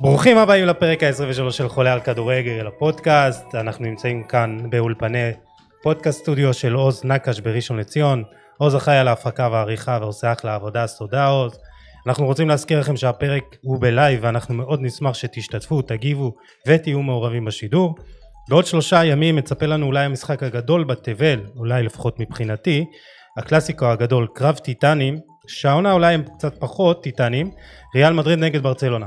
[0.00, 3.54] ברוכים הבאים לפרק ה-23 של חולה על כדורגל, הפודקאסט.
[3.54, 5.30] אנחנו נמצאים כאן באולפני
[5.82, 8.24] פודקאסט סטודיו של עוז נקש בראשון לציון.
[8.58, 11.58] עוז אחראי על ההפקה והעריכה ועושה אחלה עבודה, אז תודה עוז.
[12.06, 16.34] אנחנו רוצים להזכיר לכם שהפרק הוא בלייב ואנחנו מאוד נשמח שתשתתפו, תגיבו
[16.68, 17.94] ותהיו מעורבים בשידור.
[18.48, 22.84] בעוד שלושה ימים מצפה לנו אולי המשחק הגדול בתבל, אולי לפחות מבחינתי,
[23.38, 25.18] הקלאסיקו הגדול, קרב טיטנים,
[25.48, 27.50] שהעונה אולי הם קצת פחות טיטנים,
[27.94, 29.06] ריאל מדריד נגד ברצלונה.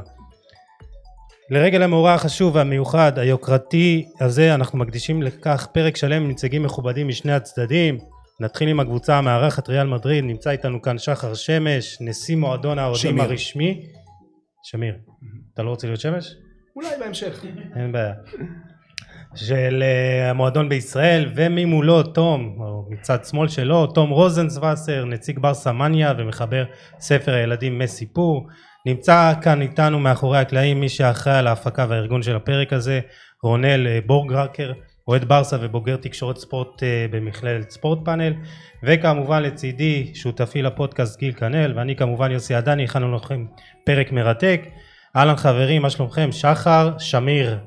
[1.50, 7.34] לרגל המאורע החשוב והמיוחד היוקרתי הזה אנחנו מקדישים לכך פרק שלם עם נציגים מכובדים משני
[7.34, 7.98] הצדדים
[8.40, 13.20] נתחיל עם הקבוצה המארחת ריאל מדריד נמצא איתנו כאן שחר שמש נשיא מועדון האוהדים.
[13.20, 13.86] הרשמי
[14.64, 14.96] שמיר
[15.54, 16.36] אתה לא רוצה להיות שמש?
[16.76, 17.46] אולי בהמשך.
[17.76, 18.14] אין בעיה
[19.36, 26.14] של אה, המועדון בישראל וממולו תום או מצד שמאל שלו תום רוזנצווסר נציג בר סמניה
[26.18, 26.64] ומחבר
[27.00, 28.48] ספר הילדים מסיפור
[28.86, 33.00] נמצא כאן איתנו מאחורי הקלעים מי שאחראי על ההפקה והארגון של הפרק הזה
[33.44, 34.72] רונל אה, בורגרקר
[35.08, 38.34] אוהד ברסה ובוגר תקשורת ספורט אה, במכללת ספורט פאנל.
[38.84, 43.46] וכמובן לצידי שותפי לפודקאסט גיל כנל ואני כמובן יוסי עדני הכנו לכם
[43.86, 44.62] פרק מרתק.
[45.16, 46.32] אהלן חברים מה שלומכם?
[46.32, 47.60] שחר שמיר.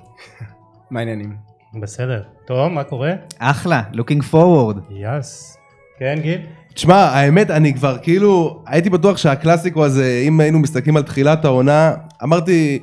[0.91, 1.44] מה העניינים?
[1.80, 2.22] בסדר.
[2.47, 3.12] טוב, מה קורה?
[3.39, 4.78] אחלה, looking forward.
[4.91, 5.56] יס.
[5.98, 6.41] כן, גיל?
[6.75, 11.95] תשמע, האמת, אני כבר כאילו, הייתי בטוח שהקלאסיקו הזה, אם היינו מסתכלים על תחילת העונה,
[12.22, 12.78] אמרתי,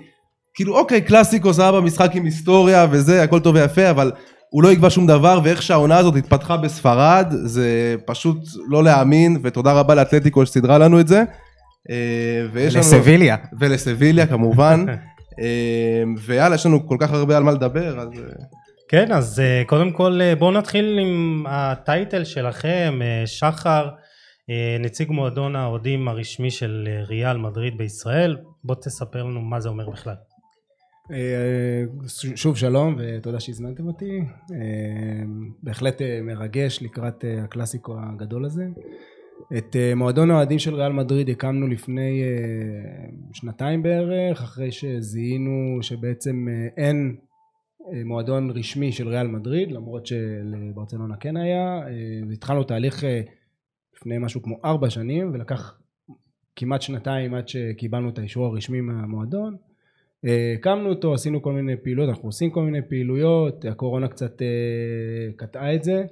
[0.54, 4.12] כאילו, אוקיי, קלאסיקו זה היה במשחק עם היסטוריה וזה, הכל טוב ויפה, אבל
[4.50, 9.74] הוא לא יקבע שום דבר, ואיך שהעונה הזאת התפתחה בספרד, זה פשוט לא להאמין, ותודה
[9.74, 11.24] רבה לאתלטיקו שסידרה לנו את זה.
[11.90, 12.84] אה, ויש לנו...
[12.84, 13.36] לסביליה.
[13.60, 14.86] ולסביליה כמובן.
[15.42, 18.10] אה, ויאללה, יש לנו כל כך הרבה על מה לדבר, אז...
[18.92, 23.90] כן, אז אה, קודם כל אה, בואו נתחיל עם הטייטל שלכם, אה, שחר,
[24.80, 28.38] נציג מועדון האוהדים הרשמי של ריאל מדריד בישראל.
[28.64, 30.16] בוא תספר לנו מה זה אומר בכלל.
[32.36, 34.20] שוב שלום ותודה שהזמנתם אותי.
[35.64, 38.64] בהחלט מרגש לקראת הקלאסיקו הגדול הזה.
[39.58, 42.24] את מועדון האוהדים של ריאל מדריד הקמנו לפני
[43.34, 46.48] שנתיים בערך, אחרי שזיהינו שבעצם
[46.78, 47.16] אין
[48.06, 51.80] מועדון רשמי של ריאל מדריד, למרות שלברצלונה כן היה.
[51.88, 51.92] אה,
[52.30, 53.22] והתחלנו תהליך אה,
[53.96, 55.80] לפני משהו כמו ארבע שנים, ולקח
[56.56, 59.56] כמעט שנתיים עד שקיבלנו את האישור הרשמי מהמועדון.
[60.26, 64.48] אה, הקמנו אותו, עשינו כל מיני פעילויות, אנחנו עושים כל מיני פעילויות, הקורונה קצת אה,
[65.36, 66.04] קטעה את זה,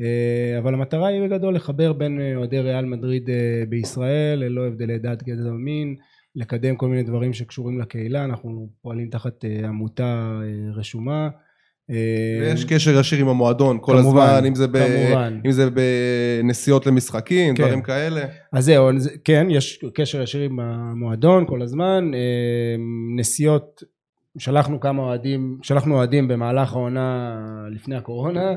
[0.00, 4.98] אה, אבל המטרה היא בגדול לחבר בין אה, אוהדי ריאל מדריד אה, בישראל, ללא הבדלי
[4.98, 5.96] דת, גזע ומין,
[6.38, 11.28] לקדם כל מיני דברים שקשורים לקהילה, אנחנו פועלים תחת אה, עמותה אה, רשומה.
[11.90, 14.78] אה, ויש קשר ישיר עם המועדון כל כמובן, הזמן, אם זה, ב...
[14.78, 15.40] כמובן.
[15.46, 17.62] אם זה בנסיעות למשחקים, כן.
[17.62, 18.20] דברים כאלה.
[18.52, 18.88] אז זהו,
[19.24, 22.10] כן, יש קשר ישיר עם המועדון כל הזמן,
[23.16, 23.82] נסיעות,
[24.38, 27.36] שלחנו כמה אוהדים, שלחנו אוהדים במהלך העונה
[27.70, 28.54] לפני הקורונה,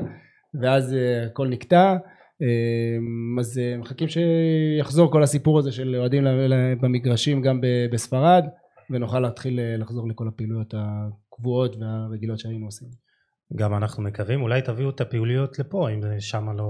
[0.60, 1.96] ואז הכל נקטע,
[3.40, 6.24] אז אה, מחכים שיחזור כל הסיפור הזה של אוהדים
[6.80, 8.44] במגרשים גם ב- בספרד,
[8.90, 12.88] ונוכל להתחיל אה, לחזור לכל הפעילויות הקבועות והרגילות שהיינו עושים.
[13.56, 16.64] גם אנחנו מקווים, אולי תביאו את הפעילויות לפה, אם שם לא,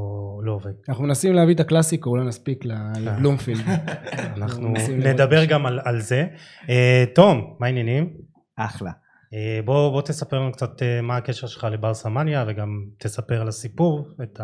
[0.44, 0.72] לא עובד.
[0.88, 3.60] אנחנו מנסים להביא את הקלאסיקו, אולי נספיק ל- לבלומפילד.
[4.36, 6.26] אנחנו נדבר גם על, על זה.
[6.68, 8.10] אה, תום, מה העניינים?
[8.56, 8.90] אחלה.
[9.34, 12.68] אה, בוא, בוא תספר לנו קצת אה, מה הקשר שלך לבר סמניה וגם
[12.98, 14.40] תספר על הסיפור, את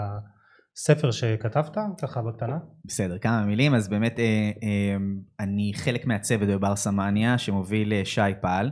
[0.81, 2.59] הספר שכתבת, ככה בקטנה.
[2.85, 3.75] בסדר, כמה מילים.
[3.75, 4.25] אז באמת, אה,
[4.63, 4.97] אה,
[5.41, 8.71] אני חלק מהצוות בבר סמניה, שמוביל אה, שי פעל,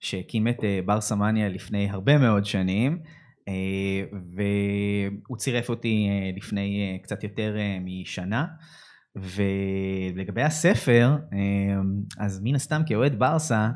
[0.00, 2.98] שהקים את אה, בר סמניה לפני הרבה מאוד שנים,
[3.48, 3.54] אה,
[4.36, 6.60] והוא צירף אותי אה, לפני
[6.92, 8.44] אה, קצת יותר אה, משנה.
[9.16, 11.38] ולגבי הספר, אה,
[12.18, 13.68] אז מן הסתם כאוהד ברסה,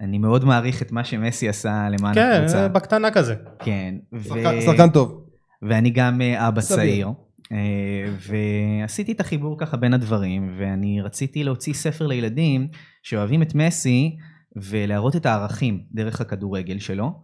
[0.00, 2.62] אני מאוד מעריך את מה שמסי עשה למען כן, הקבוצה.
[2.62, 3.34] אה, בקטנה כזה.
[3.58, 3.94] כן.
[4.14, 5.24] ו- שחקן- שחקן טוב.
[5.62, 6.76] ואני גם אבא סביר.
[6.76, 7.08] צעיר.
[7.52, 12.68] אה, ועשיתי את החיבור ככה בין הדברים, ואני רציתי להוציא ספר לילדים
[13.02, 14.16] שאוהבים את מסי,
[14.56, 17.22] ולהראות את הערכים דרך הכדורגל שלו,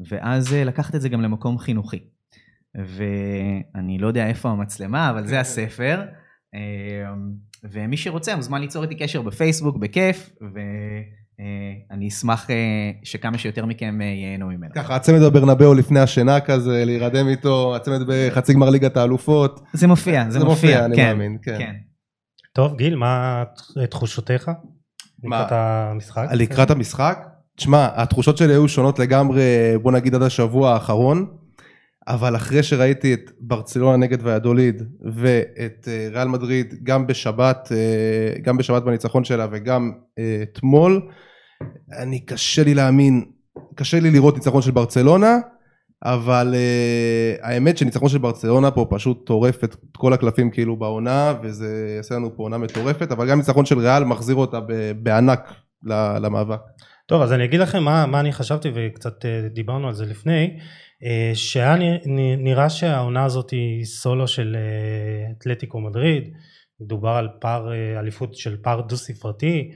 [0.00, 1.98] ואז אה, לקחת את זה גם למקום חינוכי.
[2.74, 6.02] ואני לא יודע איפה המצלמה, אבל זה הספר.
[6.54, 7.14] אה,
[7.64, 10.30] ומי שרוצה מוזמן ליצור איתי קשר בפייסבוק, בכיף,
[11.90, 14.74] ואני אשמח אה, שכמה שיותר מכם אה, ייהנו ממנו.
[14.74, 19.60] ככה, הצמד בברנבאו לפני השינה כזה, להירדם איתו, הצמד בחצי גמר ליגת האלופות.
[19.72, 21.58] זה מופיע, זה, זה מופיע, אני כן, מאמין, כן.
[21.58, 21.72] כן.
[22.52, 23.44] טוב, גיל, מה
[23.90, 24.50] תחושותיך?
[25.24, 25.36] מה?
[25.42, 26.28] לקראת המשחק?
[26.32, 27.18] לקראת המשחק?
[27.56, 29.42] תשמע, התחושות שלי היו שונות לגמרי,
[29.82, 31.26] בוא נגיד עד השבוע האחרון.
[32.08, 34.82] אבל אחרי שראיתי את ברצלונה נגד ויאדוליד
[35.14, 41.08] ואת אה, ריאל מדריד גם בשבת, אה, גם בשבת בניצחון שלה וגם אה, אתמול,
[41.98, 43.24] אני קשה לי להאמין,
[43.74, 45.38] קשה לי לראות ניצחון של ברצלונה,
[46.04, 51.94] אבל uh, האמת שניצחון של ברצלונה פה פשוט טורף את כל הקלפים כאילו בעונה וזה
[51.96, 54.58] יעשה לנו פה עונה מטורפת אבל גם ניצחון של ריאל מחזיר אותה
[54.96, 55.52] בענק
[56.22, 56.60] למאבק.
[57.06, 60.56] טוב אז אני אגיד לכם מה, מה אני חשבתי וקצת uh, דיברנו על זה לפני
[60.56, 61.74] uh, שהיה
[62.38, 64.56] נראה שהעונה הזאת היא סולו של
[65.38, 66.28] אתלטיקו מדריד
[66.80, 67.68] מדובר על פער
[67.98, 69.70] אליפות של פער דו ספרתי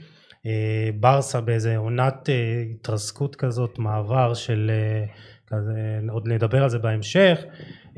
[1.01, 2.31] ברסה באיזה עונת uh,
[2.75, 5.11] התרסקות כזאת מעבר של uh,
[5.47, 7.39] כזה, עוד נדבר על זה בהמשך.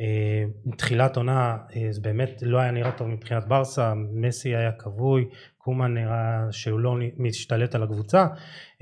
[0.00, 0.45] אה,
[0.77, 5.25] תחילת עונה אה, זה באמת לא היה נראה טוב מבחינת ברסה, מסי היה כבוי,
[5.59, 8.27] קומן נראה שהוא לא משתלט על הקבוצה,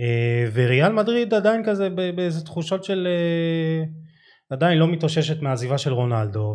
[0.00, 3.08] אה, וריאל מדריד עדיין כזה באיזה תחושות של
[4.50, 6.54] עדיין לא מתאוששת מהעזיבה של רונלדו,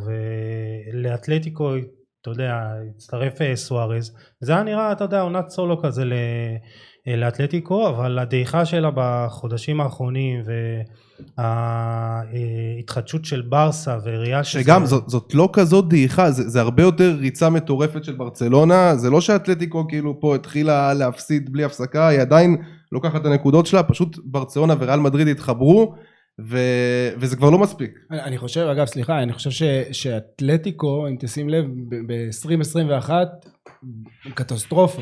[0.93, 1.75] ולאתלטיקו
[2.21, 6.03] אתה יודע, הצטרף סוארז, זה היה נראה, אתה יודע, עונת סולו כזה
[7.07, 10.41] לאתלטיקו, אבל הדעיכה שלה בחודשים האחרונים,
[11.37, 14.63] ההתחדשות של ברסה וריאל שזה...
[14.63, 19.09] שגם זאת, זאת לא כזאת דעיכה, זה, זה הרבה יותר ריצה מטורפת של ברצלונה, זה
[19.09, 22.57] לא שאתלטיקו כאילו פה התחילה להפסיד בלי הפסקה, היא עדיין
[22.91, 25.95] לוקחת את הנקודות שלה, פשוט ברצלונה וריאל מדריד התחברו.
[26.49, 26.57] ו...
[27.17, 27.99] וזה כבר לא מספיק.
[28.11, 29.63] אני חושב, אגב, סליחה, אני חושב ש...
[29.91, 31.65] שאתלטיקו, אם תשים לב,
[32.07, 33.09] ב-2021,
[34.33, 35.01] קטסטרופה.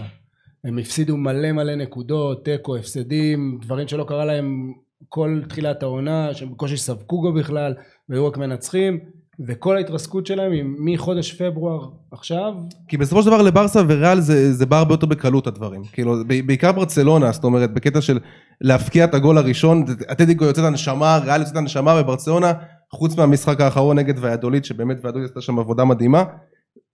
[0.64, 4.74] הם הפסידו מלא מלא נקודות, תיקו, הפסדים, דברים שלא קרה להם
[5.10, 7.74] כל תחילת העונה, שהם בקושי ספגו בו בכלל,
[8.10, 9.00] והיו רק מנצחים,
[9.48, 12.54] וכל ההתרסקות שלהם היא מחודש פברואר עכשיו.
[12.88, 15.82] כי בסופו של דבר לברסה וריאל זה, זה בא הרבה יותר בקלות הדברים.
[15.92, 16.16] כאילו,
[16.46, 18.20] בעיקר ברצלונה, זאת אומרת, בקטע של
[18.62, 22.54] להפקיע את הגול הראשון, אתלטיקו יוצאת הנשמה, ריאל יוצאת הנשמה, וברצלונה,
[22.92, 26.24] חוץ מהמשחק האחרון נגד ויאדוליד, שבאמת ויאדוליד עשתה שם עבודה מדהימה,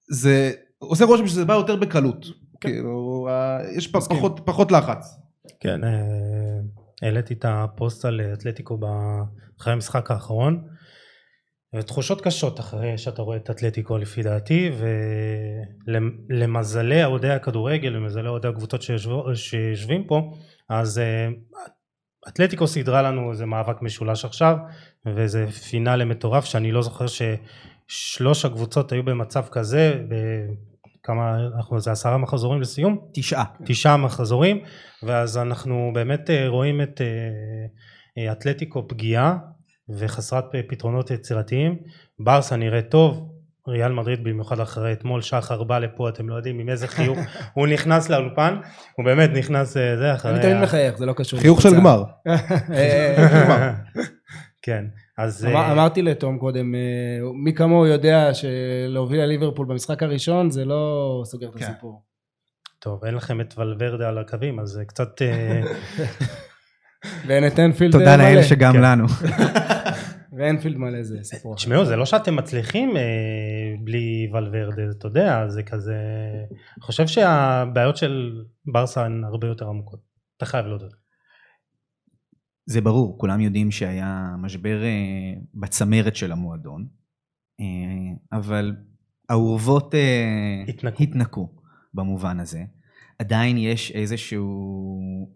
[0.10, 2.26] זה עושה רושם שזה בא יותר בקלות.
[2.66, 2.72] כן.
[2.72, 3.28] כאילו,
[3.78, 5.20] יש פחות, פחות לחץ.
[5.60, 5.90] כן, אה,
[7.02, 8.80] העליתי את הפוסט על אתלטיקו
[9.60, 10.68] אחרי המשחק האחרון.
[11.82, 14.72] תחושות קשות אחרי שאתה רואה את אתלטיקו לפי דעתי
[15.88, 18.82] ולמזלי אוהדי הכדורגל למזלי אוהדי הקבוצות
[19.34, 20.32] שיושבים פה
[20.70, 21.28] אז אה,
[22.28, 24.58] אתלטיקו סידרה לנו איזה מאבק משולש עכשיו
[25.06, 30.04] וזה פינאלה מטורף שאני לא זוכר ששלוש הקבוצות היו במצב כזה
[31.06, 33.00] כמה אנחנו זה עשרה מחזורים לסיום?
[33.13, 33.44] תשעה.
[33.66, 34.60] תשעה מחזורים
[35.04, 37.07] ואז אנחנו באמת אה, רואים את אה,
[38.18, 39.38] אה, אתלטיקו פגיעה
[39.90, 41.78] וחסרת פתרונות יצירתיים.
[42.19, 43.31] ברסה נראה טוב
[43.68, 47.18] ריאל מדריד במיוחד אחרי אתמול שחר בא לפה אתם לא יודעים עם איזה חיוך.
[47.54, 48.58] הוא נכנס לאולפן
[48.98, 52.04] הוא באמת נכנס זה אחרי אני תמיד מחייך זה לא קשור חיוך של גמר.
[54.66, 54.86] כן
[55.18, 55.46] אז...
[55.46, 56.80] אמר, אה, אמרתי לתום קודם, אה,
[57.34, 61.66] מי כמוהו יודע שלהוביל לליברפול במשחק הראשון זה לא סוגר את כן.
[61.66, 62.02] הסיפור.
[62.80, 65.22] טוב, אין לכם את ולוורדה על הקווים, אז זה קצת...
[65.22, 65.62] אה,
[67.28, 68.06] ואין את אנפילד מלא.
[68.06, 68.82] תודה לאל שגם כן.
[68.82, 69.06] לנו.
[70.38, 71.56] ואנפילד מלא זה סיפור.
[71.56, 73.02] תשמעו, זה לא שאתם מצליחים אה,
[73.84, 75.96] בלי ולוורדה, אתה יודע, זה כזה...
[76.52, 80.00] אני חושב שהבעיות של ברסה הן הרבה יותר עמוקות.
[80.38, 81.05] אתה חייב להודות.
[82.66, 86.88] זה ברור, כולם יודעים שהיה משבר אה, בצמרת של המועדון,
[87.60, 88.76] אה, אבל
[89.30, 91.04] האורוות אה, התנקו.
[91.04, 91.50] התנקו
[91.94, 92.64] במובן הזה.
[93.20, 95.34] עדיין יש איזשהו,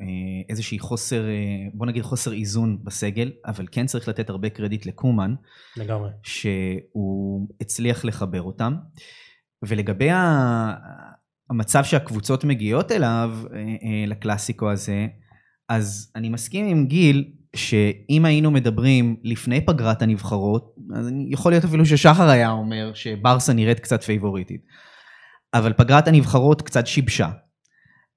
[0.50, 1.26] איזושהי חוסר,
[1.74, 5.36] בוא נגיד חוסר איזון בסגל, אבל כן צריך לתת הרבה קרדיט לקומן.
[5.77, 6.10] לגמרי.
[6.24, 8.75] שהוא הצליח לחבר אותם.
[9.63, 10.10] ולגבי
[11.50, 13.34] המצב שהקבוצות מגיעות אליו,
[14.08, 15.08] לקלאסיקו הזה,
[15.70, 21.86] אז אני מסכים עם גיל שאם היינו מדברים לפני פגרת הנבחרות, אז יכול להיות אפילו
[21.86, 24.62] ששחר היה אומר שברסה נראית קצת פייבוריטית.
[25.54, 27.30] אבל פגרת הנבחרות קצת שיבשה.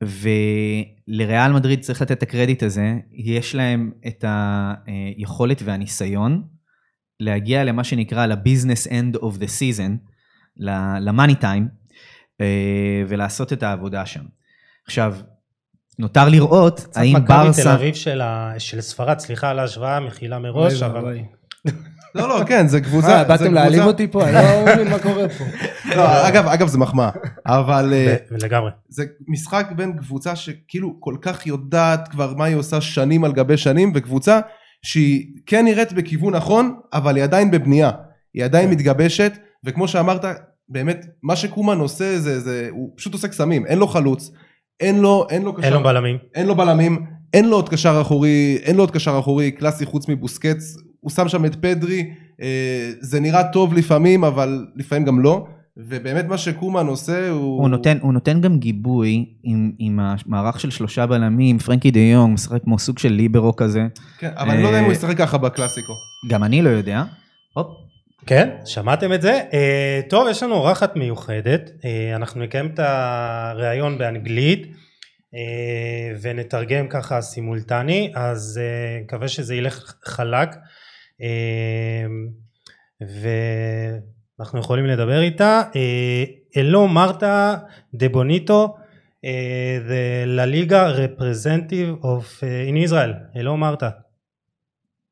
[0.03, 4.25] ולריאל מדריד צריך לתת את הקרדיט הזה, יש להם את
[4.87, 6.43] היכולת והניסיון
[7.21, 9.93] להגיע למה שנקרא ל-business end of the season,
[10.57, 11.93] ל-money time,
[13.09, 14.25] ולעשות את העבודה שם.
[14.87, 15.17] עכשיו,
[15.99, 17.53] נותר לראות האם ברסה...
[17.53, 18.55] קצת מכבי תל אביב של, ה...
[18.59, 21.19] של ספרד, סליחה על ההשוואה, מחילה מראש, אבל...
[22.15, 23.19] לא, לא, כן, זה קבוצה...
[23.19, 24.25] אה, באתם להעליב אותי פה?
[24.25, 25.45] אני לא מבין מה קורה פה.
[25.97, 27.11] לא, אגב, אגב, זה מחמאה,
[27.47, 27.93] אבל...
[27.95, 28.71] אה, לגמרי.
[28.89, 33.57] זה משחק בין קבוצה שכאילו כל כך יודעת כבר מה היא עושה שנים על גבי
[33.57, 34.41] שנים, וקבוצה
[34.83, 37.91] שהיא כן נראית בכיוון נכון, אבל היא עדיין בבנייה.
[38.35, 38.75] היא עדיין כן.
[38.75, 39.33] מתגבשת,
[39.65, 40.25] וכמו שאמרת,
[40.69, 44.31] באמת, מה שקומן עושה זה, זה, הוא פשוט עושה קסמים, אין לו חלוץ,
[44.83, 45.67] אין לו, אין לו קשר...
[45.67, 46.19] אין לו בלמים.
[46.35, 50.09] אין לו בלמים, אין לו עוד קשר אחורי, אין לו עוד קשר אחורי קלאסי חוץ
[50.09, 52.11] מבוסקץ, הוא שם שם את פדרי,
[52.43, 55.47] אה, זה נראה טוב לפעמים, אבל לפעמים גם לא.
[55.77, 57.61] ובאמת מה שקומן עושה הוא...
[57.61, 62.35] הוא נותן, הוא נותן גם גיבוי עם, עם המערך של שלושה בלמים, פרנקי דה יונג
[62.35, 63.87] משחק כמו סוג של ליברו כזה.
[64.19, 65.93] כן, אבל אני לא יודע אם אה, הוא ישחק ככה בקלאסיקו.
[66.31, 67.05] גם אני לא יודע.
[67.55, 67.67] הופ,
[68.27, 69.41] כן, שמעתם את זה?
[69.51, 71.85] Uh, טוב, יש לנו אורחת מיוחדת, uh,
[72.17, 75.37] אנחנו נקיים את הריאיון באנגלית uh,
[76.23, 81.25] ונתרגם ככה סימולטני, אז uh, מקווה שזה ילך חלק uh,
[84.39, 85.63] ואנחנו יכולים לדבר איתה.
[86.57, 87.57] אלו מרתה
[87.95, 88.77] דה בוניטו,
[89.23, 93.13] the La Liga representative of uh, in Israel.
[93.35, 93.91] Hello Marta.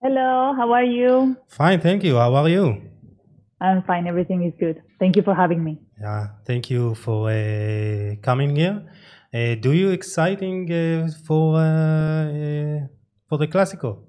[0.02, 1.36] Hello, how are you?
[1.48, 2.14] Fine, thank you.
[2.16, 2.89] How are you?
[3.60, 4.82] I'm fine, everything is good.
[4.98, 5.80] Thank you for having me.
[6.00, 8.86] Yeah, thank you for uh, coming here.
[9.32, 12.86] Uh, do you exciting uh, for uh, uh,
[13.28, 14.04] for the Classico?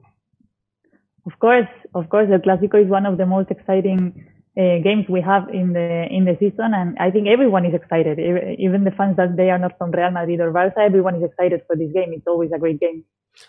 [1.25, 4.25] Of course, of course, the Clásico is one of the most exciting
[4.57, 8.19] uh, games we have in the in the season, and I think everyone is excited.
[8.57, 11.61] Even the fans that they are not from Real Madrid or Barca, everyone is excited
[11.67, 12.13] for this game.
[12.13, 13.03] It's always a great game.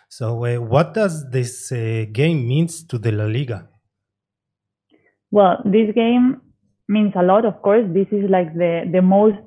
[0.08, 3.68] So, uh, what does this uh, game means to the La Liga?
[5.32, 6.40] Well, this game
[6.88, 7.84] means a lot, of course.
[7.88, 9.38] This is like the, the most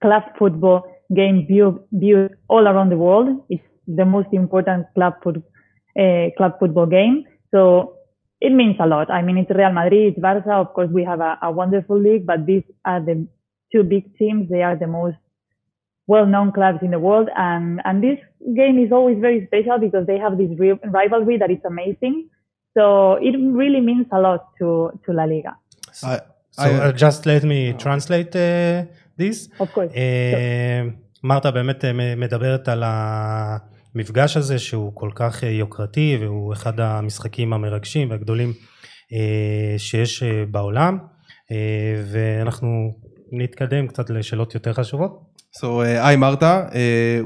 [0.00, 0.84] club football
[1.14, 3.44] game viewed, all around the world.
[3.50, 5.36] It's the most important club, foot,
[6.00, 7.24] uh, club football game.
[7.50, 7.98] So
[8.40, 9.10] it means a lot.
[9.10, 10.52] I mean, it's Real Madrid, it's Barca.
[10.52, 13.28] Of course, we have a, a wonderful league, but these are the
[13.70, 14.48] two big teams.
[14.48, 15.16] They are the most
[16.06, 17.28] well-known clubs in the world.
[17.36, 18.18] And, and this
[18.56, 22.30] game is always very special because they have this ri- rivalry that is amazing.
[22.76, 22.84] So
[23.28, 24.68] it really means a lot to,
[25.04, 25.52] to La Liga.
[26.02, 26.24] I-
[26.56, 28.80] So, I- uh, just let me translate uh,
[29.20, 29.36] this.
[29.60, 29.92] Of course.
[29.96, 30.82] אה,
[31.24, 37.52] מרתה באמת אה, מדברת על המפגש הזה שהוא כל כך אה, יוקרתי והוא אחד המשחקים
[37.52, 38.52] המרגשים והגדולים
[39.12, 40.98] אה, שיש אה, בעולם
[41.52, 41.56] אה,
[42.12, 42.94] ואנחנו
[43.32, 45.34] נתקדם קצת לשאלות יותר חשובות.
[45.60, 46.68] So, uh, hi Marta.
[46.72, 46.74] Uh,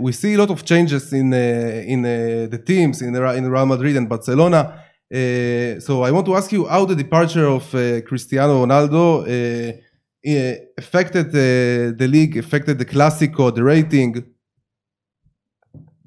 [0.06, 2.10] we see a lot of changes in uh, in uh,
[2.54, 4.60] the teams in, in Real Madrid and Barcelona.
[5.10, 9.72] Uh, so I want to ask you how the departure of uh, Cristiano Ronaldo uh,
[10.76, 14.22] affected the league, affected the Clásico, the rating.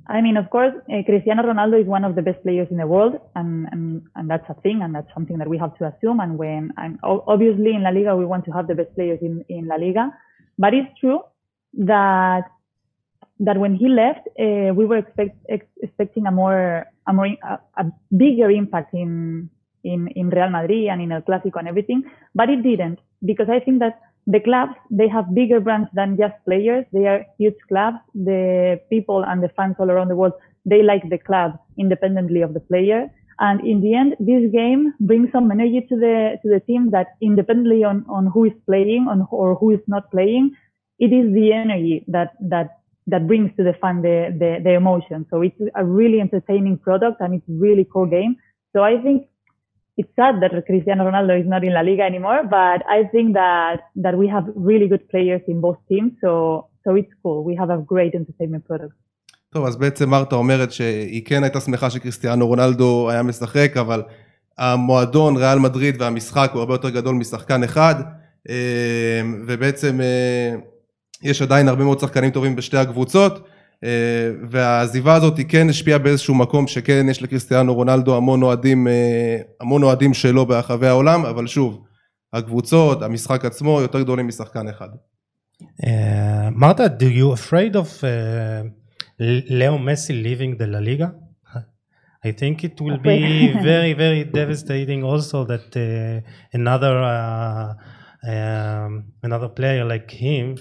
[0.08, 0.74] I mean, of course,
[1.06, 4.48] Cristiano Ronaldo is one of the best players in the world, and, and, and that's
[4.50, 6.20] a thing, and that's something that we have to assume.
[6.20, 9.44] And when, and obviously in La Liga, we want to have the best players in,
[9.48, 10.12] in La Liga.
[10.58, 11.22] But it's true
[11.74, 12.44] that
[13.40, 17.86] that when he left, we were expect, ex- expecting a more a more a, a
[18.16, 19.50] bigger impact in
[19.84, 22.04] in in Real Madrid and in El Clásico and everything,
[22.36, 26.36] but it didn't because I think that the clubs they have bigger brands than just
[26.46, 26.86] players.
[26.94, 27.98] They are huge clubs.
[28.14, 30.34] The people and the fans all around the world
[30.66, 33.10] they like the club independently of the player.
[33.40, 37.16] And in the end, this game brings some energy to the to the team that
[37.22, 40.56] independently on on who is playing on or who is not playing,
[41.00, 45.26] it is the energy that that that brings to the fan the, the, the emotion.
[45.30, 48.36] So it's a really entertaining product and it's really cool game.
[48.74, 49.28] So I think
[49.98, 53.80] it's sad that Cristiano Ronaldo is not in La Liga anymore, but I think that,
[53.96, 56.14] that we have really good players in both teams.
[56.22, 57.44] So, so it's cool.
[57.44, 58.96] We have a great entertainment product.
[59.54, 64.04] טוב, אז בעצם מרתה אומרת שהיא כן הייתה שמחה שקריסטיאנו רונלדו היה משחק, אבל
[64.58, 67.96] המועדון, ריאל מדריד והמשחק הוא הרבה יותר גדול משחקן אחד,
[68.50, 70.56] אה, ובעצם אה,
[71.24, 73.48] יש עדיין הרבה מאוד שחקנים טובים בשתי הקבוצות,
[73.84, 79.38] אה, והעזיבה הזאת היא כן השפיעה באיזשהו מקום שכן יש לקריסטיאנו רונלדו המון אוהדים, אה,
[79.62, 81.84] המון אוהדים שלו ברחבי העולם, אבל שוב,
[82.34, 84.88] הקבוצות, המשחק עצמו יותר גדולים משחקן אחד.
[85.62, 88.64] Uh, Marta, do you afraid of uh,
[89.60, 91.14] Leo Messi leaving the La Liga?
[92.24, 95.04] I think it will be very, very devastating.
[95.04, 97.74] Also, that uh, another uh,
[98.32, 100.58] um, another player like him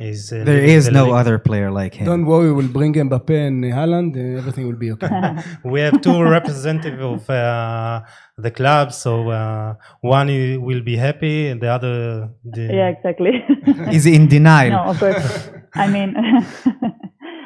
[0.00, 0.32] is.
[0.32, 1.16] Uh, There leaving is the no Liga.
[1.20, 2.06] other player like him.
[2.06, 5.08] Don't worry, we'll bring Mbappe and Haaland, uh, everything will be okay.
[5.64, 8.02] We have two representatives of uh,
[8.38, 10.28] the club, so uh, one
[10.68, 12.28] will be happy and the other.
[12.44, 13.44] The, Yeah, exactly.
[13.96, 14.70] is in denial.
[14.70, 15.50] no, of course.
[15.74, 16.14] I mean,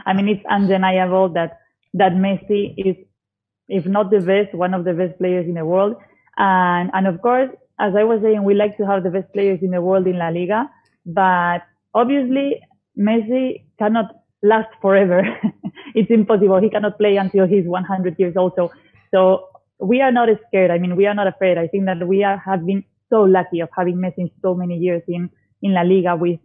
[0.07, 1.59] I mean, it's undeniable that
[1.95, 2.97] that Messi is,
[3.69, 5.97] if not the best, one of the best players in the world.
[6.37, 7.51] And and of course,
[7.81, 10.19] as I was saying, we like to have the best players in the world in
[10.19, 10.69] La Liga,
[11.07, 11.63] but
[12.01, 12.61] obviously
[12.99, 14.07] Messi cannot
[14.43, 15.21] last forever.
[15.95, 16.61] it's impossible.
[16.61, 18.53] He cannot play until he's 100 years old.
[18.57, 18.71] So
[19.13, 19.49] so
[19.81, 20.71] we are not scared.
[20.71, 21.59] I mean, we are not afraid.
[21.59, 25.03] I think that we are, have been so lucky of having Messi so many years
[25.09, 25.31] in
[25.63, 26.41] in La Liga with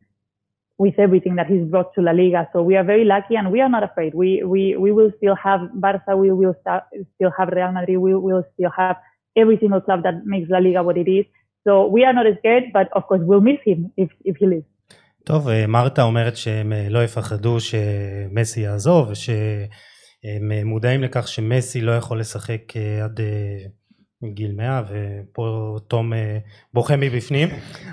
[0.78, 2.50] with everything that he's brought to La Liga.
[2.52, 4.14] So we are very lucky and we are not afraid.
[4.16, 6.56] We, we, we will still have Barca, we will
[7.16, 8.98] still have Real Madrid, we will still have
[9.36, 11.26] every single club that makes La Liga what it is.
[11.66, 14.66] So we are not scared, but of course we'll miss him if, if he leaves.
[15.26, 21.82] טוב, אה, מרתה אומרת שהם אה, לא יפחדו שמסי יעזוב, ושהם אה, מודעים לכך שמסי
[21.82, 23.20] לא יכול לשחק עד
[24.34, 26.14] גיל 100, ופה תום
[26.74, 27.50] בוכה מבפנים,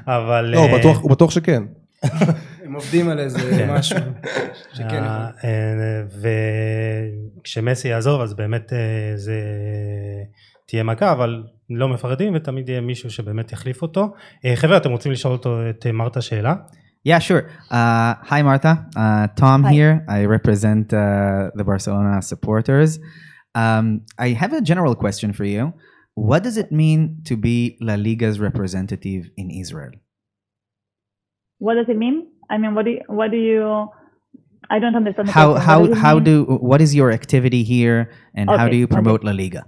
[0.07, 0.45] אבל...
[0.45, 1.63] לא, הוא בטוח- הוא בטוח שכן.
[2.65, 3.71] הם עובדים על איזה כן.
[3.71, 3.99] משהו
[4.77, 5.03] שכן
[7.41, 8.73] וכשמסי יעזוב אז באמת
[9.15, 9.41] זה
[10.69, 14.09] תהיה מכה אבל לא מפחדים ותמיד יהיה מישהו שבאמת יחליף אותו.
[14.55, 16.55] חבר'ה אתם רוצים לשאול אותו את מרתה שאלה?
[17.03, 17.51] Yeah, sure.
[17.71, 18.87] Uh, hi, Martha.
[18.95, 19.73] Uh, Tom Hi.
[19.73, 20.05] here.
[20.07, 22.99] I represent uh, the Barcelona supporters.
[23.55, 25.73] Um, I have a general question for you.
[26.15, 29.93] What does it mean to be La Liga's representative in Israel?
[31.59, 32.29] What does it mean?
[32.51, 33.89] I mean, what do you, what do you?
[34.69, 35.31] I don't understand.
[35.31, 35.67] How question.
[35.67, 36.25] How how mean?
[36.25, 38.95] do what is your activity here, and how do you okay.
[38.95, 39.65] promote La Liga?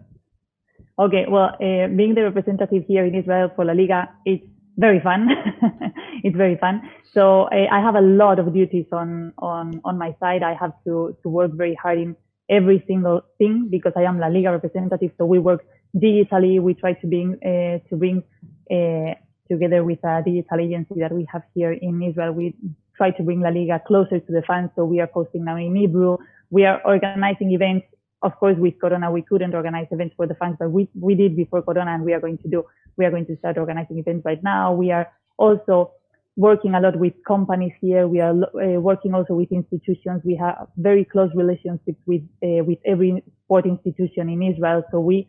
[0.98, 4.44] Okay, well, uh, being the representative here in Israel for La Liga, it's
[4.76, 5.28] very fun.
[6.24, 6.82] it's very fun.
[7.12, 10.42] So uh, I have a lot of duties on on on my side.
[10.42, 12.16] I have to to work very hard in
[12.48, 15.12] every single thing because I am La Liga representative.
[15.18, 15.64] So we work
[15.94, 16.60] digitally.
[16.60, 18.22] We try to bring uh, to bring
[18.70, 19.14] uh,
[19.50, 22.32] together with a digital agency that we have here in Israel.
[22.32, 22.54] We
[22.96, 24.70] try to bring La Liga closer to the fans.
[24.76, 26.16] So we are posting now in Hebrew.
[26.50, 27.86] We are organizing events
[28.22, 31.36] of course, with Corona, we couldn't organize events for the fans, but we, we did
[31.36, 32.64] before Corona and we are going to do,
[32.96, 34.72] we are going to start organizing events right now.
[34.72, 35.92] We are also
[36.36, 38.06] working a lot with companies here.
[38.08, 40.22] We are uh, working also with institutions.
[40.24, 44.82] We have very close relationships with, uh, with every sport institution in Israel.
[44.90, 45.26] So we,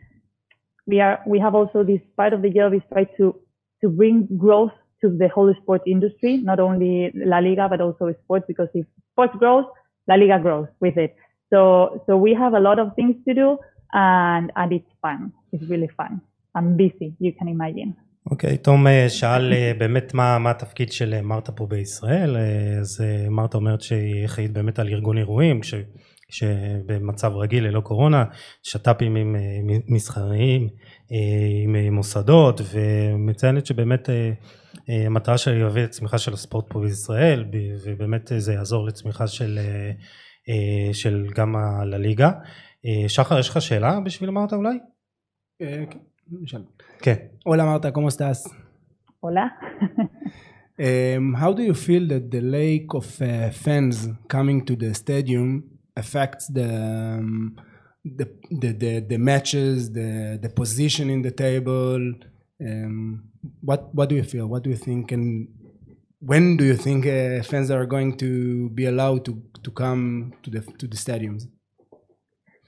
[0.86, 3.40] we are, we have also this part of the job is try to,
[3.82, 4.72] to bring growth
[5.02, 9.34] to the whole sport industry, not only La Liga, but also sports, because if sports
[9.38, 9.66] grows,
[10.08, 11.16] La Liga grows with it.
[11.54, 13.58] So, so we have a lot of things to do
[13.94, 15.32] and, and it's fun.
[15.52, 16.14] It's really fun.
[16.56, 17.94] I'm busy, you can imagine.
[18.32, 22.38] אוקיי, תום אה, שאל אה, באמת מה, מה התפקיד של אה, מרתה פה בישראל,
[22.80, 25.74] אז מרתה אומרת שהיא אחראית באמת על ארגון אירועים, כש,
[26.28, 28.26] כשבמצב רגיל ללא קורונה,
[28.64, 29.36] שת"פים עם
[29.88, 30.70] מסחריים,
[31.64, 34.10] עם מוסדות, ומציינת שבאמת
[34.88, 37.46] המטרה שלה היא להביא לצמיחה של הספורט פה בישראל,
[37.86, 39.60] ובאמת זה יעזור לצמיחה של,
[40.94, 42.32] של גם הליגה.
[42.86, 44.80] אה, שחר, יש לך שאלה בשביל מרתה אולי?
[45.62, 46.00] אה, כן.
[47.02, 47.16] כן.
[47.48, 48.40] Hola Marta, ¿cómo estás?
[49.24, 49.46] Hola.
[50.80, 55.64] Um, how do you feel that the lack of uh, fans coming to the stadium
[55.96, 56.70] affects the
[57.20, 57.56] um,
[58.04, 58.28] the,
[58.62, 62.02] the, the the matches, the the position in the table?
[62.68, 63.24] Um,
[63.62, 64.48] what what do you feel?
[64.48, 65.12] What do you think?
[65.12, 65.48] And
[66.26, 70.50] when do you think uh, fans are going to be allowed to to come to
[70.50, 71.48] the to the stadiums?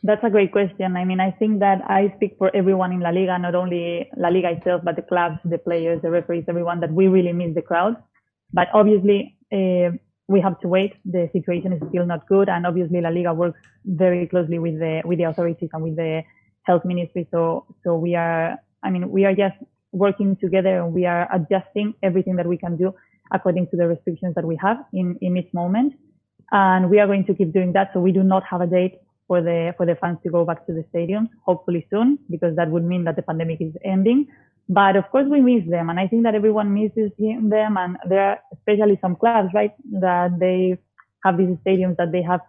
[0.04, 0.96] That's a great question.
[0.98, 4.30] I mean, I think that I speak for everyone in La Liga, not only La
[4.30, 7.64] Liga itself, but the clubs, the players, the referees, everyone, that we really miss the
[7.64, 7.96] crowd.
[8.54, 10.94] But obviously, uh, we have to wait.
[11.06, 15.02] The situation is still not good, and obviously, La Liga works very closely with the
[15.06, 16.24] with the authorities and with the
[16.64, 17.28] health ministry.
[17.32, 18.60] So, so we are.
[18.84, 19.58] I mean, we are just
[19.92, 22.94] working together, and we are adjusting everything that we can do
[23.32, 25.94] according to the restrictions that we have in in each moment.
[26.52, 27.92] And we are going to keep doing that.
[27.94, 30.66] So we do not have a date for the for the fans to go back
[30.68, 34.28] to the stadiums, hopefully soon, because that would mean that the pandemic is ending.
[34.68, 37.78] But of course, we miss them, and I think that everyone misses them.
[37.78, 40.78] And there are especially some clubs, right, that they
[41.24, 42.42] have these stadiums that they have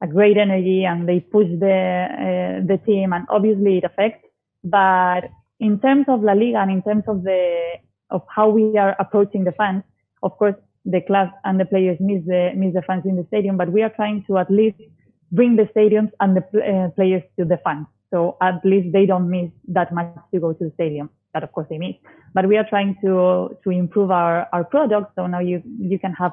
[0.00, 1.78] a great energy and they push the
[2.26, 4.26] uh, the team, and obviously it affects.
[4.64, 7.78] But in terms of La Liga and in terms of the
[8.10, 9.82] of how we are approaching the fans,
[10.22, 10.54] of course,
[10.84, 13.82] the clubs and the players miss the miss the fans in the stadium, but we
[13.82, 14.80] are trying to at least
[15.32, 17.86] bring the stadiums and the uh, players to the fans.
[18.10, 21.10] So at least they don't miss that much to go to the stadium.
[21.34, 21.94] That of course they miss.
[22.32, 25.12] But we are trying to to improve our our product.
[25.16, 26.32] So now you you can have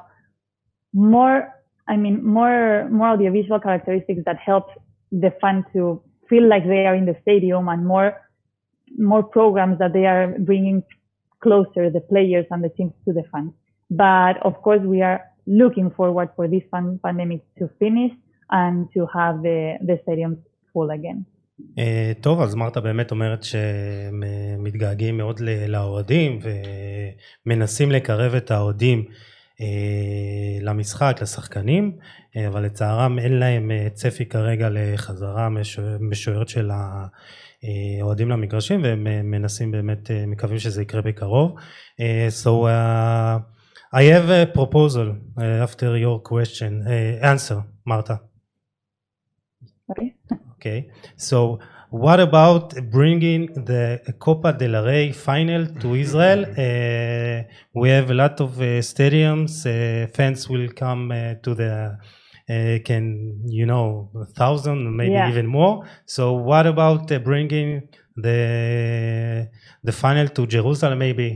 [0.92, 1.52] more.
[1.88, 4.70] I mean more more audiovisual characteristics that help
[5.12, 8.20] the fan to feel like they are in the stadium and more
[8.98, 10.82] more programs that they are bringing
[11.40, 13.52] closer the players and the teams to the fans.
[13.92, 18.12] But of course, we are looking forward for this pan- pandemic to finish
[18.50, 20.38] and to have the, the stadiums
[20.72, 21.18] full again.
[21.78, 26.38] אה, טוב, אז מרתה באמת אומרת שהם אה, מתגעגעים מאוד ל- לאוהדים
[27.46, 29.04] ומנסים לקרב את האוהדים
[29.60, 29.66] אה,
[30.62, 31.92] למשחק, לשחקנים,
[32.36, 36.70] אה, אבל לצערם אין להם אה, צפי כרגע לחזרה משוער- משוערת של
[38.02, 41.54] האוהדים למגרשים והם אה, מנסים באמת, אה, מקווים שזה יקרה בקרוב.
[42.00, 43.55] אה, So uh,
[43.92, 46.90] I have a proposal uh, after your question uh,
[47.22, 48.20] answer, Marta.
[49.90, 50.14] Okay.
[50.58, 50.90] Okay.
[51.16, 56.44] So, what about bringing the Copa del Rey final to Israel?
[56.58, 57.42] Uh,
[57.74, 59.64] we have a lot of uh, stadiums.
[59.66, 61.98] Uh, fans will come uh, to the.
[62.88, 63.04] can
[63.58, 65.28] you know a thousand maybe yeah.
[65.32, 65.74] even more
[66.16, 67.68] so what about bringing
[68.26, 69.48] the
[69.82, 71.28] the final to jerusalem maybe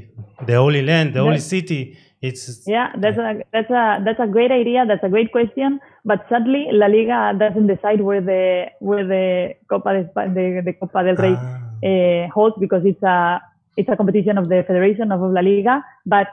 [0.47, 1.81] the holy land the holy city
[2.23, 4.85] it's Yeah, that's a that's a that's a great idea.
[4.87, 5.81] That's a great question.
[6.05, 8.43] But sadly, La Liga doesn't decide where the
[8.81, 9.25] where the
[9.71, 10.03] Copa de
[10.37, 11.57] the, the Copa del Rey Ah.
[11.91, 13.41] uh, holds because it's a
[13.77, 15.83] it's a competition of the federation of La Liga.
[16.05, 16.29] But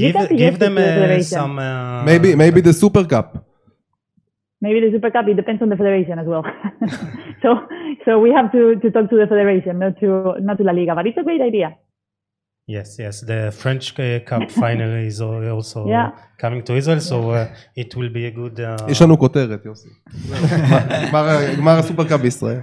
[0.00, 3.28] give give them the uh, some uh, maybe maybe the super cup.
[4.64, 6.44] maybe the Super Cup it depends on the federation as well.
[7.42, 7.50] so
[8.04, 10.94] so we have to, to talk to the federation, not to not to La Liga.
[10.94, 11.76] But it's a great idea.
[12.67, 13.15] Yes, yes.
[13.31, 16.09] The French uh, Cup final is al- also Yeah.
[16.43, 18.55] coming to Israel, so uh, it will be a good.
[18.59, 19.89] Uh, יש לנו כותרת, יוסי.
[21.11, 22.59] גמר- גמר הסופר קאפ בישראל.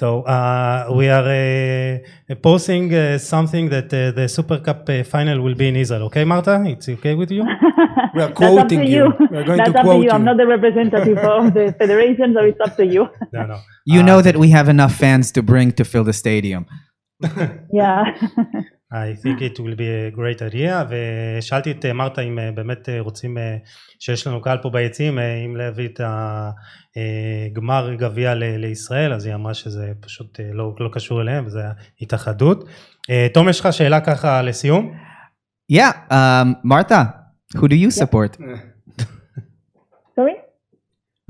[0.00, 5.36] so uh, we are uh, posting uh, something that uh, the Super Cup uh, final
[5.44, 6.02] will be in Israel.
[6.08, 7.42] Okay, Marta, it's okay with you?
[8.16, 9.04] We are That's up to quoting you.
[9.32, 10.10] We are going That's to up to quote you.
[10.16, 10.28] I'm you.
[10.30, 13.02] not the representative of the federation, so it's up to you.
[13.36, 13.58] no, no.
[13.94, 16.62] You Uh, know that we have enough fans to bring to fill the stadium.
[17.80, 18.00] yeah.
[18.93, 22.89] I think it will be a great idea ושאלתי את אה, מרתה אם אה, באמת
[22.89, 23.57] אה, רוצים אה,
[23.99, 26.01] שיש לנו קהל פה ביציעים אה, אם להביא את
[27.51, 31.63] הגמר גביע לישראל אז היא אמרה שזה פשוט אה, לא, לא קשור אליהם וזה
[32.01, 32.63] התאחדות.
[33.09, 34.93] אה, תום יש לך שאלה ככה לסיום?
[35.71, 37.01] Yeah, um, Martha,
[37.57, 38.31] who do you support?
[40.15, 40.35] Sorry.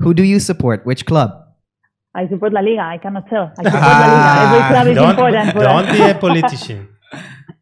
[0.02, 0.78] Who do you support?
[0.84, 1.30] Which club?
[2.20, 2.84] I support La Liga.
[2.94, 3.46] I cannot tell.
[3.58, 4.30] I support La Liga.
[4.44, 5.96] Every club is Don't, important for don't us.
[5.96, 6.80] be a politician.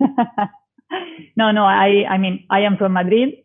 [1.36, 1.64] no, no.
[1.64, 3.44] I, I mean, I am from Madrid,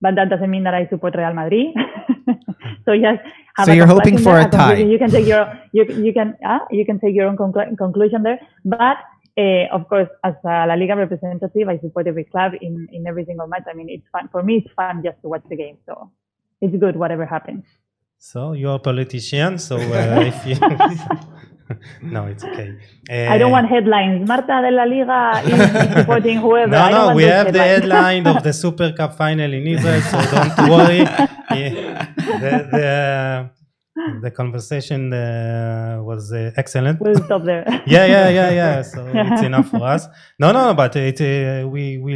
[0.00, 1.74] but that doesn't mean that I support Real Madrid.
[2.84, 3.18] so yes.
[3.56, 4.76] have So a you're hoping for there, a tie.
[4.76, 8.22] You can take your you you can uh, you can take your own conclu- conclusion
[8.22, 8.40] there.
[8.64, 8.98] But
[9.38, 13.24] uh, of course, as a La Liga representative, I support every club in in every
[13.24, 13.64] single match.
[13.70, 14.62] I mean, it's fun for me.
[14.64, 15.78] It's fun just to watch the game.
[15.86, 16.10] So
[16.60, 17.64] it's good whatever happens.
[18.18, 20.54] So you're a politician so uh, if you...
[22.02, 22.68] no it's okay.
[23.10, 24.26] I don't Uh, want headlines.
[24.28, 26.70] Marta de la Liga is supporting whoever.
[26.70, 30.70] No, no, we have the headline of the Super Cup final in Israel, so don't
[30.70, 30.98] worry.
[31.50, 32.06] Yeah,
[32.42, 33.50] the, the,
[34.22, 37.00] the conversation uh, was uh, excellent.
[37.00, 37.64] We'll stop there.
[37.86, 38.82] yeah, yeah, yeah, yeah.
[38.82, 40.06] So it's enough for us.
[40.38, 42.12] No, no, no, but it, uh, we we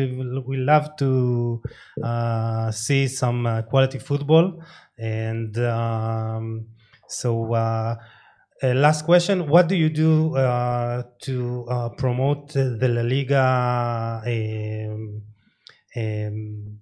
[0.50, 1.60] we love to
[2.02, 4.46] uh, see some uh, quality football,
[4.98, 6.66] and um,
[7.08, 7.30] so.
[8.64, 14.22] Uh, last question: What do you do uh, to uh, promote the La Liga?
[14.24, 15.22] Um,
[15.94, 16.78] um,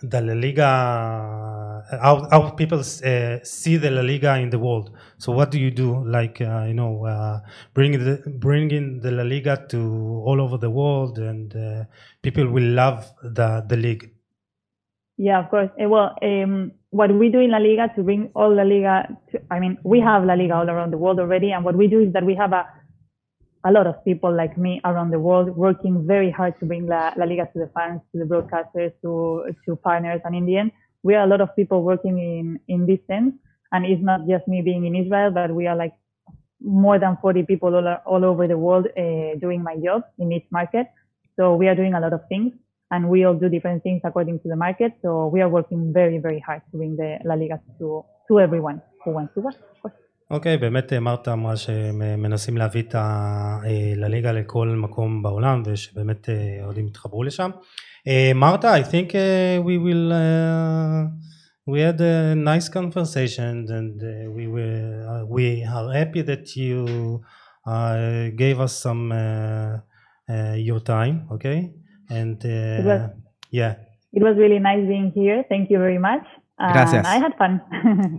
[0.00, 4.96] the La Liga, how, how people uh, see the La Liga in the world.
[5.16, 6.04] So what do you do?
[6.04, 7.40] Like uh, you know, uh,
[7.74, 11.86] bring the bringing the La Liga to all over the world, and
[12.22, 14.12] people will love the the league.
[15.16, 15.70] Yeah, of course.
[15.76, 19.40] Eh, Well, um, what we do in La Liga to bring all La Liga, to,
[19.50, 22.00] I mean, we have La Liga all around the world already, and what we do
[22.00, 22.66] is that we have a
[23.64, 27.12] a lot of people like me around the world working very hard to bring La,
[27.16, 30.72] La Liga to the fans, to the broadcasters, to to partners, and in the end,
[31.02, 33.34] we are a lot of people working in in this sense,
[33.72, 35.92] and it's not just me being in Israel, but we are like
[36.60, 40.46] more than 40 people all, all over the world uh, doing my job in each
[40.50, 40.86] market.
[41.36, 42.52] So we are doing a lot of things
[42.91, 44.91] and we all do different things according to the market.
[45.03, 48.81] So we are working very, very hard to bring the La Liga to, to everyone
[49.03, 49.55] who wants to watch.
[49.55, 49.93] of course.
[50.31, 52.95] אוקיי, באמת אה, מרתה אמרה שמנסים להביא את
[54.03, 57.51] הליגה לכל מקום בעולם ושבאמת אה, אוהדים יתחברו לשם.
[58.07, 61.07] אה, מרתה, I think uh, we will, uh,
[61.67, 67.21] we had a nice conversation and uh, we, were, uh, we are happy that you
[67.67, 69.77] uh, gave us some uh,
[70.29, 71.71] uh, your time, okay?
[72.10, 73.10] And uh, was,
[73.50, 73.74] yeah,
[74.12, 75.44] it was really nice being here.
[75.48, 76.24] Thank you very much.
[76.60, 77.06] Uh, Gracias.
[77.06, 77.60] I had fun.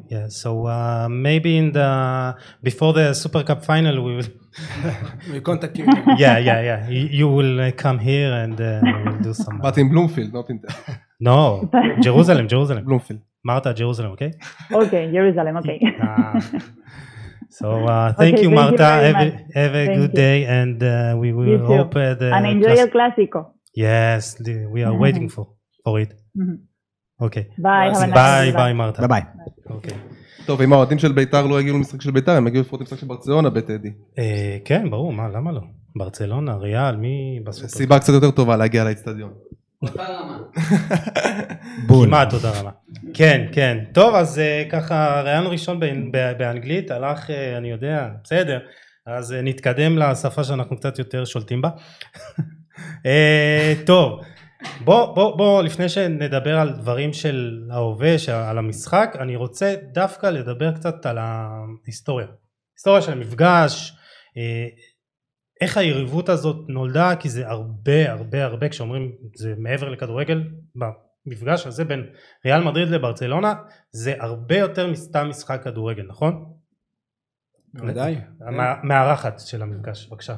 [0.09, 4.31] yeah, so uh, maybe in the before the Super Cup final, we will
[5.33, 5.85] we contact you.
[6.17, 6.89] yeah, yeah, yeah.
[6.89, 9.59] You, you will uh, come here and uh, we'll do some.
[9.59, 10.61] But in Bloomfield, not in.
[10.61, 10.99] The...
[11.19, 12.85] no, Jerusalem, Jerusalem.
[12.85, 13.19] Bloomfield.
[13.43, 14.11] Marta, Jerusalem.
[14.11, 14.31] Okay.
[14.71, 15.57] Okay, Jerusalem.
[15.57, 15.79] Okay.
[16.01, 16.39] Ah.
[17.49, 18.83] So uh, thank okay, you, thank Marta.
[18.85, 20.15] Have, a, have a thank good you.
[20.15, 22.31] day, and uh, we will hope uh, the.
[22.33, 23.55] And enjoy el clásico.
[23.83, 25.45] Yes, the, we are waiting for
[25.83, 26.11] for it.
[27.57, 28.57] Nice Bye, day.
[28.57, 29.07] bye, Marta.
[29.07, 29.21] ביי ביי.
[29.77, 29.95] Okay.
[30.45, 33.07] טוב, אם האוהדים של ביתר לא יגיעו למשחק של ביתר, הם יגיעו לפחות למשחק של
[33.07, 33.89] ברצלונה בטדי.
[34.19, 35.61] אה, כן, ברור, מה, למה לא?
[35.95, 37.67] ברצלונה, ריאל, מי בסופר?
[37.67, 39.33] סיבה קצת יותר טובה להגיע לאצטדיון.
[41.87, 42.71] כמעט אותה רמה.
[43.13, 43.77] כן, כן.
[43.93, 48.59] טוב, אז אה, ככה, ראיון ראשון ב- ב- באנגלית, הלך, אה, אני יודע, בסדר.
[49.07, 51.69] אז נתקדם לשפה שאנחנו קצת יותר שולטים בה.
[53.05, 54.21] אה, טוב,
[54.83, 60.71] בוא, בוא, בוא, לפני שנדבר על דברים של ההווה, על המשחק, אני רוצה דווקא לדבר
[60.71, 62.27] קצת על ההיסטוריה.
[62.75, 63.93] היסטוריה של המפגש,
[64.37, 64.67] אה,
[65.61, 70.43] איך היריבות הזאת נולדה, כי זה הרבה הרבה הרבה, כשאומרים זה מעבר לכדורגל,
[70.75, 72.05] במפגש הזה בין
[72.45, 73.53] ריאל מדריד לברצלונה,
[73.91, 76.53] זה הרבה יותר מסתם משחק כדורגל, נכון?
[77.73, 78.17] בוודאי.
[78.41, 80.35] המארחת של המפגש, בבקשה.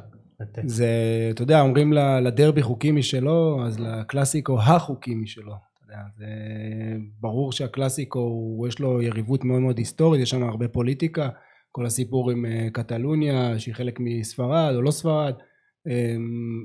[0.65, 0.88] זה,
[1.30, 5.54] אתה יודע, אומרים לדרבי חוקי משלו, אז לקלאסיקו החוקי משלו.
[6.17, 6.25] זה
[7.19, 11.30] ברור שהקלאסיקו, יש לו יריבות מאוד מאוד היסטורית, יש שם הרבה פוליטיקה,
[11.71, 15.34] כל הסיפור עם אה, קטלוניה, שהיא חלק מספרד או לא ספרד,
[15.88, 16.63] אמ,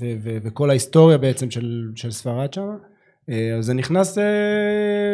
[0.00, 2.68] ו- ו- וכל ההיסטוריה בעצם של, של ספרד שם.
[3.30, 4.24] אה, אז זה נכנס אה,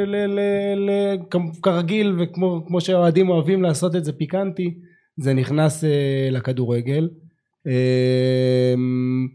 [0.07, 1.19] ל- ל- ל-
[1.63, 4.75] כרגיל, וכמו שהאוהדים אוהבים לעשות את זה פיקנטי,
[5.17, 5.85] זה נכנס
[6.31, 7.09] לכדורגל.
[7.67, 9.29] אמ,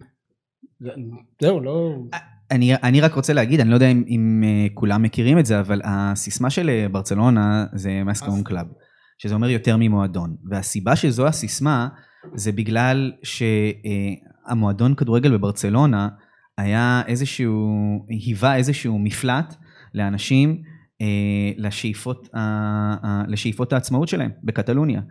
[1.41, 1.95] זהו, לא...
[2.51, 5.59] אני, אני רק רוצה להגיד, אני לא יודע אם, אם אה, כולם מכירים את זה,
[5.59, 8.65] אבל הסיסמה של אה, ברצלונה זה מס קה און קלוב,
[9.17, 10.35] שזה אומר יותר ממועדון.
[10.49, 11.87] והסיבה שזו הסיסמה,
[12.35, 16.09] זה בגלל שהמועדון uh, כדורגל בברצלונה
[16.57, 17.65] היה איזשהו,
[18.09, 19.55] היווה איזשהו מפלט
[19.93, 20.61] לאנשים
[21.57, 25.01] לשאיפות, uh, uh, לשאיפות העצמאות שלהם בקטלוניה.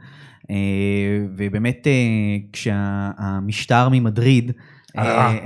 [0.51, 4.53] אה, ובאמת אה, כשהמשטר ממדריד,
[4.99, 5.38] אה,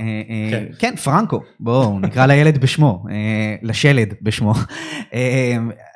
[0.51, 0.65] כן.
[0.79, 3.05] כן, פרנקו, בואו נקרא לילד בשמו,
[3.61, 4.53] לשלד בשמו,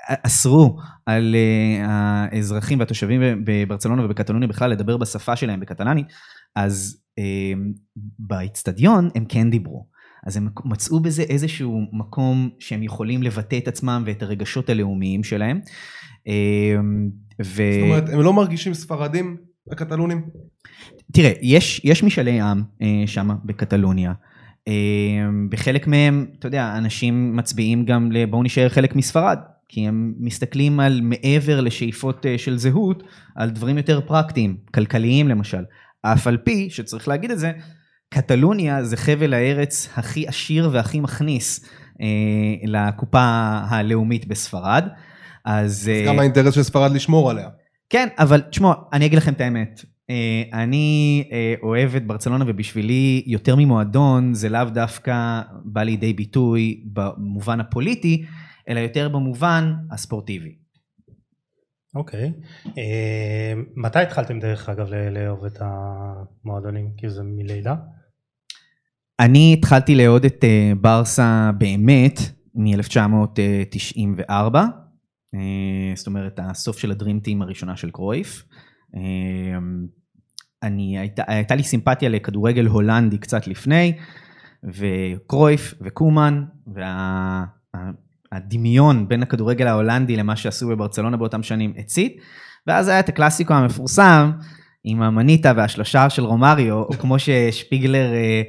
[0.08, 1.36] אסרו על
[1.84, 6.08] האזרחים והתושבים בברצלונה ובקטלוניה בכלל לדבר בשפה שלהם בקטלנית,
[6.56, 7.02] אז
[8.20, 9.86] באיצטדיון הם כן דיברו.
[10.26, 15.60] אז הם מצאו בזה איזשהו מקום שהם יכולים לבטא את עצמם ואת הרגשות הלאומיים שלהם.
[17.42, 17.64] ו...
[17.74, 19.38] זאת אומרת, הם לא מרגישים ספרדים,
[19.72, 20.22] הקטלונים?
[21.14, 24.14] תראה, יש, יש משאלי עם אה, שם בקטלוניה.
[24.68, 24.74] אה,
[25.50, 29.38] בחלק מהם, אתה יודע, אנשים מצביעים גם לבואו נשאר חלק מספרד,
[29.70, 33.04] כי הם מסתכלים על מעבר לשאיפות אה, של זהות,
[33.36, 35.64] על דברים יותר פרקטיים, כלכליים למשל.
[36.02, 37.52] אף על פי, שצריך להגיד את זה,
[38.10, 41.66] קטלוניה זה חבל הארץ הכי עשיר והכי מכניס
[42.02, 42.08] אה,
[42.64, 43.24] לקופה
[43.70, 44.88] הלאומית בספרד.
[45.46, 45.72] אז...
[45.72, 47.50] אז גם האינטרס של ספרד לשמור עליה.
[47.90, 49.82] כן, אבל תשמעו, אני אגיד לכם את האמת.
[50.10, 56.84] אה, אני אה, אוהב את ברצלונה ובשבילי יותר ממועדון זה לאו דווקא בא לידי ביטוי
[56.94, 58.26] במובן הפוליטי,
[58.70, 60.65] אלא יותר במובן הספורטיבי.
[61.96, 62.32] אוקיי.
[62.66, 62.70] Okay.
[63.76, 66.90] מתי התחלתם דרך אגב לאהוב את המועדונים?
[66.98, 67.76] כי זה מלידה?
[69.20, 70.44] אני התחלתי לאהוד את
[70.82, 72.20] ברסה באמת
[72.56, 74.56] מ-1994.
[75.36, 78.44] אה, זאת אומרת הסוף של הדרים טים הראשונה של קרויף.
[78.96, 79.02] אה,
[80.64, 83.98] אני, הייתה, הייתה לי סימפתיה לכדורגל הולנדי קצת לפני,
[84.64, 92.18] וקרויף וקומן, והדמיון וה, בין הכדורגל ההולנדי למה שעשו בברצלונה באותם שנים הצית,
[92.68, 94.32] ואז היה את הקלאסיקו המפורסם
[94.84, 98.42] עם המניטה והשלושה של רומריו, או כמו ששפיגלר אה,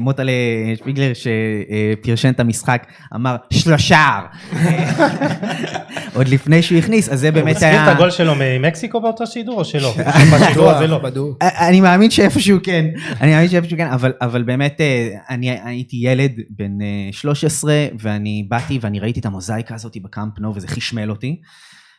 [0.00, 0.32] מוטלה
[0.76, 4.20] שפיגלר שפרשן את המשחק אמר שלושה
[6.14, 7.70] עוד לפני שהוא הכניס אז זה באמת היה...
[7.70, 9.94] הוא הזכיר את הגול שלו ממקסיקו באותו שידור או שלא?
[10.32, 11.00] בשידור הזה לא.
[11.40, 12.86] אני מאמין שאיפשהו כן,
[13.20, 13.88] אני מאמין שאיפשהו כן,
[14.20, 16.78] אבל באמת אה, אני הייתי ילד בן
[17.12, 21.40] 13 אה, ואני באתי ואני ראיתי את המוזאיקה הזאת בקאמפ נו וזה חשמל אותי.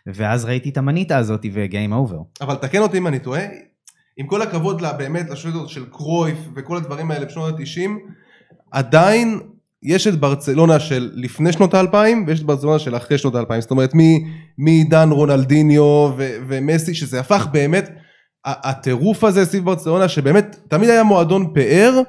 [0.07, 2.17] ואז ראיתי את המניטה הזאת ו game over.
[2.41, 3.41] אבל תקן אותי אם אני טועה,
[4.17, 7.89] עם כל הכבוד לה, באמת לשיטות של קרויף וכל הדברים האלה בשנות ה-90,
[8.71, 9.39] עדיין
[9.83, 13.71] יש את ברצלונה של לפני שנות האלפיים ויש את ברצלונה של אחרי שנות האלפיים, זאת
[13.71, 13.91] אומרת
[14.57, 17.89] מעידן רונלדיניו ו- ומסי שזה הפך באמת
[18.45, 22.01] הטירוף הזה סביב ברצלונה שבאמת תמיד היה מועדון פאר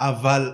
[0.00, 0.52] אבל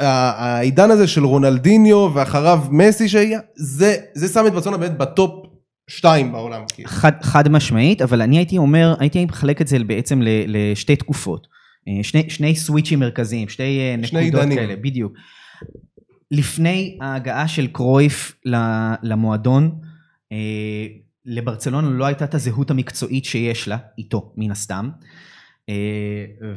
[0.00, 5.49] העידן הזה של רונלדיניו ואחריו מסי שהיה זה, זה שם את ברצלונה באמת בטופ
[5.90, 6.62] שתיים בעולם.
[6.74, 6.88] כאילו.
[6.88, 11.46] חד, חד משמעית, אבל אני הייתי אומר, הייתי מחלק את זה בעצם לשתי תקופות.
[11.88, 14.58] אה, שני, שני סוויצ'ים מרכזיים, שתי אה, שני נקודות עידנים.
[14.58, 15.12] כאלה, בדיוק.
[16.30, 18.40] לפני ההגעה של קרויף
[19.02, 19.80] למועדון,
[20.32, 20.86] אה,
[21.26, 24.90] לברצלונה לא הייתה את הזהות המקצועית שיש לה, איתו, מן הסתם.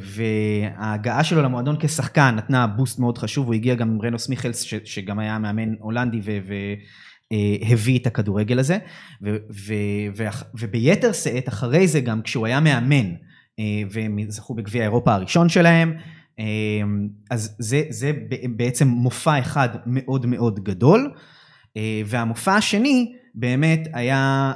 [0.00, 5.18] וההגעה שלו למועדון כשחקן נתנה בוסט מאוד חשוב, הוא הגיע גם עם רנוס מיכלס, שגם
[5.18, 6.74] היה מאמן הולנדי אה,
[7.70, 8.78] הביא את הכדורגל הזה,
[9.22, 9.74] ו, ו,
[10.16, 13.10] ו, וביתר שאת אחרי זה גם כשהוא היה מאמן,
[13.58, 15.94] אה, והם זכו בגביע אירופה הראשון שלהם,
[16.38, 16.44] אה,
[17.30, 18.12] אז זה, זה
[18.56, 21.10] בעצם מופע אחד מאוד מאוד גדול,
[22.06, 24.52] והמופע השני באמת היה,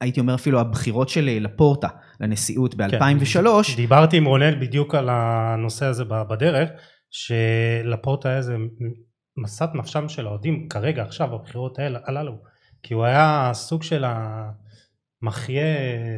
[0.00, 1.88] הייתי אומר אפילו הבחירות של לפורטה
[2.20, 2.88] לנשיאות כן.
[2.88, 6.68] ב-2003, דיברתי עם רונל בדיוק על הנושא הזה בדרך,
[7.10, 8.56] שלפורט היה איזה
[9.42, 12.32] משאת נפשם של האוהדים כרגע, עכשיו, בבחירות האלה- הללו.
[12.82, 14.04] כי הוא היה סוג של
[15.22, 15.64] המחיה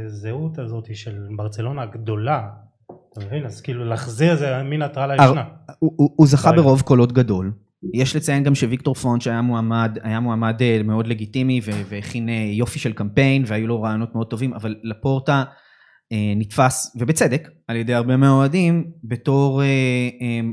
[0.07, 2.49] זהות הזאת של ברצלונה הגדולה.
[3.13, 3.47] אתה מבין?
[3.47, 5.45] אז כאילו להחזיר זה מין הטרלה הר- ישנה.
[5.79, 6.53] הוא, הוא, הוא זכה.
[6.53, 7.53] ברוב קולות גדול.
[7.95, 12.79] יש לציין גם שוויקטור פונט שהיה מועמד, היה מועמד אה, מאוד לגיטימי והכין אה, יופי
[12.79, 15.45] של קמפיין והיו לו רעיונות מאוד טובים, אבל לפורטה
[16.13, 19.63] אה, נתפס, ובצדק, על ידי הרבה מהאוהדים, בתור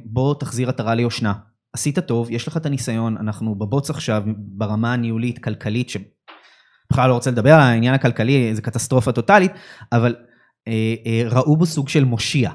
[0.05, 1.33] בוא תחזיר עטרה ליושנה.
[1.77, 7.31] עשית טוב, יש לך את הניסיון, אנחנו בבוץ עכשיו ברמה הניהולית, כלכלית, שבכלל לא רוצה
[7.31, 9.51] לדבר על העניין הכלכלי, זה קטסטרופה טוטאלית,
[9.91, 10.15] אבל
[10.67, 12.51] אה, אה, ראו בו סוג של מושיע.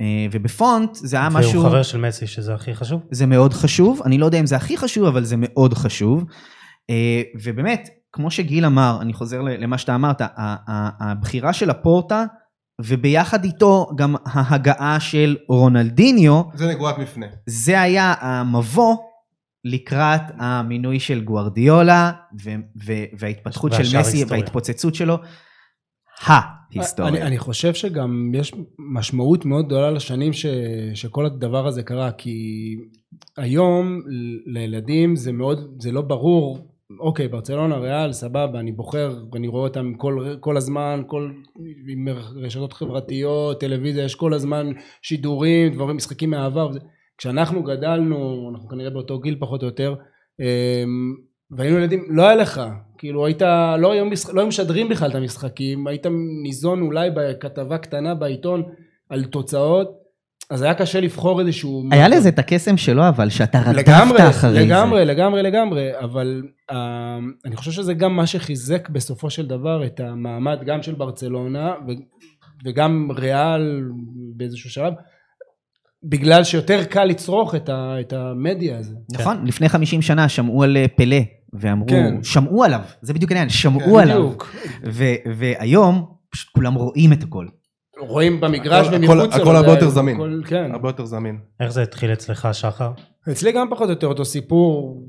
[0.00, 1.52] אה, ובפונט זה היה משהו...
[1.52, 3.02] והוא חבר של מסי שזה הכי חשוב.
[3.10, 6.24] זה מאוד חשוב, אני לא יודע אם זה הכי חשוב, אבל זה מאוד חשוב.
[6.90, 10.20] אה, ובאמת, כמו שגיל אמר, אני חוזר למה שאתה אמרת,
[11.00, 12.24] הבחירה של הפורטה,
[12.80, 17.26] וביחד איתו גם ההגעה של רונלדיניו, זה נקודת מפנה.
[17.46, 18.96] זה היה המבוא
[19.64, 22.12] לקראת המינוי של גוארדיולה,
[22.44, 22.50] ו-
[22.86, 24.26] ו- וההתפתחות של מסי היסטוריה.
[24.30, 25.22] וההתפוצצות שלו, אני,
[26.76, 27.26] ההיסטוריה.
[27.26, 30.46] אני חושב שגם יש משמעות מאוד גדולה לשנים ש,
[30.94, 32.34] שכל הדבר הזה קרה, כי
[33.36, 39.48] היום ל- לילדים זה מאוד, זה לא ברור, אוקיי, ברצלונה, ריאל, סבבה, אני בוחר ואני
[39.48, 41.30] רואה אותם כל, כל הזמן, כל,
[41.88, 42.08] עם
[42.42, 44.72] רשתות חברתיות, טלוויזיה, יש כל הזמן
[45.02, 46.70] שידורים, דברים, משחקים מהעבר.
[47.18, 49.94] כשאנחנו גדלנו, אנחנו כנראה באותו גיל פחות או יותר,
[50.40, 51.14] אמ,
[51.50, 52.60] והיינו ילדים, לא היה לך,
[52.98, 53.42] כאילו היית,
[53.78, 54.34] לא היו, משח...
[54.34, 56.06] לא היו משדרים בכלל את המשחקים, היית
[56.42, 58.62] ניזון אולי בכתבה קטנה בעיתון
[59.08, 59.90] על תוצאות,
[60.50, 61.84] אז היה קשה לבחור איזשהו...
[61.90, 64.66] היה לזה את הקסם שלו, אבל שאתה לגמרי, רדפת אחרי זה.
[64.66, 66.74] לגמרי, לגמרי, לגמרי, אבל uh,
[67.44, 71.92] אני חושב שזה גם מה שחיזק בסופו של דבר את המעמד גם של ברצלונה ו,
[72.64, 73.82] וגם ריאל
[74.36, 74.92] באיזשהו שלב,
[76.04, 78.94] בגלל שיותר קל לצרוך את, ה, את המדיה הזה.
[79.12, 81.20] נכון, לפני 50 שנה שמעו על אה, פלא,
[81.52, 82.22] ואמרו, כן.
[82.22, 84.16] שמעו עליו, זה בדיוק העניין, שמעו עליו.
[84.16, 84.56] בדיוק.
[85.36, 87.46] והיום, פשוט כולם רואים את הכל.
[88.00, 90.42] רואים במגרש הכל- ומחוץ הכל- הרבה יותר הכל- זמין.
[90.46, 90.70] כן.
[90.72, 91.38] הרבה יותר זמין.
[91.60, 92.90] איך זה התחיל אצלך, שחר?
[93.30, 95.02] אצלי גם פחות או יותר אותו סיפור,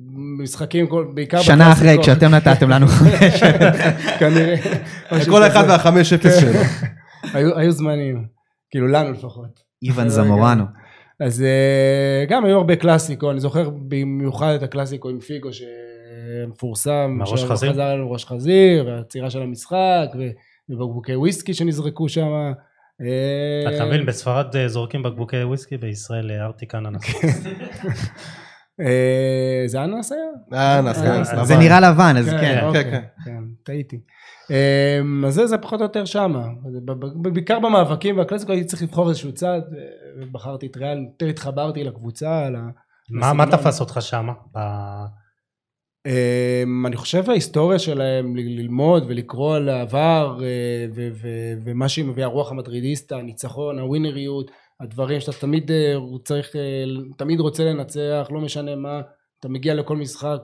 [0.43, 1.97] משחקים, כל- בעיקר שנה אחרי.
[2.01, 3.43] כשאתם נתתם לנו חמש.
[4.19, 4.55] כנראה.
[5.31, 5.63] כל אחד.
[5.67, 6.59] והחמש אפס שלו.
[7.57, 8.25] היו זמנים,
[8.71, 9.59] כאילו לנו לפחות.
[9.83, 10.63] איוון זמורנו.
[11.19, 16.91] אז אה, גם היו הרבה קלאסיקו, אני זוכר במיוחד את הקלאסיקו עם פיגו שמפורסם.
[16.91, 17.71] עם הראש שהוא חזיר?
[17.71, 20.07] חזר לנו ראש חזיר, והעצירה של המשחק,
[20.69, 22.27] ובקבוקי וויסקי שנזרקו שם.
[23.01, 27.03] אה, אתה מבין, בספרד אה, זורקים בקבוקי וויסקי, בישראל אה, ארטיק אננס.
[28.81, 30.59] אה, זה אננס היה?
[30.59, 31.45] אה, נס, כן, סבבה.
[31.45, 32.65] זה נראה לבן, אז כן, כן.
[32.65, 33.99] אוקיי, כן, כן, טעיתי.
[35.27, 36.47] אז זה, זה פחות או יותר שמה.
[37.15, 39.61] בעיקר במאבקים והקלאסיקו הייתי צריך לבחור איזשהו צד,
[40.21, 42.49] ובחרתי את ריאל, יותר התחברתי לקבוצה,
[43.09, 43.45] מה.
[43.45, 44.33] תפס אותך שמה?
[46.07, 50.85] אמ, אני חושב ההיסטוריה שלהם, ללמוד ולקרוא על העבר, אה,
[51.63, 56.83] ומה שהיא מביאה, הרוח המדרידיסטה, הניצחון, הווינריות, הדברים שאתה תמיד אה, צריך, אה,
[57.17, 59.01] תמיד רוצה לנצח, לא משנה מה,
[59.39, 60.41] אתה מגיע לכל משחק,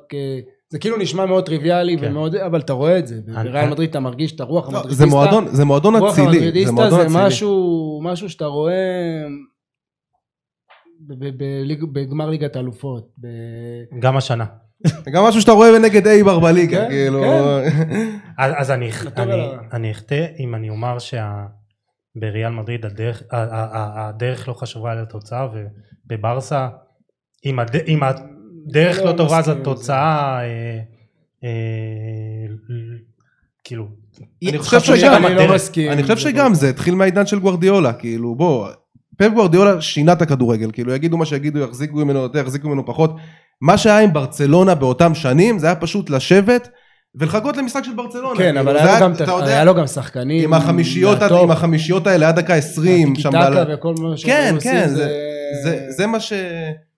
[0.70, 2.08] זה כאילו נשמע מאוד טריוויאלי כן.
[2.12, 5.06] ומאוד, אבל אתה רואה את זה, אני- בריאל מדריד אתה מרגיש את הרוח לא, המדרידיסטה.
[5.06, 6.66] זה מועדון, זה מועדון רוח אצילי.
[6.66, 7.26] זה מועדון זה אצילי.
[7.28, 9.24] משהו, משהו שאתה רואה
[11.94, 13.10] בגמר ליגת האלופות.
[14.00, 14.46] גם השנה.
[14.88, 17.24] זה גם משהו שאתה רואה נגד אייבר בליגה, כן, כאילו.
[18.38, 18.72] אז אז
[19.74, 23.24] אני אחטא אם אני אומר שבריאל מדריד הדרך-
[24.48, 25.48] לא חשובה על התוצאה
[26.06, 26.68] ובברסה
[27.46, 29.50] אם הד- אם הדרך לא לא טובה אז.
[29.50, 30.80] התוצאה אה,
[31.44, 31.50] אה,
[33.64, 33.88] כאילו
[34.50, 35.26] אני חושב שגם.
[35.92, 36.18] אני חושב
[36.54, 38.68] זה התחיל מהעידן של גוורדיולה, כאילו בוא,
[39.18, 43.16] פפ גוורדיולה שינה את הכדורגל, כאילו יגידו מה שיגידו, יחזיקו ממנו יותר, יחזיקו ממנו פחות.
[43.64, 46.70] מה שהיה עם ברצלונה באותם שנים, זה היה פשוט לשבת
[47.16, 48.38] ולחכות למשחק של ברצלונה.
[48.38, 50.44] כן, כאילו, אבל היה לו גם- אתה יודע, היה לו גם שחקנים.
[50.44, 53.74] עם החמישיות, עם החמישיות האלה עד דקה 20, שם טיקטקה בעל...
[53.74, 55.08] וכל מה שהם כן, עושים, כן, זה...
[55.64, 56.34] זה- זה מה ש...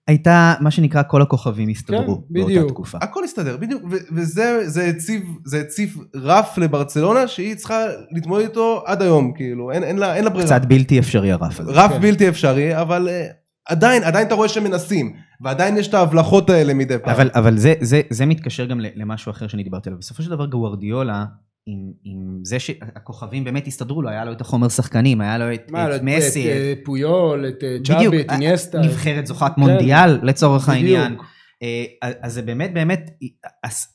[0.08, 2.68] הייתה מה שנקרא כל הכוכבים הסתדרו כן, באותה בדיוק.
[2.70, 2.98] תקופה.
[3.00, 7.80] הכל הסתדר, בדיוק, ו- וזה זה הציב, זה הציב רף לברצלונה שהיא צריכה
[8.12, 10.46] להתמודד איתו עד היום, כאילו, אין, אין, לה, אין לה ברירה.
[10.46, 11.72] קצת בלתי אפשרי הרף הזה.
[11.72, 12.00] רף כן.
[12.00, 13.32] בלתי אפשרי, אבל uh,
[13.66, 17.14] עדיין, עדיין אתה רואה שמנסים, ועדיין יש את ההבלחות האלה מדי פעם.
[17.14, 19.98] אבל, אבל זה, זה, זה מתקשר גם ל- למשהו אחר שאני דיברתי עליו.
[19.98, 21.24] בסופו של דבר גוורדיולה,
[21.66, 25.70] עם, עם זה שהכוכבים באמת הסתדרו לו, היה לו את החומר שחקנים, היה לו את,
[25.70, 28.80] מה, את את מסי, את, אה, פויול, את אה, צ'אבי, את איניאסטה.
[28.80, 29.60] נבחרת זוכת כן.
[29.60, 30.98] מונדיאל לצורך בדיוק.
[30.98, 31.16] העניין.
[31.62, 31.84] אה,
[32.22, 33.10] אז זה באמת באמת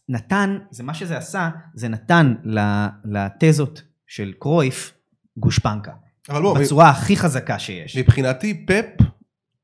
[0.09, 2.33] נתן, זה מה שזה עשה, זה נתן
[3.05, 4.93] לתזות של קרויף
[5.37, 5.91] גושפנקה.
[6.29, 7.97] אבל בוא, בצורה הכי חזקה שיש.
[7.97, 9.05] מבחינתי פפ,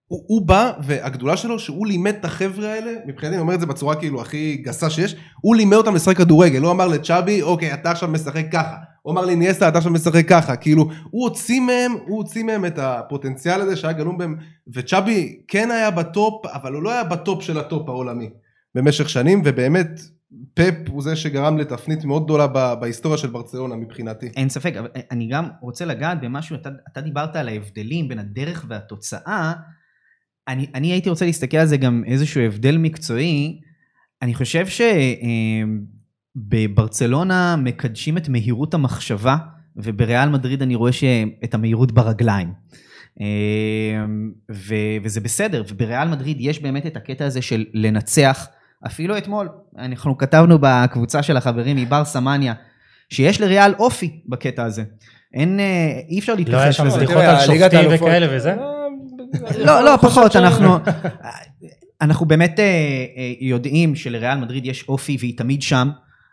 [0.08, 3.66] הוא, הוא בא, והגדולה שלו שהוא לימד את החבר'ה האלה, מבחינתי אני אומר את זה
[3.66, 7.92] בצורה כאילו הכי גסה שיש, הוא לימד אותם לשחק כדורגל, הוא אמר לצ'אבי, אוקיי, אתה
[7.92, 12.18] עכשיו משחק ככה, הוא אמר לאינייסטה, אתה עכשיו משחק ככה, כאילו, הוא הוציא מהם, הוא
[12.18, 14.36] הוציא מהם את הפוטנציאל הזה שהיה גלום בהם,
[14.74, 18.30] וצ'אבי כן היה ב top, אבל הוא לא היה ב top של ה top העולמי,
[18.76, 20.00] במשך שנים, ובאמת,
[20.54, 24.28] פפ הוא זה שגרם לתפנית מאוד גדולה בהיסטוריה של ברצלונה מבחינתי.
[24.28, 28.66] אין ספק, אבל אני גם רוצה לגעת במשהו, אתה, אתה דיברת על ההבדלים בין הדרך
[28.70, 29.54] והתוצאה,
[30.48, 33.62] אני, אני הייתי רוצה להסתכל על זה גם איזשהו הבדל מקצועי,
[34.22, 34.66] אני חושב
[36.36, 39.38] שבברצלונה מקדשים את מהירות המחשבה,
[39.76, 40.92] ובריאל מדריד אני רואה
[41.44, 42.54] את המהירות ברגליים.
[44.52, 48.48] ו, וזה בסדר, ובריאל מדריד יש באמת את הקטע הזה של לנצח,
[48.86, 52.54] אפילו אתמול, אנחנו כתבנו בקבוצה של החברים מבר סמניה,
[53.10, 54.84] שיש לריאל אופי בקטע הזה.
[55.34, 56.98] אין, אה, אי אפשר לא היה להתכחש שם לזה.
[56.98, 58.56] בדיחות על שופטים וכאלה וזה?
[59.58, 60.78] לא, לא, פחות, אנחנו,
[62.02, 62.66] אנחנו באמת אה,
[63.18, 65.90] אה, יודעים שלריאל מדריד יש אופי והיא תמיד שם,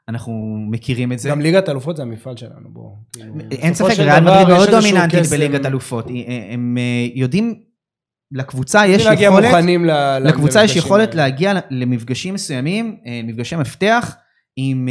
[0.09, 1.29] אנחנו מכירים את זה.
[1.29, 2.91] גם ליגת אלופות זה המפעל שלנו, בוא.
[3.13, 5.27] כאילו, אין ספק, ריאל מדריד מאוד דומיננטית.
[5.31, 6.11] בליגת אלופות.
[6.11, 6.77] אה, הם
[7.15, 7.55] יודעים,
[8.33, 9.55] לקבוצה יש יכולת,
[10.21, 11.15] לקבוצה יש יכולת.
[11.15, 14.17] להגיע למפגשים מסוימים, מפגשי מפתח,
[14.57, 14.89] עם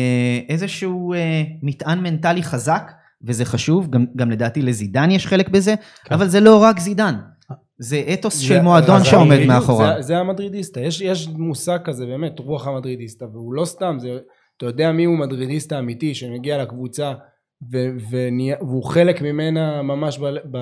[0.49, 1.13] איזשהו
[1.61, 2.91] מטען מנטלי חזק,
[3.23, 6.15] וזה חשוב, גם, גם לדעתי לזידן יש חלק בזה, כן.
[6.15, 7.15] אבל זה לא רק זידן.
[7.77, 9.93] זה אתוס זה- של מועדון שעומד מאחוריו.
[9.95, 14.17] זה, זה המדרידיסטה, יש, יש מושג כזה באמת, רוח המדרידיסטה, והוא לא סתם, זה,
[14.57, 17.13] אתה יודע מי הוא מדרידיסטה אמיתי שמגיע לקבוצה
[17.71, 17.77] ו,
[18.09, 20.57] ונהיה, והוא חלק ממנה ממש ב, ב,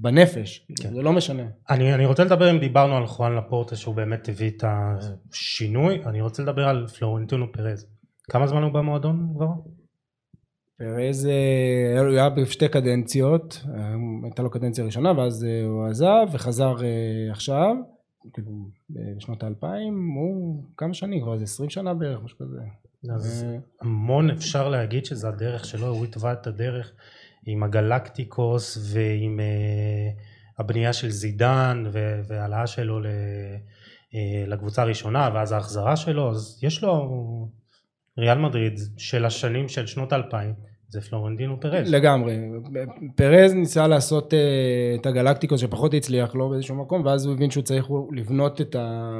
[0.00, 0.94] בנפש, כן.
[0.94, 1.42] זה לא משנה.
[1.70, 6.20] אני, אני רוצה לדבר אם דיברנו על חואן לפורטה שהוא באמת הביא את השינוי, אני
[6.20, 7.86] רוצה לדבר על פלורנטינו פרז.
[8.30, 9.46] כמה זמן הוא במועדון כבר?
[10.78, 11.28] פרז
[11.98, 13.62] הוא היה בשתי קדנציות,
[14.24, 17.76] הייתה לו קדנציה ראשונה ואז אה, הוא עזב וחזר אה, עכשיו,
[18.32, 18.50] כאילו
[19.16, 22.60] בשנות האלפיים, הוא כמה שנים כבר, זה עשרים שנה בערך, משהו כזה.
[23.14, 26.92] אז אה, המון אפשר להגיד שזה הדרך שלו, הוא התווה את הדרך
[27.46, 29.40] עם הגלקטיקוס ועם
[30.58, 31.84] הבנייה של זידן
[32.28, 33.00] והעלאה שלו
[34.46, 37.48] לקבוצה הראשונה ואז ההחזרה שלו, אז יש לו
[38.18, 40.52] ריאל מדריד של השנים של שנות האלפיים,
[40.88, 41.94] זה פלורנטינו פרז.
[41.94, 42.36] לגמרי.
[43.16, 44.38] פרז ניסה לעשות אה,
[45.00, 48.76] את הגלקטיקוס שפחות הצליח לו באיזשהו מקום, ואז הוא הבין שהוא צריך לבנות את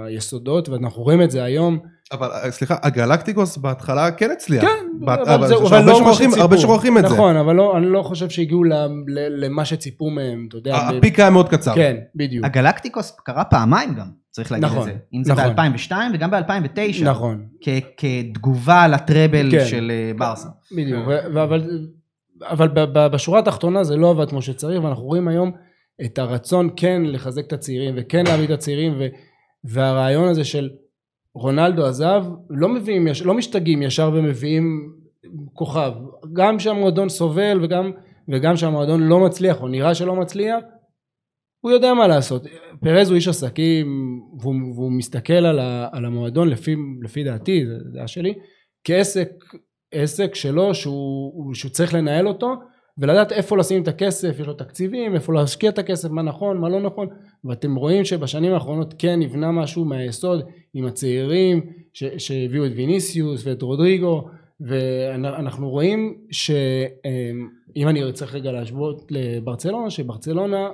[0.06, 1.78] היסודות, ואנחנו רואים את זה היום.
[2.12, 4.62] אבל אה, סליחה, הגלקטיקוס בהתחלה כן הצליח.
[4.64, 6.42] כן, בת- אבל זה- יש אבל לא מה שוכחים- שציפו.
[6.42, 7.14] הרבה שוכחים את זה.
[7.14, 8.72] נכון, אבל לא- אני לא חושב שהגיעו ל-
[9.08, 10.76] ל- למה שציפו מהם, אתה יודע.
[10.76, 11.74] הפיק היה מאוד קצר.
[11.74, 12.44] כן, בדיוק.
[12.44, 14.98] הגלקטיקוס קרה פעמיים גם, צריך להגיד נכון, את זה.
[15.14, 15.56] אם זה נכון.
[15.56, 17.04] ב-2002 וגם ב-2009.
[17.04, 17.46] נכון.
[17.96, 19.64] כתגובה לטראבל כן.
[19.64, 20.48] של אה, ברסה.
[20.76, 21.62] בדיוק, ו- אבל,
[22.42, 25.50] אבל ב- ב- בשורה התחתונה זה לא עבד כמו שצריך ואנחנו רואים היום
[26.04, 29.06] את הרצון כן לחזק את הצעירים וכן להביא את הצעירים ו,
[29.64, 30.70] והרעיון הזה של
[31.34, 34.92] רונלדו עזב לא מביאים, לא משתגעים ישר ומביאים
[35.52, 35.92] כוכב
[36.32, 37.90] גם שהמועדון סובל וגם,
[38.28, 40.64] וגם שהמועדון לא מצליח או נראה שלא מצליח
[41.64, 42.46] הוא יודע מה לעשות.
[42.80, 43.86] פרז הוא איש עסקים
[44.40, 48.34] והוא, והוא מסתכל על, ה, על המועדון לפי, לפי דעתי זה דעה שלי
[48.84, 49.28] כעסק
[49.92, 52.54] עסק שלו שהוא, שהוא צריך לנהל אותו
[52.98, 56.68] ולדעת איפה לשים את הכסף, יש לו תקציבים, איפה להשקיע את הכסף, מה נכון, מה
[56.68, 57.08] לא נכון.
[57.44, 60.42] ואתם רואים שבשנים האחרונות כן נבנה משהו מהיסוד
[60.74, 61.60] עם הצעירים
[61.92, 64.28] ש, שהביאו את ויניסיוס ואת רודריגו
[64.60, 70.68] ואנחנו רואים שאם אני צריך רגע להשוות לברצלונה, שברצלונה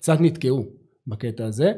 [0.00, 0.64] קצת נתקעו
[1.06, 1.72] בקטע הזה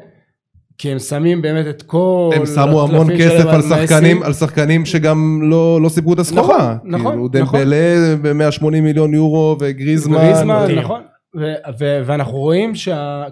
[0.79, 3.63] כי הם שמים באמת את כל הם שמו המון כסף על.
[3.63, 6.77] שחקנים, על שחקנים שגם לא לא סיפקו את הסחורה.
[6.85, 7.61] נכון, נכון, כאילו, נכון.
[7.61, 10.17] דמבלה ב-180 מיליון יורו וגריזמן.
[10.17, 10.67] גריזמן.
[10.79, 11.03] נכון.
[12.07, 12.73] ואנחנו רואים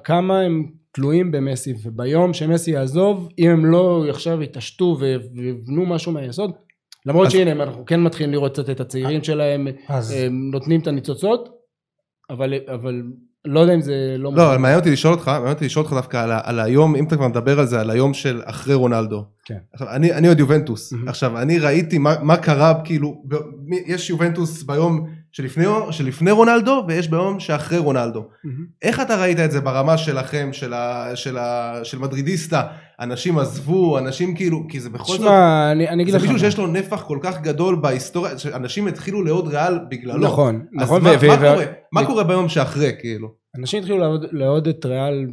[0.05, 4.97] כמה הם תלויים במסי, וביום שמסי יעזוב, אם הם לא עכשיו יתעשתו
[5.35, 6.51] ויבנו משהו מהיסוד,
[7.07, 10.87] למרות אז- שהנה אנחנו כן מתחילים לראות קצת את הצעירים שלהם, אז הם נותנים את
[10.87, 11.49] הניצוצות,
[12.31, 13.03] אבל, אבל
[13.45, 14.33] לא יודע אם זה לא...
[14.35, 17.05] לא, מעניין אותי לשאול אותך, מעניין אותי לשאול אותך דווקא על, ה- על היום, אם
[17.05, 19.25] אתה כבר מדבר על זה, על היום של אחרי רונלדו.
[19.45, 19.55] כן.
[19.73, 20.93] עכשיו, אני, אני עוד יובנטוס.
[20.93, 21.09] מהמם.
[21.09, 23.35] עכשיו, אני ראיתי מה, מה קרה, כאילו, ב,
[23.65, 28.25] מי- יש יובנטוס ביום שלפני, שלפני רונלדו, ויש ביום שאחרי רונלדו.
[28.45, 28.67] מהמם.
[28.83, 32.63] איך אתה ראית את זה ברמה שלכם, של, ה, של, ה, של מדרידיסטה?
[33.01, 35.21] אנשים עזבו, אנשים כאילו, כי זה בכל זאת...
[35.21, 36.23] תשמע, אני, אני אגיד זה לך...
[36.23, 36.39] מישהו מה.
[36.39, 40.27] שיש לו נפח כל כך גדול בהיסטוריה, שאנשים התחילו לעוד ריאל בגללו.
[40.27, 41.65] נכון, אז נכון, מה, ו- מה ו- קורה?
[41.93, 43.29] מה ו- קורה ביום שאחרי, כאילו?
[43.57, 45.27] אנשים התחילו לעוד, לעוד את ריאל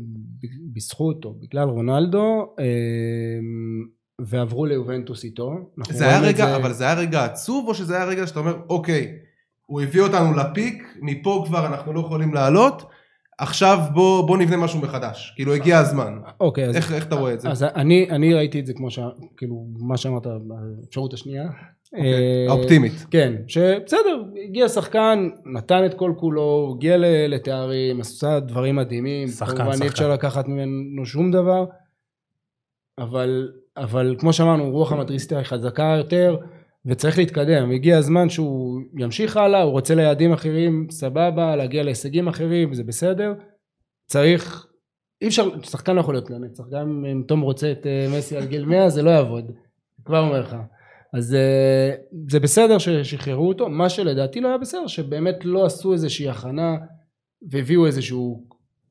[0.73, 3.85] בזכות או בגלל רונלדו אמ,
[4.21, 5.53] ועברו ליובנטוס איתו.
[5.89, 9.13] זה היה רגע, אבל זה היה רגע עצוב, או שזה היה רגע שאתה אומר, אוקיי,
[9.65, 12.83] הוא הביא אותנו לפיק, מפה כבר אנחנו לא יכולים לעלות,
[13.37, 16.13] עכשיו בוא, בוא נבנה משהו מחדש, כאילו הגיע הזמן.
[16.39, 17.49] אוקיי, אז, איך, איך אתה רואה את זה?
[17.49, 18.99] אז אני, אני ראיתי את זה כמו ש...
[19.37, 20.27] כאילו, מה שאמרת,
[20.83, 21.49] האפשרות השנייה.
[21.93, 23.05] אוקיי, אה, האופטימית.
[23.11, 29.71] כן, שבסדר, הגיע שחקן, נתן את כל כולו, הגיע לתארים, עשה דברים מדהימים, שחקן, כמובן
[29.71, 29.87] אי שחקן.
[29.87, 31.65] אפשר לקחת ממנו שום דבר,
[32.97, 36.37] אבל, אבל כמו שאמרנו, רוח המטריסטיה היא חזקה יותר,
[36.87, 42.73] וצריך להתקדם, הגיע הזמן שהוא ימשיך הלאה, הוא רוצה ליעדים אחרים, סבבה, להגיע להישגים אחרים,
[42.73, 43.33] זה בסדר,
[44.07, 44.67] צריך,
[45.21, 48.45] אי אפשר, שחקן לא יכול להיות לנצח, גם אם תום רוצה את אה, מסי על
[48.45, 49.51] גיל 100 זה לא יעבוד,
[50.05, 50.55] כבר אומר לך.
[51.13, 51.91] אז אה,
[52.29, 56.75] זה בסדר ששחררו אותו, מה שלדעתי לא היה בסדר, שבאמת לא עשו איזושהי הכנה
[57.51, 58.43] והביאו איזשהו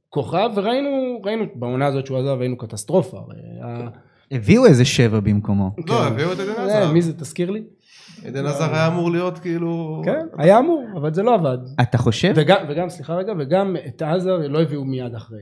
[0.09, 0.91] כוכב, וראינו,
[1.25, 3.17] ראינו בעונה הזאת שהוא עזב, ראינו קטסטרופה.
[3.19, 3.89] הרי ה-
[4.31, 5.71] הביאו איזה שבע במקומו.
[5.79, 6.13] לא, כן.
[6.13, 6.93] הביאו את עדן אה, עזר.
[6.93, 7.63] מי זה, תזכיר לי?
[8.25, 10.03] עדן עזר היה אמור להיות כאילו...
[10.05, 11.59] כן, היה אמור, אבל זה לא עבד.
[11.83, 12.33] אתה חושב?
[12.37, 15.39] וגם, וגם, סליחה רגע, וגם את עזר לא הביאו מיד אחרי.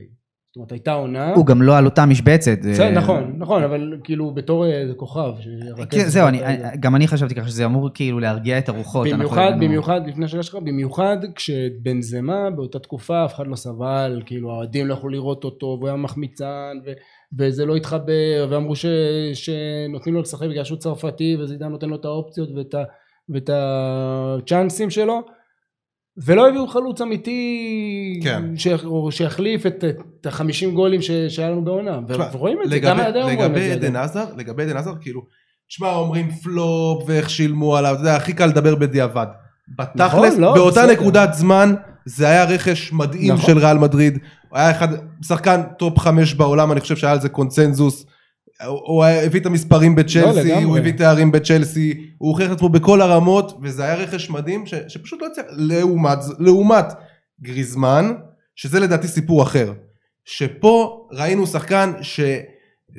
[0.47, 1.33] זאת אומרת, הייתה עונה...
[1.33, 2.57] הוא גם לא על אותה משבצת.
[2.61, 5.31] זה- בסדר, נכון, נכון, אבל כאילו בתור איזה כוכב.
[5.41, 6.39] שירכז כן, זהו, אני-.
[6.79, 9.05] גם אני חשבתי ככה שזה אמור כאילו להרגיע את הרוחות.
[9.07, 14.21] אנחנו במיוחד, הבאנו- במיוחד, לפני השאלה שלך, במיוחד כשבנזמה באותה תקופה אף אחד לא סבל,
[14.25, 16.89] כאילו האוהדים לא יכלו לראות אותו, והוא היה מחמיצן, ו,
[17.39, 18.85] וזה לא התחבר, ואמרו ש,
[19.33, 22.83] שנותנים לו לשחק בגלל שהוא צרפתי, וזידן נותן לו את האופציות ואת, ה,
[23.29, 25.21] ואת הצ'אנסים שלו,
[26.17, 28.57] ולא הביאו חלוץ אמיתי, כן.
[28.57, 29.83] ש, או שיחליף את,
[30.21, 31.99] את החמישים גולים ש, שהיה לנו בעונה,
[32.31, 33.71] ורואים את זה, גם אומרים את לגבי.
[33.71, 35.21] עדן עזר, לגבי עדן עזר, כאילו,
[35.67, 39.27] תשמע, אומרים פלופ ואיך שילמו עליו, אתה יודע, הכי קל לדבר בדיעבד.
[39.77, 40.93] בתכלס, נכון, לא, באותה בסדר.
[40.93, 43.45] נקודת זמן, זה היה רכש מדהים נכון.
[43.45, 44.19] של ריאל מדריד.
[44.49, 44.87] הוא היה אחד,
[45.21, 48.05] שחקן top חמש בעולם, אני חושב שהיה על זה קונצנזוס.
[48.67, 50.63] הוא הביא את המספרים בצ'לסי, לגמרי.
[50.63, 54.73] הוא הביא תארים בצ'לסי, הוא הוכיח את עצמו בכל הרמות, וזה היה רכש מדהים ש,
[54.87, 56.85] שפשוט לא הצליח, לעומת, לעומת
[57.41, 58.13] גריזמן,
[58.55, 59.73] שזה לדעתי סיפור אחר.
[60.25, 62.19] שפה ראינו שחקן ש,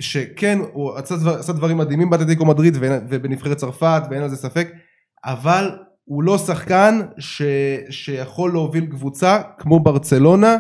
[0.00, 4.72] שכן, הוא עשה, דבר, עשה דברים מדהימים באטלטיקו מדריד ובנבחרת צרפת, ואין על זה ספק,
[5.24, 5.70] אבל
[6.08, 7.42] הוא לא שחקן ש,
[7.90, 10.56] שיכול להוביל קבוצה כמו ברצלונה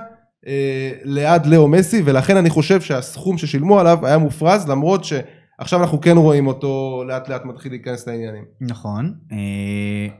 [0.46, 6.00] אה, ליד לאו מסי, ולכן אני חושב שהסכום ששילמו עליו היה מופרז, למרות שעכשיו אנחנו
[6.00, 8.44] כן רואים אותו לאט לאט מתחיל להיכנס לעניינים.
[8.60, 9.14] נכון.
[9.32, 10.14] אה,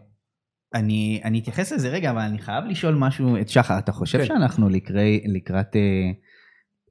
[0.75, 3.79] אני, אני אתייחס לזה רגע, אבל אני חייב לשאול משהו את שחר.
[3.79, 4.25] אתה חושב כן.
[4.27, 5.81] שאנחנו לקרי, לקראת אה,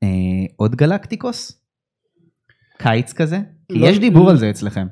[0.03, 1.61] אה, עוד גלקטיקוס?
[2.77, 3.39] קיץ כזה?
[3.69, 4.87] לא- יש דיבור על זה אצלכם.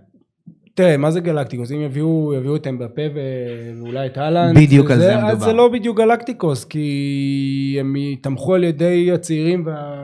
[0.76, 1.72] תראה, מה זה גלקטיקוס?
[1.72, 5.46] אם יביאו, יביאו את אמבפה ואולי את אהלנד, בדיוק על זה אז מדובר.
[5.46, 10.04] זה לא בדיוק גלקטיקוס, כי הם תמכו על ידי הצעירים וה...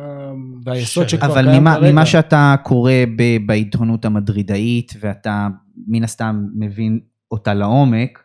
[0.66, 1.92] והיסוד שכבר אבל קיים ממה, כרגע.
[1.92, 5.48] ממה שאתה קורא ב, בעיתונות המדרידאית, ואתה
[5.88, 7.00] מן הסתם מבין
[7.32, 8.24] אותה לעומק,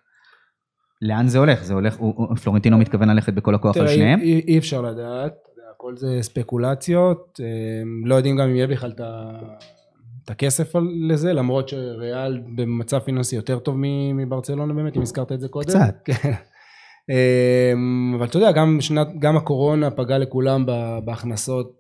[1.03, 1.65] לאן זה הולך?
[1.65, 4.21] זה הולך, הוא- פלורנטינו מתכוון ללכת בכל הכוח על תראה, שניהם?
[4.21, 5.33] אי, אי אפשר לדעת,
[5.75, 7.41] הכל זה ספקולציות,
[7.83, 9.33] הם לא יודעים גם אם יהיה בכלל את ה-
[10.25, 15.33] את הכסף על- לזה, למרות שריאל במצב פיננסי יותר טוב מ- מברצלונה באמת, אם הזכרת
[15.33, 15.69] את זה קודם.
[15.69, 15.95] קצת.
[16.05, 16.33] כן.
[17.11, 21.73] אמ, אבל אתה יודע, גם, שנת, גם הקורונה פגעה לכולם ב- בהכנסות,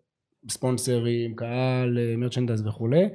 [0.50, 3.08] ספונסרים, קהל, מרצ'נדייז וכולי,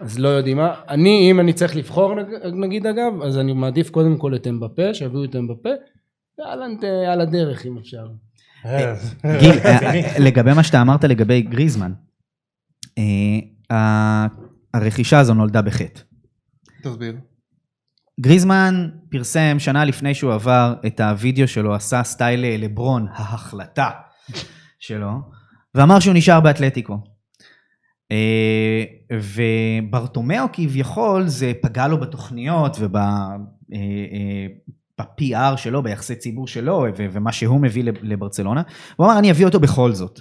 [0.00, 0.74] אז לא יודעים מה.
[0.88, 4.94] אני, אם אני צריך לבחור נג- נגיד אגב, אז אני מעדיף קודם כל את אמבפה,
[4.94, 5.68] שיביאו את אמבפה,
[6.38, 8.06] ואלנט אה, על הדרך אם אפשר.
[8.66, 8.94] אה,
[9.40, 10.02] גיל, רציני.
[10.04, 11.92] אה, לגבי מה שאתה אמרת לגבי גריזמן,
[12.98, 14.26] אה,
[14.74, 16.00] הרכישה הזו נולדה בחטא.
[16.82, 17.16] תסביר.
[18.20, 23.90] גריזמן פרסם שנה לפני שהוא עבר את הוידאו שלו, עשה סטייל אה, לברון, ההחלטה
[24.80, 25.10] שלו,
[25.74, 26.98] ואמר שהוא נשאר באתלטיקו.
[28.12, 32.96] אה, וברטומיאו כביכול זה פגע לו בתוכניות וב-PR
[35.56, 38.62] שלו, ביחסי ציבור שלו ומה שהוא מביא לב- לברצלונה.
[38.96, 40.20] הוא אמר אני אביא אותו בכל זאת.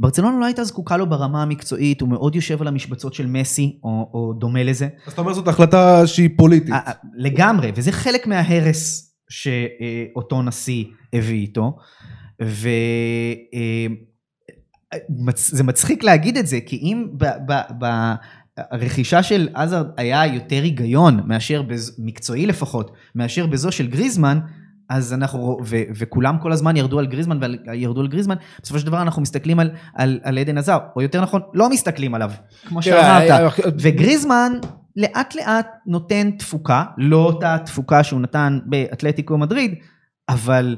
[0.00, 4.10] ברצלונה לא הייתה זקוקה לו ברמה המקצועית, הוא מאוד יושב על המשבצות של מסי או,
[4.14, 4.88] או דומה לזה.
[5.06, 6.70] אז אתה אומר זאת החלטה שהיא פוליטית.
[6.72, 11.76] אה, אה, לגמרי, וזה חלק מההרס שאותו נשיא הביא איתו.
[12.42, 12.66] וזה
[15.64, 17.06] מצחיק להגיד את זה, כי אם
[18.72, 24.38] ברכישה של עזרד היה יותר היגיון, מאשר, בז- מקצועי לפחות, מאשר בזו של גריזמן,
[24.90, 27.38] אז אנחנו, ו, וכולם כל הזמן ירדו על גריזמן
[27.72, 31.20] וירדו על גריזמן, בסופו של דבר אנחנו מסתכלים על, על, על עדן עזר, או יותר
[31.22, 32.30] נכון, לא מסתכלים עליו,
[32.68, 33.28] כמו שאמרת.
[33.28, 34.52] תראה, וגריזמן
[34.96, 39.74] לאט לאט נותן תפוקה, לא אותה תפוקה שהוא נתן באתלטיקו מדריד,
[40.28, 40.76] אבל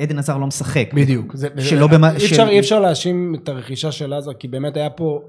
[0.00, 0.88] עדן עזר לא משחק.
[0.94, 1.36] בדיוק.
[1.36, 4.76] זה, שלא במה- אי אפשר, של- אי אפשר להאשים את הרכישה של עזר, כי באמת
[4.76, 5.20] היה פה...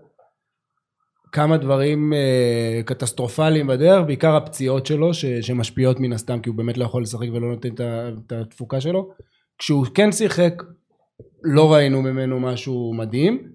[1.32, 6.78] כמה דברים אה, קטסטרופליים בדרך, בעיקר הפציעות שלו, ש, שמשפיעות מן הסתם, כי הוא באמת
[6.78, 7.70] לא יכול לשחק ולא נותן
[8.26, 9.10] את התפוקה שלו.
[9.58, 10.64] כשהוא כן שיחק,
[11.44, 13.50] לא ראינו ממנו משהו מדהים.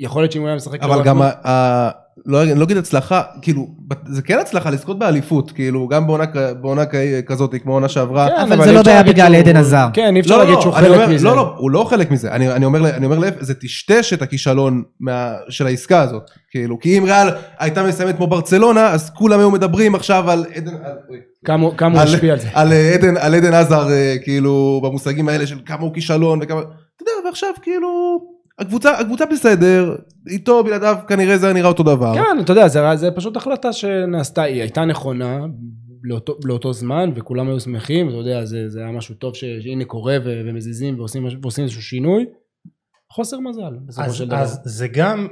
[0.00, 0.82] יכול להיות שאם הוא היה משחק...
[0.82, 1.90] אבל גם, ה-
[2.26, 3.66] לא אני לא אגיד הצלחה, כאילו,
[4.06, 6.24] זה כן הצלחה לזכות באליפות, כאילו, גם בעונה
[6.60, 6.82] בעונה
[7.26, 8.28] כזאת, כמו עונה שעברה.
[8.28, 9.86] כן, אבל זה אי לא בעיה להגיד בגלל שהוא- עדן עזר.
[9.92, 11.24] כן, אי אפשר לא, להגיד לא, שהוא אני חלק אומר- מזה.
[11.26, 12.32] לא, לא, הוא לא חלק מזה.
[12.32, 16.22] אני, אני אומר, אני אומר להפך, זה טשטש את הכישלון מה, של העסקה הזאת.
[16.50, 20.74] כאילו, כי אם ריאל הייתה מסיימת כמו ברצלונה, אז כולם היו מדברים עכשיו על עדן,
[20.74, 20.96] על,
[21.44, 22.48] כמה הוא על, השפיע על זה.
[22.54, 26.60] על אה, עדן, על עדן עזר, אה, כאילו, במושגים האלה של כמה הוא כישלון וכמה,
[26.60, 26.68] אתה
[27.02, 27.88] יודע, ועכשיו כאילו,
[28.60, 29.96] הקבוצה, הקבוצה בסדר,
[30.26, 32.14] איתו, בלעדיו, כנראה זה היה נראה אותו דבר.
[32.14, 35.38] כן, אתה יודע, זה, זה פשוט החלטה שנעשתה, היא הייתה נכונה
[36.02, 40.16] לאותו, לאותו זמן, וכולם היו שמחים, אתה יודע, זה, זה היה משהו טוב שהנה קורה
[40.24, 42.26] ו, ומזיזים ועושים, ועושים איזשהו שינוי.
[43.12, 44.36] חוסר מזל, בסופו אז, של דבר.
[44.36, 45.28] אז זה גם,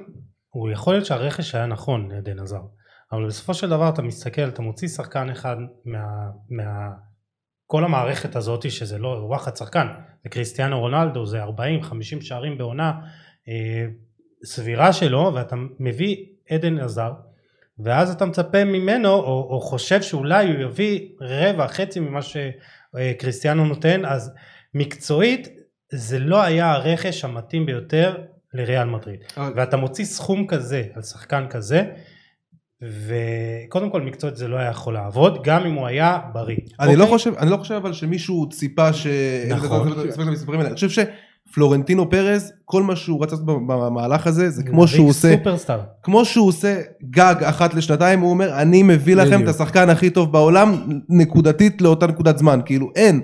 [0.49, 2.61] הוא יכול להיות שהרכש היה נכון, עדן עזר,
[3.13, 6.05] אבל בסופו של דבר אתה מסתכל, אתה מוציא שחקן אחד מה...
[6.51, 6.89] מה
[7.71, 9.87] כל המערכת הזאת, שזה לא וואחד שחקן,
[10.25, 11.49] זה קריסטיאנו רונלדו, זה 40-50
[12.21, 12.93] שערים בעונה,
[13.49, 13.87] אה,
[14.45, 16.17] סבירה שלו, ואתה מביא
[16.51, 17.13] עדן עזר,
[17.79, 24.05] ואז אתה מצפה ממנו, או, או חושב שאולי הוא יביא רבע, חצי ממה שקריסטיאנו נותן,
[24.05, 24.35] אז
[24.75, 25.49] מקצועית
[25.93, 28.17] זה לא היה הרכש המתאים ביותר
[28.55, 29.21] לריאל מדריד.
[29.37, 31.83] אבל- ואתה מוציא סכום כזה על שחקן כזה,
[32.83, 36.57] וקודם כל מקצועית זה לא היה יכול לעבוד, גם אם הוא היה בריא.
[36.81, 37.17] אני לא אוקיי?
[37.17, 39.07] חושב, אני לא חושב אבל שמישהו ציפה ש...
[39.49, 39.93] נכון.
[40.61, 41.05] אני חושב
[41.49, 45.81] שפלורנטינו פרז, כל מה שהוא רצה לעשות במהלך הזה, זה כמו שהוא עושה, סופרסטאר.
[46.03, 49.43] כמו שהוא עושה גג אחת לשנתיים, הוא אומר, אני מביא לכם.
[49.43, 52.61] את השחקן הכי טוב בעולם, נקודתית לאותה נקודת זמן.
[52.65, 53.21] כאילו, אין.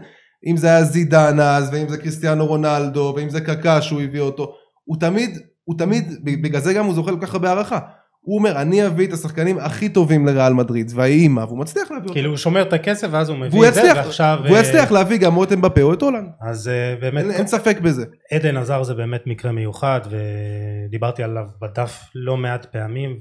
[0.46, 4.54] אם זה היה זידן אז, ואם זה קריסטיאנו רונלדו, ואם זה קקה שהוא הביא אותו,
[4.84, 7.78] הוא תמיד, הוא תמיד, בגלל זה גם הוא זוכה כל כך הרבה הערכה.
[8.24, 12.04] הוא אומר, אני אביא את השחקנים הכי טובים לריאל מדריד, והיא אימה, והוא מצליח להביא
[12.04, 12.14] אותם.
[12.14, 14.38] כאילו הוא שומר את הכסף ואז הוא מביא את זה, יצליח, ועכשיו...
[14.44, 16.28] והוא אה, יצליח להביא גם או את אמבפה או את הולנד.
[16.40, 18.04] אז אה, באמת, אין, ספק בזה.
[18.32, 23.18] עדן עזר זה באמת מקרה מיוחד, ודיברתי עליו בדף לא מעט פעמים,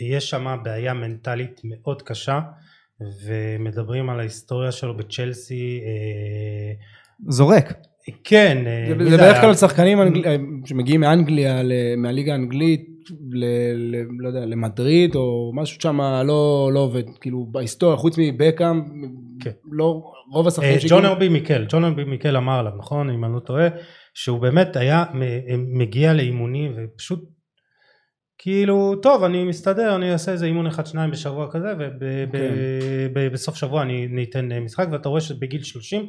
[0.00, 2.40] ויש שם בעיה מנטלית מאוד קשה,
[3.26, 6.72] ומדברים על ההיסטוריה שלו בצ'לסי, אה,
[7.28, 7.72] זורק.
[8.24, 9.40] כן, זה, בדרך?
[9.40, 10.36] כלל שחקנים אנגל...
[10.64, 11.62] שמגיעים מאנגליה,
[11.96, 12.99] מהליגה האנגלית,
[13.32, 13.44] ל...
[13.74, 13.96] ל...
[14.18, 18.82] לא יודע, למדריד, או משהו שם לא, לא עובד, כאילו בהיסטוריה, חוץ מבקאם,
[19.40, 19.50] כן.
[19.72, 20.02] לא,
[20.32, 23.10] רוב השחקנים אה, שהגיעו- ג'ון ארבי מיקל, ג'ון ארבי מיקל אמר עליו, נכון?
[23.10, 23.68] אם אני לא טועה,
[24.14, 25.04] שהוא באמת היה
[25.78, 27.20] מגיע לאימונים ופשוט
[28.42, 31.68] כאילו, טוב, אני מסתדר, אני אעשה איזה אימון אחד שניים בשבוע כזה,
[32.32, 32.38] כן.
[33.14, 36.06] ובסוף שבוע אני ניתן אה, משחק, ואתה רואה שבגיל 30,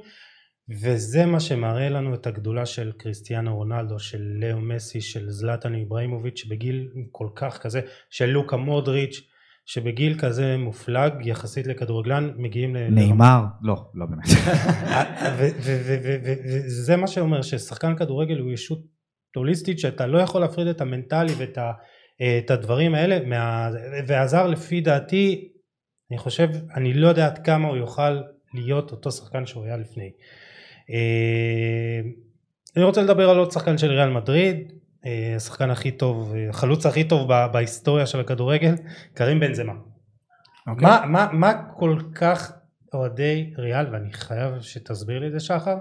[0.69, 6.39] וזה מה שמראה לנו את הגדולה של קריסטיאנו רונלדו, של לאו מסי, של זלטן איברהימוביץ',
[6.39, 9.21] שבגיל כל כך כזה, של לוקה מודריץ',
[9.65, 12.79] שבגיל כזה מופלג יחסית לכדורגלן, מגיעים ל...
[12.89, 14.25] נאמר, לא, לא באמת.
[16.67, 18.79] וזה מה שאומר ששחקן כדורגל הוא ישות
[19.35, 21.71] הוליסטית שאתה לא יכול להפריד את המנטלי ואת ה,
[22.37, 23.69] את הדברים האלה מה,
[24.07, 25.51] ועזר לפי דעתי
[26.11, 28.21] אני חושב אני לא יודע עד כמה הוא יוכל
[28.53, 30.11] להיות אותו שחקן שהוא היה לפני.
[30.89, 32.09] אה,
[32.75, 34.71] אני רוצה לדבר על עוד שחקן של ריאל מדריד
[35.05, 38.75] אה, השחקן הכי טוב החלוץ הכי טוב בהיסטוריה של הכדורגל
[39.13, 39.73] קרים בנזמה.
[40.67, 40.87] אוקיי.
[40.87, 42.53] מה, מה, מה כל כך
[42.93, 45.77] אוהדי ריאל, ואני חייב שתסביר לי את זה שחר,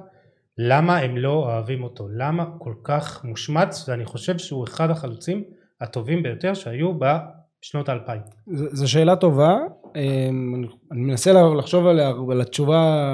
[0.58, 2.08] למה הם לא אוהבים אותו?
[2.08, 3.88] למה כל כך מושמץ?
[3.88, 5.44] ואני חושב שהוא אחד החלוצים
[5.80, 8.20] הטובים ביותר שהיו בשנות האלפיים.
[8.46, 9.56] זו שאלה טובה,
[9.94, 13.10] אני- אני מנסה לחשוב עליה, על התשובה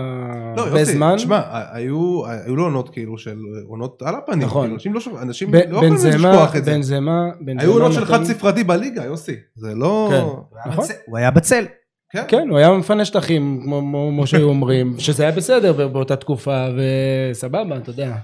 [0.57, 1.14] לא, הרבה יוסי, זמן.
[1.16, 1.41] תשמע,
[1.72, 3.37] היו היו לו עונות כאילו של
[3.68, 4.43] עונות על הפנים.
[4.47, 4.62] נכון.
[4.62, 6.70] כאילו, אנשים לא שוב- אנשים ב- לא יכולים לשכוח את זה.
[6.74, 9.35] בנזמה, בנזמה היו עונות של חד ספרתי בליגה, יוסי.
[9.57, 10.09] זה לא...
[10.12, 10.70] כן.
[10.70, 10.85] נכון.
[11.07, 11.64] הוא היה בצל.
[12.12, 12.24] כן.
[12.29, 16.66] כן, הוא היה מפנה שטחים, כמו- שהיו אומרים, שזה היה בסדר בא- באותה תקופה,
[17.31, 18.16] וסבבה, אתה יודע.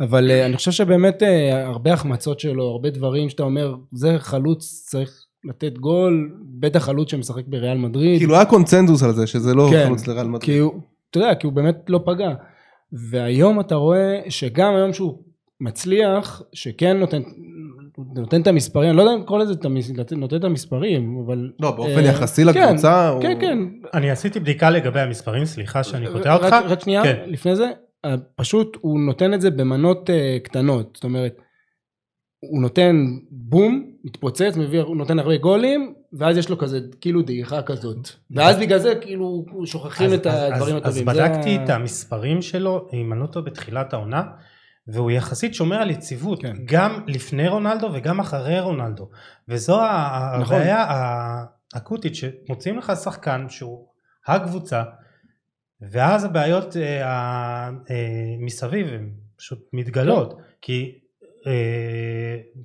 [0.00, 4.86] אבל אה, אני חושב שבאמת אה, הרבה החמצות שלו, הרבה דברים שאתה אומר, זה חלוץ
[4.90, 6.30] צריך לתת גול,
[6.60, 8.18] בטח חלוץ שמשחק בריאל מדריד.
[8.18, 10.42] כאילו היה קונצנזוס על זה, שזה לא כן, חלוץ לריאל מדריד.
[10.42, 10.72] כי הוא,
[11.10, 12.28] אתה יודע, כי הוא באמת לא פגע.
[13.10, 15.18] והיום אתה רואה שגם היום שהוא
[15.60, 17.22] מצליח, שכן נותן,
[18.16, 19.54] נותן את המספרים, אני לא יודע אם לקרוא לזה
[20.16, 21.50] נותן את המספרים, אבל...
[21.60, 23.58] לא, באופן אה, יחסי כן, לקבוצה, הוא- כן, כן,
[23.94, 26.56] אני עשיתי בדיקה לגבי המספרים, סליחה שאני קוטע רק- אותך.
[26.70, 27.16] רק שנייה, כן.
[27.26, 27.66] לפני זה,
[28.04, 31.32] אה, פשוט הוא נותן את זה במנות אה, קטנות, זאת אומרת,
[32.40, 32.96] הוא נותן
[33.30, 38.08] בום, מתפוצץ, מביא, הוא נותן הרבה גולים, ואז יש לו כזה, כאילו דעיכה כזאת.
[38.30, 41.08] ואז בגלל זה, כאילו, שוכחים אז- את אז- הדברים אז- הטובים.
[41.08, 44.22] אז זה בדקתי ה- את המספרים שלו, אם אני לא טועה בתחילת העונה,
[44.86, 46.56] והוא יחסית שומר על יציבות, כן.
[46.64, 49.08] גם לפני רונלדו וגם אחרי רונלדו.
[49.48, 49.76] וזו
[50.40, 50.56] נכון.
[50.56, 50.84] הבעיה
[51.74, 53.86] האקוטית, שמוצאים לך שחקן שהוא
[54.26, 54.82] הקבוצה,
[55.90, 57.02] ואז הבעיות אה,
[57.68, 57.68] אה,
[58.38, 60.34] מסביב הן פשוט מתגלות.
[60.62, 60.99] כי אה,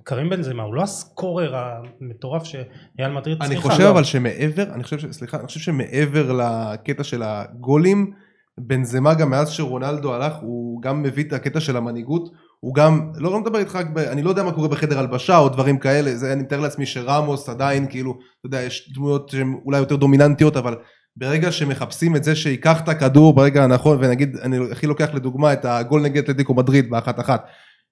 [0.04, 3.70] קרים בנזמה הוא לא הסקורר המטורף שאייל מדריד אני צריכה.
[3.70, 3.90] חושב לא.
[3.90, 8.12] אבל שמעבר, אני חושב, סליחה, אני חושב שמעבר לקטע של הגולים,
[8.58, 13.32] בנזמה גם מאז שרונלדו הלך, הוא גם מביא את הקטע של המנהיגות, הוא גם, לא,
[13.32, 16.44] לא מדבר איתך, אני לא יודע מה קורה בחדר הלבשה או דברים כאלה, זה אני
[16.44, 20.76] מתאר לעצמי שרמוס עדיין, כאילו, אתה יודע, יש דמויות שהן אולי יותר דומיננטיות, אבל
[21.18, 25.66] ברגע שמחפשים את זה שייקח את הכדור ברגע הנכון, ונגיד, אני הכי לוקח לדוגמה את
[25.66, 27.46] הגול נגד אתלטיקו מדריד באחת אחת,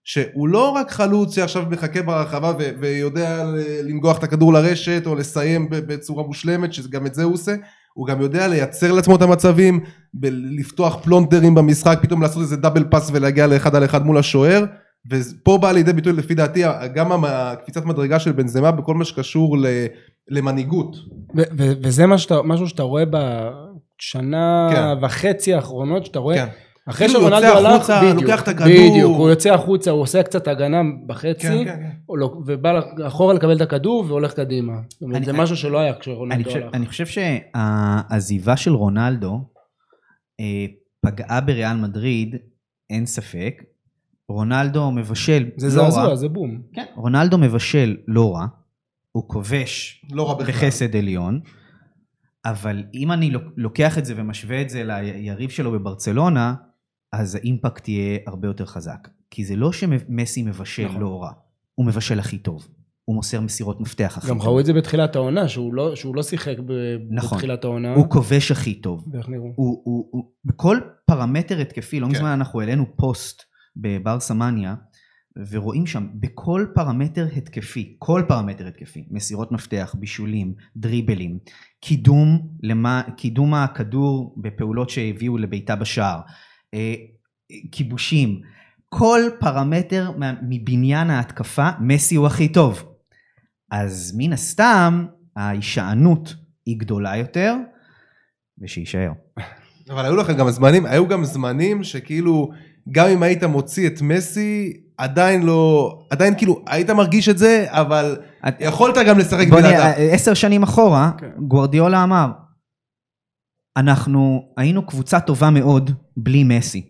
[0.03, 3.43] שהוא לא רק חלוץ שעכשיו מחכה ברחבה ו- ויודע
[3.83, 7.55] לנגוח את הכדור לרשת או לסיים בצורה מושלמת, שגם את זה הוא עושה,
[7.93, 9.79] הוא גם יודע לייצר לעצמו את המצבים,
[10.59, 14.65] לפתוח פלונטרים במשחק, פתאום לעשות איזה דאבל פאס ולהגיע לאחד על אחד מול השוער,
[15.09, 16.63] ופה בא לידי ביטוי לפי דעתי
[16.95, 19.85] גם הקפיצת מדרגה של בנזמה בכל מה שקשור ל-
[20.29, 20.95] למנהיגות.
[21.35, 25.05] ו- ו- וזה מה שאתה, משהו שאתה רואה בשנה כן.
[25.05, 26.47] וחצי האחרונות, שאתה רואה, כן.
[26.89, 28.67] אחרי כאילו שרונלדו יוצא הלך, החוצה, בדיוק, לוקח את הכדור.
[28.67, 30.77] בדיוק, הוא יוצא החוצה, הוא עושה קצת הגנה
[31.07, 31.89] בחצי, כן, כן, כן.
[32.05, 32.71] הוא לא- ובא
[33.07, 34.73] אחורה לקבל את הכדור והולך קדימה.
[35.15, 36.73] אני- זה אני- משהו שלא היה אני כשרונלדו חושב, הלך.
[36.75, 39.39] אני חושב שהעזיבה של רונלדו
[40.39, 40.65] אה,
[41.01, 42.35] פגעה בריאל מדריד,
[42.89, 43.63] אין ספק.
[44.29, 45.89] רונלדו מבשל זה לא רע.
[45.91, 46.61] זעזוע, זה בום.
[46.73, 48.45] כן, רונלדו מבשל לא רע,
[49.11, 50.39] הוא כובש לא.
[50.47, 51.39] בחסד עליון,
[52.45, 56.53] אבל אם אני לוק- לוקח את זה ומשווה את זה ליריב שלו בברצלונה,
[57.13, 59.07] אז האימפקט יהיה הרבה יותר חזק.
[59.31, 61.01] כי זה לא שמסי מבשל נכון.
[61.01, 61.31] לא רע,
[61.75, 62.67] הוא מבשל הכי טוב.
[63.05, 64.47] הוא מוסר מסירות מפתח הכי גם טוב.
[64.47, 66.71] ראו את זה בתחילת העונה, שהוא לא- שהוא לא שיחק ב-
[67.09, 67.37] נכון.
[67.37, 67.93] בתחילת העונה.
[67.93, 69.07] הוא כובש הכי טוב.
[69.11, 69.43] ואיך נראו?
[69.55, 72.11] הוא, הוא, הוא, בכל פרמטר התקפי, לא כן.
[72.11, 73.43] מזמן אנחנו העלינו פוסט
[73.75, 74.75] בברסה מניה,
[75.51, 81.39] ורואים שם בכל פרמטר התקפי, כל פרמטר התקפי, מסירות מפתח, בישולים, דריבלים,
[81.81, 86.19] קידום, למה, קידום הכדור בפעולות שהביאו לביתה בשער,
[87.71, 88.41] כיבושים,
[88.89, 90.11] כל פרמטר
[90.41, 92.83] מבניין ההתקפה, מסי הוא הכי טוב.
[93.71, 95.05] אז מן הסתם,
[95.35, 97.55] ההישענות היא גדולה יותר,
[98.63, 99.11] ושיישאר.
[99.89, 102.49] אבל היו לכם גם זמנים, היו גם זמנים שכאילו,
[102.91, 108.17] גם אם היית מוציא את מסי, עדיין לא, עדיין כאילו, היית מרגיש את זה, אבל
[108.47, 109.77] את- יכולת גם לשחק בוא בלעדיו.
[109.79, 111.29] נראה, עשר שנים אחורה, כן.
[111.47, 112.27] גוורדיולה אמר,
[113.77, 116.89] אנחנו היינו קבוצה טובה מאוד בלי מסי.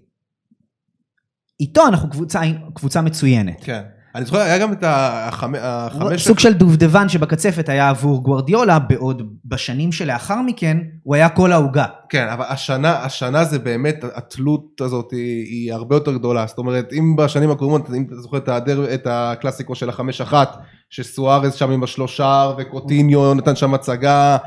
[1.60, 2.42] איתו אנחנו קבוצה,
[2.74, 3.58] קבוצה מצוינת.
[3.64, 3.82] כן.
[4.16, 6.28] אני זוכר, היה גם את החמ- החמש...
[6.28, 11.86] סוג של דובדבן שבקצפת היה עבור גוורדיולה, בעוד בשנים שלאחר מכן הוא היה כל העוגה.
[12.10, 16.46] כן, אבל השנה, השנה זה באמת, התלות הזאת היא, היא הרבה יותר גדולה.
[16.48, 20.58] זאת אומרת, אם בשנים הקודמות, אם אתה זוכר את, הדר, את הקלאסיקו של החמש אחת,
[20.90, 24.38] שסוארז שם עם השלושה, וקוטיניו נתן שם הצגה,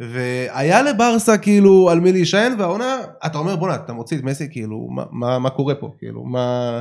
[0.00, 4.88] והיה לברסה כאילו על מי להישען, והעונה, אתה אומר בואנה, אתה מוציא את מסי, כאילו,
[4.90, 5.90] מה, מה, מה קורה פה?
[5.98, 6.80] כאילו, מה...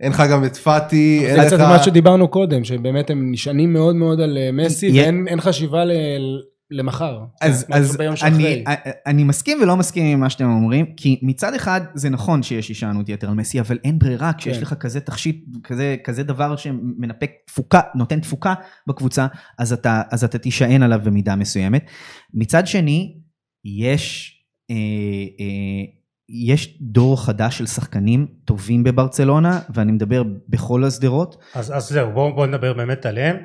[0.00, 1.46] אין לך גם את פאטי, אין זה לך...
[1.46, 5.84] קצת מה שדיברנו קודם, שבאמת הם נשענים מאוד מאוד על אה, מסי, ואין אין חשיבה
[5.84, 5.92] ל-
[6.70, 7.20] למחר.
[7.40, 8.64] אז, כן, אז ביום אני, שאחרי.
[9.06, 13.08] אני מסכים ולא מסכים עם מה שאתם אומרים, כי מצד אחד זה נכון שיש הישענות
[13.08, 14.62] יתר על מסי, אבל אין ברירה, כשיש כן.
[14.62, 18.54] לך כזה תכשיט, כזה, כזה דבר שמנפק תפוקה, נותן תפוקה
[18.86, 19.26] בקבוצה,
[19.58, 21.84] אז אתה, אז אתה תישען עליו במידה מסוימת.
[22.34, 23.16] מצד שני,
[23.64, 24.34] יש,
[24.70, 24.76] אה,
[25.40, 25.84] אה,
[26.28, 31.36] יש דור חדש של שחקנים טובים בברצלונה, ואני מדבר בכל השדרות.
[31.54, 33.36] אז, אז זהו, בואו בוא נדבר באמת עליהם.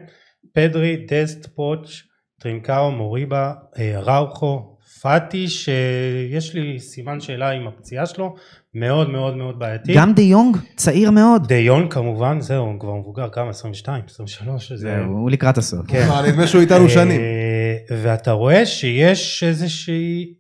[0.53, 2.03] פדרי, דסט, פוץ,
[2.39, 8.36] טרינקאו, מוריבה, אה, אראוחו, פאטי, שיש לי סימן שאלה עם הפציעה שלו,
[8.73, 9.93] מאוד מאוד מאוד בעייתי.
[9.95, 11.47] גם דה יונג צעיר מאוד.
[11.47, 13.49] דיון כמובן, זהו, הוא כבר מבוגר, כמה?
[13.49, 14.75] 22, 23, זה...
[14.77, 15.88] זהו, הוא לקראת הסוף.
[15.88, 16.07] כן.
[16.27, 17.21] נדמה שהוא איתנו שנים.
[17.21, 20.33] אה, ואתה רואה שיש איזושהי...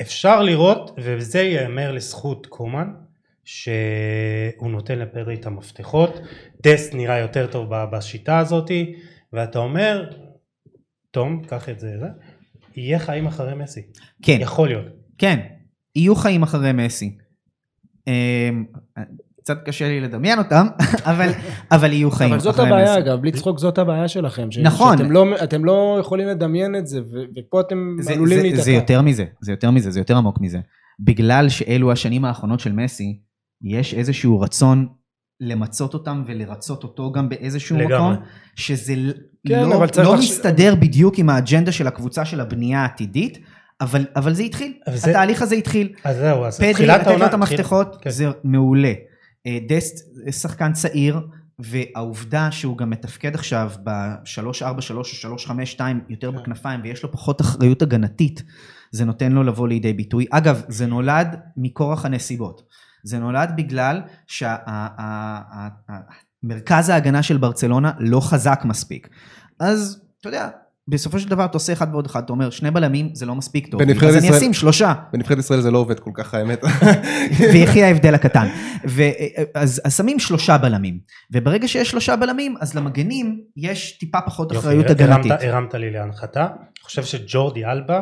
[0.00, 2.88] אפשר לראות, וזה ייאמר לזכות קומן,
[3.44, 6.20] שהוא נותן לפדרי את המפתחות,
[6.62, 8.94] דסט נראה יותר טוב בשיטה הזאתי,
[9.32, 10.10] ואתה אומר,
[11.14, 12.06] תום, קח את זה, זה,
[12.76, 13.80] יהיה חיים אחרי מסי.
[14.22, 14.38] כן.
[14.40, 14.84] יכול להיות.
[15.18, 15.40] כן,
[15.96, 17.16] יהיו חיים אחרי מסי.
[18.06, 18.64] אמ,
[19.40, 20.66] קצת קשה לי לדמיין אותם,
[21.10, 21.28] אבל,
[21.70, 22.66] אבל יהיו חיים אבל זאת מסי.
[22.66, 24.50] הבעיה אגב, בלי צחוק זאת הבעיה שלכם.
[24.50, 24.98] ש- נכון.
[24.98, 28.62] שאתם לא, אתם לא יכולים לדמיין את זה, ו- ופה אתם זה, עלולים זה, להיתקע.
[28.62, 30.58] זה יותר מזה, זה יותר מזה, זה יותר עמוק מזה.
[31.00, 33.20] בגלל שאלו השנים האחרונות של מסי,
[33.62, 34.88] יש איזשהו רצון
[35.40, 38.12] למצות אותם ולרצות אותו גם באיזשהו לגמרי.
[38.14, 38.24] מקום,
[38.56, 38.94] שזה
[39.48, 43.38] כן, לא, לא לחש- מסתדר בדיוק עם האג'נדה של הקבוצה של הבנייה העתידית,
[43.80, 45.92] אבל, אבל זה התחיל, זה- התהליך הזה התחיל.
[46.04, 47.26] אז זהו, אז פדרי תחילת לתת לו.
[47.26, 48.10] את המפתחות, כן.
[48.10, 48.92] זה מעולה.
[49.46, 49.94] אה, דסט
[50.30, 51.20] שחקן צעיר,
[51.58, 54.64] והעובדה שהוא גם מתפקד עכשיו ב-343
[54.94, 56.38] או 352 יותר כן.
[56.38, 58.42] בכנפיים ויש לו פחות אחריות הגנתית,
[58.90, 60.26] זה נותן לו לבוא לידי ביטוי.
[60.30, 62.62] אגב, זה נולד מכורח הנסיבות.
[63.04, 64.00] זה נולד בגלל
[66.44, 69.08] שמרכז ההגנה של ברצלונה לא חזק מספיק.
[69.60, 70.48] אז, אתה יודע,
[70.88, 73.66] בסופו של דבר אתה עושה אחד ועוד אחד, אתה אומר שני בלמים זה לא מספיק
[73.70, 76.60] טוב, אז אני ישראל- אשים שלושה, בנבחרת ישראל זה לא עובד כל כך האמת.
[77.52, 78.46] ויחי ההבדל הקטן.
[78.88, 79.02] ו,
[79.54, 80.98] אז, אז שמים שלושה בלמים,
[81.32, 85.32] וברגע שיש שלושה בלמים, אז למגנים יש טיפה פחות יופי, אחריות הרמת- הגנתית.
[85.48, 86.42] הרמת לי להנחתה.
[86.46, 88.00] אני חושב שג'ורדי אלבה,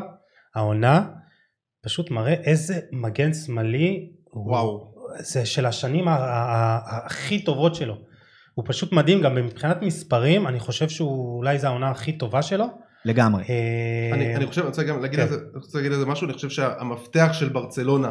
[0.55, 1.05] העונה,
[1.85, 4.09] פשוט מראה איזה מגן שמאלי.
[4.35, 4.92] וואו.
[5.19, 7.97] זה של השנים הכי טובות שלו.
[8.55, 12.67] הוא פשוט מדהים, גם מבחינת מספרים, אני חושב שהוא אולי זו העונה הכי טובה שלו.
[13.05, 13.43] לגמרי.
[13.49, 15.23] אה, אני, אני חושב, אני רוצה גם להגיד כן.
[15.23, 18.11] על זה, אני רוצה להגיד על זה משהו, אני חושב שהמפתח של ברצלונה,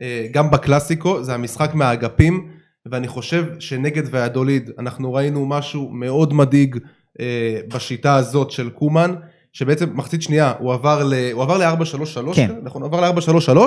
[0.00, 2.52] אה, גם בקלאסיקו, זה המשחק מהאגפים,
[2.86, 6.78] ואני חושב שנגד ויאדוליד אנחנו ראינו משהו מאוד מדאיג
[7.20, 9.14] אה, בשיטה הזאת של קומן,
[9.52, 11.14] שבעצם מחצית שנייה הוא עבר ל...
[11.32, 12.54] הוא עבר ל-4-3-3, כן.
[12.62, 12.82] נכון?
[12.82, 13.58] הוא עבר ל-4-3-3,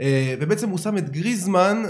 [0.00, 1.82] אה, ובעצם הוא שם את גריזמן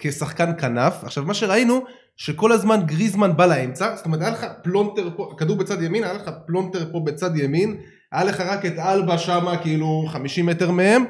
[0.00, 1.04] כשחקן כנף.
[1.04, 1.84] עכשיו מה שראינו,
[2.16, 6.12] שכל הזמן גריזמן בא לאמצע, זאת אומרת היה לך פלונטר פה, כדור בצד ימין, היה
[6.12, 7.76] לך פלונטר פה בצד ימין,
[8.12, 11.04] היה לך רק את אלבה שמה כאילו 50 מטר מהם,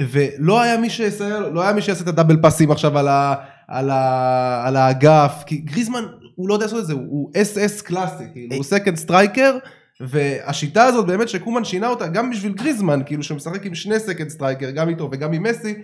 [0.00, 3.34] ולא היה מי שיסייע, לא היה מי שיעשה את ה double passים עכשיו על, ה,
[3.68, 6.02] על, ה, על האגף, כי גריזמן
[6.34, 9.56] הוא לא יודע לעשות את זה, הוא SS קלאסי, כאילו הוא second striker,
[10.00, 14.70] והשיטה הזאת באמת שקומן שינה אותה גם בשביל גריזמן, כאילו שמשחק עם שני second striker,
[14.70, 15.74] גם איתו וגם עם מסי,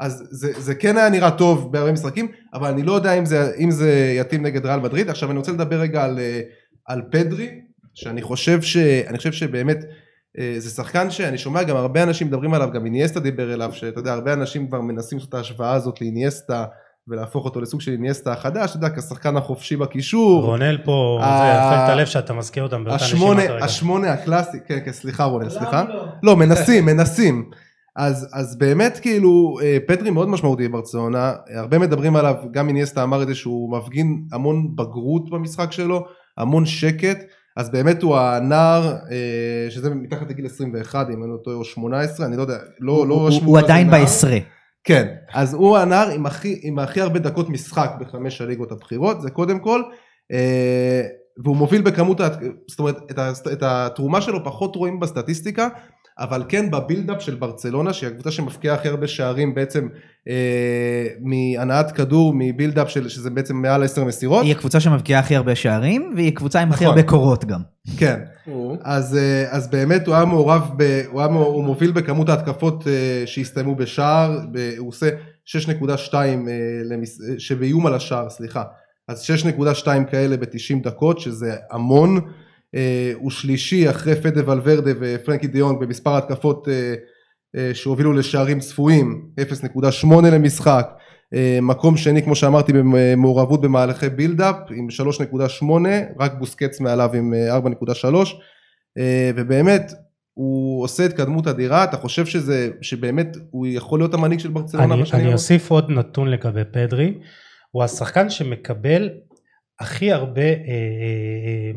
[0.00, 3.52] אז זה, זה כן היה נראה טוב בהרבה משחקים, אבל אני לא יודע אם זה,
[3.58, 5.10] אם זה יתאים נגד ריאל מדריד.
[5.10, 6.40] עכשיו אני רוצה לדבר רגע על, אה,
[6.86, 7.48] על פדרי,
[7.94, 9.78] שאני חושב, ש, אני חושב שבאמת
[10.38, 14.00] אה, זה שחקן שאני שומע גם הרבה אנשים מדברים עליו, גם איניאסטה דיבר אליו, שאתה
[14.00, 16.64] יודע, הרבה אנשים כבר מנסים לעשות את ההשוואה הזאת לאיניאסטה,
[17.08, 20.44] ולהפוך אותו לסוג של איניאסטה החדש, אתה יודע, כשחקן החופשי בקישור.
[20.44, 23.64] רונל פה, ה- זה יפה את הלב שאתה מזכיר אותם באותה נשימה כרגע.
[23.64, 25.84] השמונה הקלאסי, כן, כן, סליחה רונן, סליחה.
[26.22, 27.50] לא, מנסים, מנסים.
[27.96, 33.22] אז, אז באמת כאילו אה, פטרי מאוד משמעותי בברצלונה, הרבה מדברים עליו, גם איניאסטה אמר
[33.22, 36.04] את זה שהוא מפגין המון בגרות במשחק שלו,
[36.38, 37.18] המון שקט,
[37.56, 42.26] אז באמת הוא הנער, אה, שזה מתחת לגיל 21 אם אני לא טועה, או 18,
[42.26, 43.90] אני לא יודע, לא, לא הוא- רשמו הוא זה עדיין.
[43.90, 44.38] בעשרה.
[44.84, 49.30] כן, אז הוא הנער עם הכי, עם הכי הרבה דקות משחק בחמש הליגות הבכירות, זה
[49.30, 49.82] קודם כל,
[50.32, 51.02] אה,
[51.44, 52.20] והוא מוביל בכמות,
[52.70, 52.96] זאת אומרת,
[53.52, 55.68] את התרומה שלו פחות רואים בסטטיסטיקה,
[56.18, 59.88] אבל כן בבילדאפ של ברצלונה, שהיא הקבוצה שמפקיעה הכי הרבה שערים בעצם
[60.28, 65.54] אה, מהנעת כדור, מבילדאפ של, שזה בעצם מעל 10 מסירות, היא הקבוצה שמבקיעה הכי הרבה
[65.54, 66.96] שערים, והיא הקבוצה עם הכי נכון.
[66.98, 67.60] הרבה קורות גם.
[67.98, 68.20] כן,
[68.82, 73.22] אז, אה, אז באמת הוא היה מעורב, ב, הוא, היה, הוא מוביל בכמות ההתקפות אה,
[73.26, 75.08] שהסתיימו בשער, ב, הוא עושה
[75.46, 76.28] 6.2 אה,
[76.84, 78.62] למס, אה, שבאיום על השער, סליחה,
[79.08, 82.20] אז 6.2 כאלה ב-90 דקות, שזה המון,
[83.14, 86.94] הוא שלישי אחרי פדה ולוורדה ופרנקי דיונג במספר ההתקפות אה,
[87.56, 90.88] אה, שהובילו לשערים צפויים, 0.8 למשחק,
[91.34, 95.64] אה, מקום שני כמו שאמרתי במעורבות במהלכי בילדאפ עם 3.8
[96.18, 97.64] רק בוסקץ מעליו עם אה, 4.3
[98.98, 99.92] אה, ובאמת
[100.34, 101.84] הוא עושה התקדמות אדירה.
[101.84, 105.32] אתה חושב שזה שבאמת הוא יכול להיות המנהיג של ברצלונה אני, בשנים אני?
[105.32, 107.14] אוסיף עוד נתון לגבי פדרי,
[107.70, 109.10] הוא השחקן שמקבל
[109.80, 110.64] הכי הרבה אה, אה,
[111.46, 111.70] אה,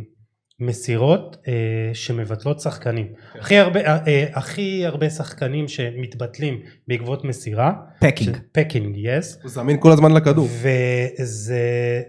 [0.60, 1.54] מסירות אה,
[1.94, 3.08] שמבטלות שחקנים.
[3.34, 3.40] כן.
[3.40, 7.74] הכי הרבה, אה, אה, הכי הרבה שחקנים שמתבטלים בעקבות מסירה.
[8.00, 8.38] Packing.
[8.52, 9.40] Packing, yes.
[9.44, 12.02] הוא זמין כל הזמן לכדור וזה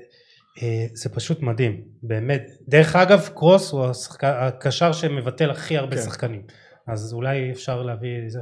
[0.63, 2.51] אה, זה פשוט מדהים, באמת.
[2.69, 4.25] דרך אגב, קרוס הוא השחק...
[4.25, 6.03] הקשר שמבטל הכי הרבה כן.
[6.03, 6.43] שחקנים.
[6.87, 8.41] אז אולי אפשר להביא את זה.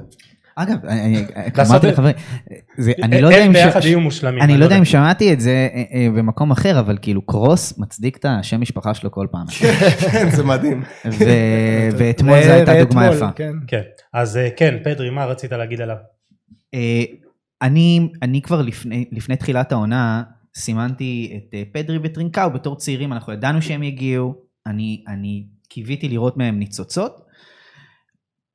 [0.63, 0.77] אגב,
[1.57, 2.15] לעשות אמרתי לחברים,
[3.03, 3.53] אני לא יודע אם...
[3.53, 4.43] ביחד ש- יהיו מושלמים.
[4.43, 8.17] אני לא יודע אם שמעתי את זה אה, אה, במקום אחר, אבל כאילו קרוס מצדיק
[8.17, 9.47] את השם משפחה שלו כל פעם.
[10.13, 11.25] כן זה מדהים ו-
[11.99, 13.31] ואתמול זו הייתה דוגמה יפה.
[13.33, 13.53] כן.
[13.67, 13.83] כן,
[14.13, 15.97] אז אה, כן, פדרי, מה רצית להגיד עליו?
[16.75, 17.03] אה,
[17.63, 20.23] אני, אני כבר לפני, לפני תחילת העונה
[20.57, 24.35] סימנתי את אה, פדרי וטרינקאו בתור צעירים, אנחנו ידענו שהם יגיעו,
[24.67, 27.28] אני, אני קיוויתי לראות מהם ניצוצות.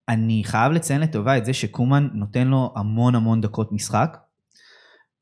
[0.09, 4.17] אני חייב לציין לטובה את זה שקומן נותן לו המון המון דקות משחק.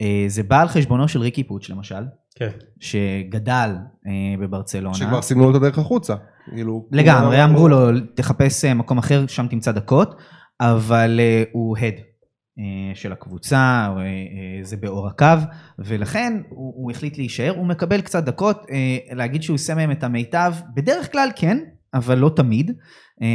[0.02, 2.04] אה, זה בא על חשבונו של ריקי פוץ' למשל,
[2.36, 2.50] כן.
[2.80, 3.76] שגדל
[4.08, 4.96] אה, בברצלונה.
[4.96, 6.16] שכבר סימנו לו את הדרך החוצה
[6.54, 10.16] כאילו לגמרי, אמרו לו, תחפש אה, מקום אחר, שם תמצא דקות,
[10.62, 11.94] אבל אה, הוא הד
[12.60, 15.26] אה, של הקבוצה, אה, אה, זה באור הקו,
[15.80, 20.04] ולכן הוא, הוא החליט להישאר, הוא מקבל קצת דקות, אה, להגיד שהוא עושה מהם את
[20.04, 21.58] המיטב, בדרך כלל כן,
[21.94, 22.72] אבל לא תמיד,
[23.22, 23.28] אה,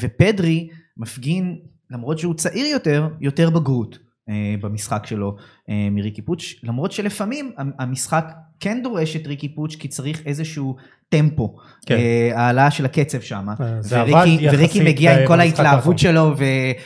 [0.00, 1.58] ופדרי מפגין,
[1.90, 3.98] למרות שהוא צעיר יותר, יותר בגרות.
[4.28, 5.36] אה, במשחק שלו
[5.70, 10.76] אה, מריקי פוץ', למרות שלפעמים המשחק כן דורש את ריקי פוץ' כי צריך איזשהו
[11.08, 11.56] טמפו,
[11.86, 11.96] כן.
[11.96, 13.46] אה, העלאה של הקצב שם,
[13.88, 15.98] וריקי, וריקי מגיע עם כל ההתלהבות.
[15.98, 16.34] שלו,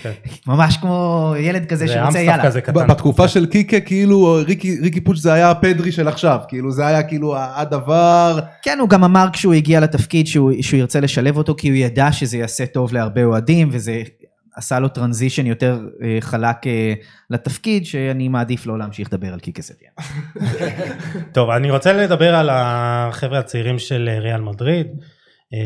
[0.03, 0.11] כן.
[0.47, 2.45] וממש כמו ילד כזה זה שרוצה יאללה.
[2.45, 2.86] כזה קטן.
[2.86, 7.03] בתקופה של קיקה כאילו ריקי, ריקי פוץ' זה היה הפדרי של עכשיו, כאילו זה היה
[7.03, 11.68] כאילו הדבר, כן, הוא גם אמר כשהוא הגיע לתפקיד שהוא, שהוא ירצה לשלב אותו, כי
[11.68, 14.03] הוא ידע שזה יעשה טוב להרבה אוהדים, וזה
[14.55, 16.94] עשה לו טרנזישן יותר אה, חלק אה,
[17.30, 19.92] לתפקיד, שאני מעדיף לא להמשיך לדבר על קיקה סטיאן.
[21.34, 24.86] טוב, אני רוצה לדבר על החבר'ה הצעירים של אה, ריאל מדריד,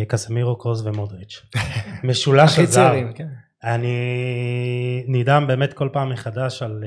[0.09, 1.43] קסמירו, קרוס ומודריץ'.
[2.05, 2.95] משולש הזר.
[3.15, 3.27] כן.
[3.65, 6.85] אני נדהם באמת כל פעם מחדש על...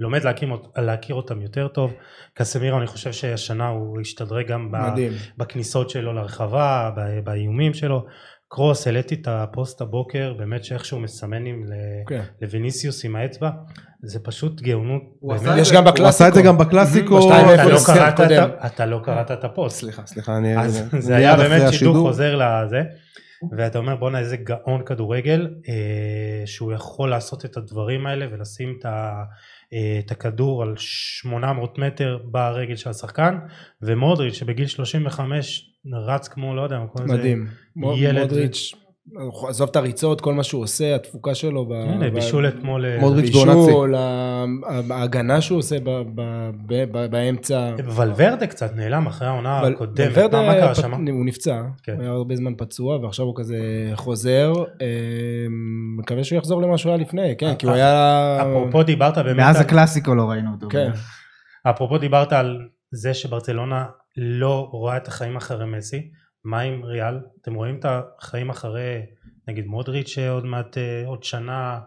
[0.00, 1.94] לומד להקים, להכיר אותם יותר טוב.
[2.34, 5.12] קסמירו, אני חושב שהשנה הוא השתדרג גם מדהים.
[5.38, 6.90] בכניסות שלו לרחבה,
[7.24, 8.06] באיומים שלו.
[8.52, 11.72] קרוס, העליתי את הפוסט הבוקר, באמת שאיכשהו מסמנים ל-
[12.08, 12.22] כן.
[12.42, 13.50] לוויניסיוס עם האצבע,
[14.02, 15.02] זה פשוט גאונות.
[15.20, 15.34] הוא.
[15.34, 16.48] עשה את יש זה- גם הוא עשה את זה בקלאסיקו.
[16.48, 18.20] גם בקלאסיקו, אתה לא קראת.
[18.20, 19.76] את אתה לא קראת את הפוסט.
[19.80, 20.54] סליחה, סליחה, אני...
[20.98, 21.96] זה היה באמת שידור.
[21.96, 22.82] חוזר לזה,
[23.58, 25.74] ואתה אומר בואנה איזה גאון כדורגל, אה,
[26.46, 29.12] שהוא יכול לעשות את הדברים האלה ולשים את, ה,
[29.72, 33.38] אה, את הכדור על 800 מטר ברגל של השחקן,
[33.82, 35.66] ומודריץ' שבגיל 35
[36.06, 37.18] רץ כמו לא יודע, מה קוראים לזה?
[37.18, 37.46] מדהים.
[37.80, 38.74] מודריץ',
[39.48, 41.66] עזוב את הריצות, כל מה שהוא עושה, התפוקה שלו.
[41.74, 43.66] הנה בישול אתמול, אה, מודריץ' בעונת שיא.
[43.66, 43.94] בישול,
[44.90, 47.70] ההגנה שהוא עושה ב- ב- ב- ב- באמצע.
[47.78, 50.94] ולוורדה קצת נעלם אחרי העונה הקודמת, מה קרה שם?
[50.94, 51.94] הוא נפצע, כן.
[51.94, 53.58] הוא היה הרבה זמן פצוע ועכשיו הוא כזה
[53.94, 54.52] חוזר,
[54.82, 55.46] אה,
[55.98, 58.38] מקווה שהוא יחזור למה שהוא היה לפני, כן, כי הוא היה...
[58.42, 60.68] אפרופו דיברת באמת, מאז הקלאסיקו לא ראינו אותו.
[60.70, 60.90] כן.
[61.70, 62.58] אפרופו דיברת על
[62.92, 63.84] זה שברצלונה
[64.16, 66.10] לא רואה את החיים אחרי מסי,
[66.44, 67.14] מה עם ריאל?
[67.42, 68.98] אתם רואים את החיים אחרי
[69.48, 71.78] נגיד מודריץ' שעוד מעט אה, עוד שנה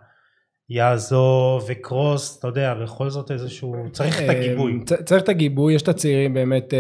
[0.70, 4.74] יעזוב וקרוס, אתה יודע, בכל זאת איזשהו, צריך את הגיבוי.
[4.74, 6.80] אה, צ- צריך את הגיבוי, יש את הצעירים באמת, אה,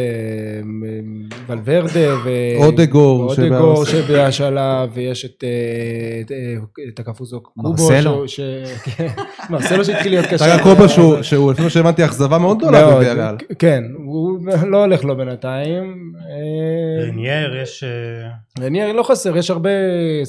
[1.47, 2.29] ולוורדה ו...
[2.55, 5.43] אודגור, אודגור שבהס- שבהשאלה, ויש את,
[6.89, 8.23] את, הקפוזו קובו, מרסלו.
[8.83, 9.07] כן,
[9.49, 10.63] מרסלו שהתחיל להיות קשה.
[10.63, 13.35] קובה שהוא, שהוא לפי מה שהבנתי אכזבה מאוד גדולה בוויאריאל.
[13.59, 16.13] כן, הוא לא הולך לו בינתיים.
[16.29, 18.29] אה, רניאר יש, אה,
[18.65, 19.69] רניאר לא חסר, יש הרבה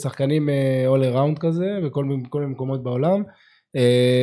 [0.03, 3.22] שחקנים אה, all around כזה, בכל מיני- מקומות בעולם.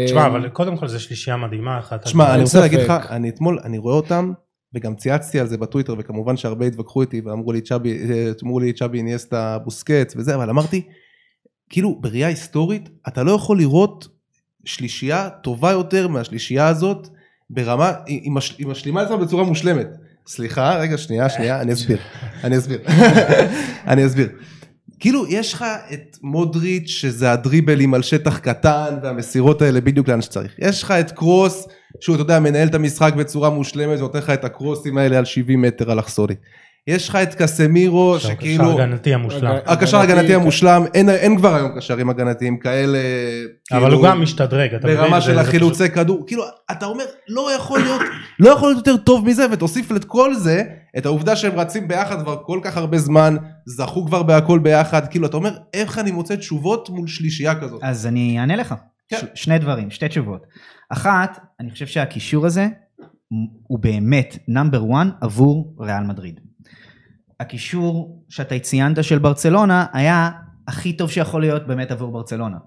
[0.05, 2.07] תשמע אבל קודם כל זה שלישייה מדהימה אחת.
[2.07, 2.79] שמע, אין אני רוצה להגיד.
[2.79, 4.31] לך, אני אתמול, אני רואה אותם,
[4.73, 7.97] וגם צייצתי על זה בטוויטר, וכמובן שהרבה התווכחו איתי, ואמרו לי צ'אבי,
[8.43, 10.81] אמרו לי צ'אבי איניאסטה בוסקץ וזה, אבל אמרתי,
[11.69, 14.07] כאילו, בראייה היסטורית, אתה לא יכול לראות
[14.65, 17.07] שלישייה טובה יותר מהשלישייה הזאת,
[17.53, 19.87] ברמה, היא, מש- היא משלימה את עצמה בצורה מושלמת.
[20.27, 21.97] סליחה, רגע, שנייה, שנייה, אני אסביר,
[22.43, 22.79] אני אסביר,
[23.87, 24.29] אני אסביר.
[24.99, 30.51] כאילו יש לך את מודריץ' שזה הדריבלים על שטח קטן והמסירות האלה בדיוק לאן שצריך.
[30.59, 31.67] יש לך את קרוס
[31.99, 35.61] שהוא אתה יודע מנהל את המשחק בצורה מושלמת ונותן לך את הקרוסים האלה על 70
[35.61, 36.39] מטר אלכסונית.
[36.87, 39.51] יש לך את קסמירו שכאילו שער הגנתי המושלם.
[39.51, 40.33] הגנתי, הקשר ההגנתי כן.
[40.35, 42.97] המושלם אין, אין כבר היום קשרים הגנתיים כאלה
[43.71, 44.73] אבל כאילו, הוא גם משתדרג.
[44.73, 44.97] אתה מבין?
[44.99, 48.01] ברמה של החילוצי כדור כאילו אתה אומר לא יכול להיות
[48.39, 50.63] לא יכול להיות יותר טוב מזה ותוסיף את כל זה
[50.97, 55.27] את העובדה שהם רצים ביחד כבר כל כך הרבה זמן זכו כבר בהכל ביחד כאילו
[55.27, 57.79] אתה אומר איך אני מוצא תשובות מול שלישייה כזאת.
[57.83, 58.75] אז אני אענה לך.
[59.09, 59.17] כן.
[59.17, 60.41] ש- שני דברים, שתי תשובות.
[60.89, 62.67] אחת, אני חושב שהקישור הזה
[63.67, 66.39] הוא באמת נאמבר 1 עבור ריאל מדריד.
[67.41, 70.29] הקישור שאתה ציינת של ברצלונה היה
[70.67, 72.57] הכי טוב שיכול להיות באמת עבור ברצלונה.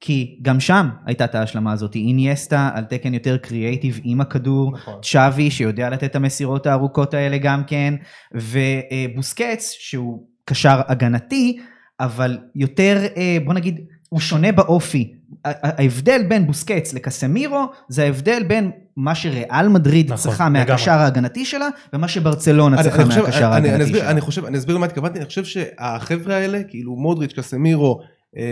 [0.00, 4.94] כי גם שם הייתה את ההשלמה הזאת, אינייסטה על תקן יותר קריאייטיב עם הכדור, נכון.
[5.02, 7.94] צ'אבי שיודע לתת את המסירות הארוכות האלה גם כן,
[8.34, 11.60] ובוסקץ שהוא קשר הגנתי,
[12.00, 13.80] אבל יותר, אה, בוא נגיד,
[14.10, 15.14] הוא שונה באופי.
[15.44, 20.48] ההבדל בין בוסקץ לקסמירו זה ההבדל בין מה שריאל מדריד נכון, צריכה.
[20.48, 24.10] מהקשר ההגנתי שלה ומה שברצלונה אני, צריכה אני מהקשר אני, אני, ההגנתי אסביר, שלה.
[24.10, 28.00] אני חושב, אני אסביר למה התכוונתי, אני חושב שהחבר'ה האלה, כאילו מודריץ', קסמירו
[28.36, 28.42] אה,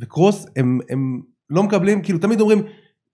[0.00, 1.20] וקרוס, הם, הם
[1.50, 2.62] לא מקבלים, כאילו תמיד אומרים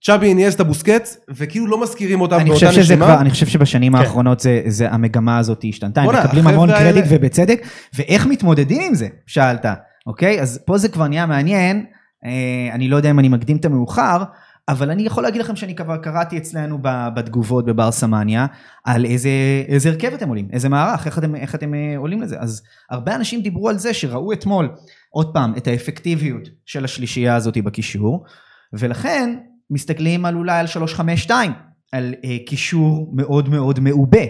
[0.05, 3.07] צ'אבי איניאסטה בוסקץ, וכאילו לא מזכירים אותם אני באותה נשימה.
[3.07, 3.99] כבר, אני חושב שבשנים כן.
[3.99, 9.09] האחרונות זה, זה המגמה הזאת השתנתה, הם מקבלים המון קרדיט ובצדק, ואיך מתמודדים עם זה,
[9.27, 9.67] שאלת,
[10.07, 10.41] אוקיי?
[10.41, 11.85] אז פה זה כבר נהיה מעניין,
[12.25, 12.31] אה,
[12.75, 14.23] אני לא יודע אם אני מקדים את המאוחר,
[14.69, 16.79] אבל אני יכול להגיד לכם שאני כבר קראתי אצלנו
[17.15, 18.47] בתגובות בבר סמניה,
[18.85, 19.29] על איזה,
[19.69, 22.37] איזה הרכב אתם עולים, איזה מערך, איך אתם, איך אתם אה, עולים לזה.
[22.41, 24.69] אז הרבה אנשים דיברו על זה שראו אתמול,
[25.11, 28.25] עוד פעם, את האפקטיביות של השלישייה הזאת בקישור,
[28.73, 29.35] ולכן
[29.71, 31.53] מסתכלים על אולי על 352,
[31.93, 34.23] על אה, קישור מאוד מאוד מעובה.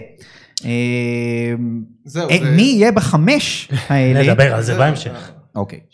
[0.65, 1.53] אה,
[2.05, 4.31] זהו, אה, זה- מי יהיה בחמש האלה?
[4.31, 5.31] נדבר על זה בהמשך.
[5.55, 5.79] אוקיי.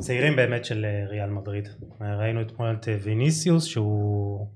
[0.00, 1.68] צעירים באמת של אה, ריאל מדריד.
[2.00, 4.46] ראינו אתמול את אה, ויניסיוס שהוא...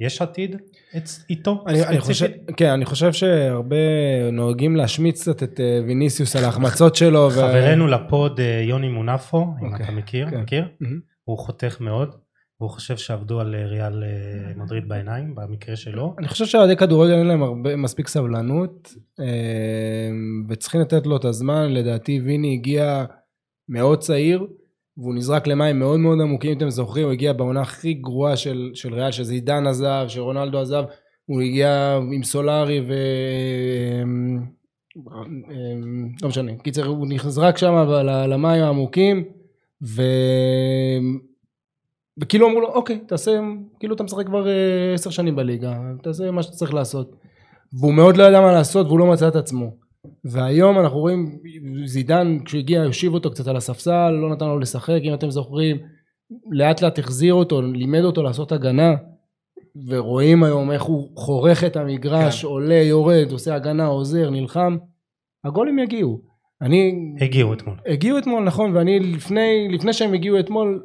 [0.00, 0.56] יש עתיד
[1.30, 1.64] איתו?
[1.66, 2.26] אני, אני חושב?
[2.56, 3.76] כן, אני חושב שהרבה
[4.32, 7.26] נוהגים להשמיץ קצת את אה, ויניסיוס על ההחמצות שלו.
[7.26, 10.40] ו- חברנו לפוד אה, יוני מונפו, אם אוקיי, אתה מכיר, כן.
[10.40, 10.68] מכיר?
[10.80, 11.00] מהמם.
[11.24, 12.14] הוא חותך מאוד,
[12.60, 16.14] והוא חושב שעבדו על אה, ריאל אה, מדריד בעיניים, במקרה שלו.
[16.18, 20.10] אני חושב שאוהדי כדורגל אין להם הרבה, מספיק סבלנות, אה,
[20.48, 21.72] וצריכים לתת לו את הזמן.
[21.72, 23.04] לדעתי ויני הגיע
[23.68, 24.46] מאוד צעיר,
[24.96, 28.70] והוא נזרק למים מאוד מאוד עמוקים, אם אתם זוכרים, הוא הגיע בעונה הכי גרועה של,
[28.74, 30.84] של ריאל, שזידן עזב, שרונלדו עזב,
[31.24, 32.94] הוא הגיע עם סולארי ו...
[36.22, 37.74] לא משנה, קיצר הוא נזרק שם
[38.28, 39.24] למים העמוקים
[39.82, 40.02] ו...
[42.20, 43.40] וכאילו אמרו לו אוקיי תעשה
[43.80, 47.16] כאילו אתה משחק כבר אה, עשר שנים בליגה תעשה מה שאתה צריך לעשות.
[47.72, 49.70] והוא מאוד לא ידע מה לעשות והוא לא מצא את עצמו.
[50.24, 51.38] והיום אנחנו רואים
[51.84, 55.76] זידן כשהוא הגיע הושיב אותו קצת על הספסל לא נתן לו לשחק אם אתם זוכרים
[56.50, 58.94] לאט לאט החזיר אותו לימד אותו לעשות הגנה
[59.88, 62.48] ורואים היום איך הוא חורך את המגרש כן.
[62.48, 64.76] עולה יורד עושה הגנה עוזר נלחם
[65.44, 66.20] הגולים יגיעו
[66.62, 67.76] אני הגיעו אתמול.
[67.86, 70.82] הגיעו אתמול נכון ואני לפני לפני שהם הגיעו אתמול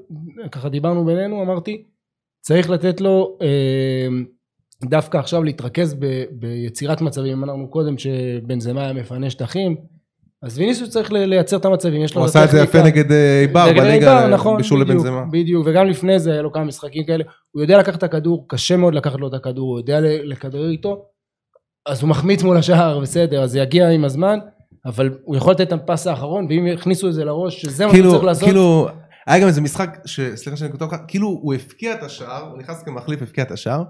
[0.52, 1.84] ככה דיברנו בינינו אמרתי
[2.42, 4.08] צריך לתת לו אה,
[4.84, 9.76] דווקא עכשיו להתרכז ב, ביצירת מצבים אמרנו קודם שבנזמה היה מפנה שטחים
[10.42, 12.60] אז ויניסוס צריך לייצר את המצבים יש לו הוא עשה את זה.
[12.60, 15.26] יפה נגד אה, איבר נגד בליגה, נכון, בישול בדיוק, לבנזמה.
[15.32, 18.78] בדיוק, וגם לפני זה היה לו כמה משחקים כאלה, הוא יודע לקחת את הכדור, קשה
[18.78, 21.06] מאוד לקחת לו את הכדור, הוא יודע ל- לכדרר איתו,
[21.86, 24.40] אז הוא מחמיץ מול השער, בסדר, אז זה יגיע עם הזמן,
[24.86, 28.12] אבל הוא יכול לתת את הפס האחרון, ואם יכניסו את זה לראש, שזה מה כאילו,
[28.12, 28.88] צריך לעשות, כאילו,
[29.28, 32.60] היה גם איזה משחק, ש- סליחה שאני כותב לך, כאילו הוא הפקיע את השער, הוא
[32.60, 33.84] נכנס כמחליף, הפקיע את השער,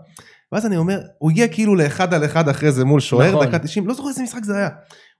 [0.51, 3.47] ואז אני אומר, הוא הגיע כאילו לאחד על אחד אחרי זה מול שוער, נכון.
[3.47, 4.69] דקה 90, לא זוכר איזה משחק זה היה.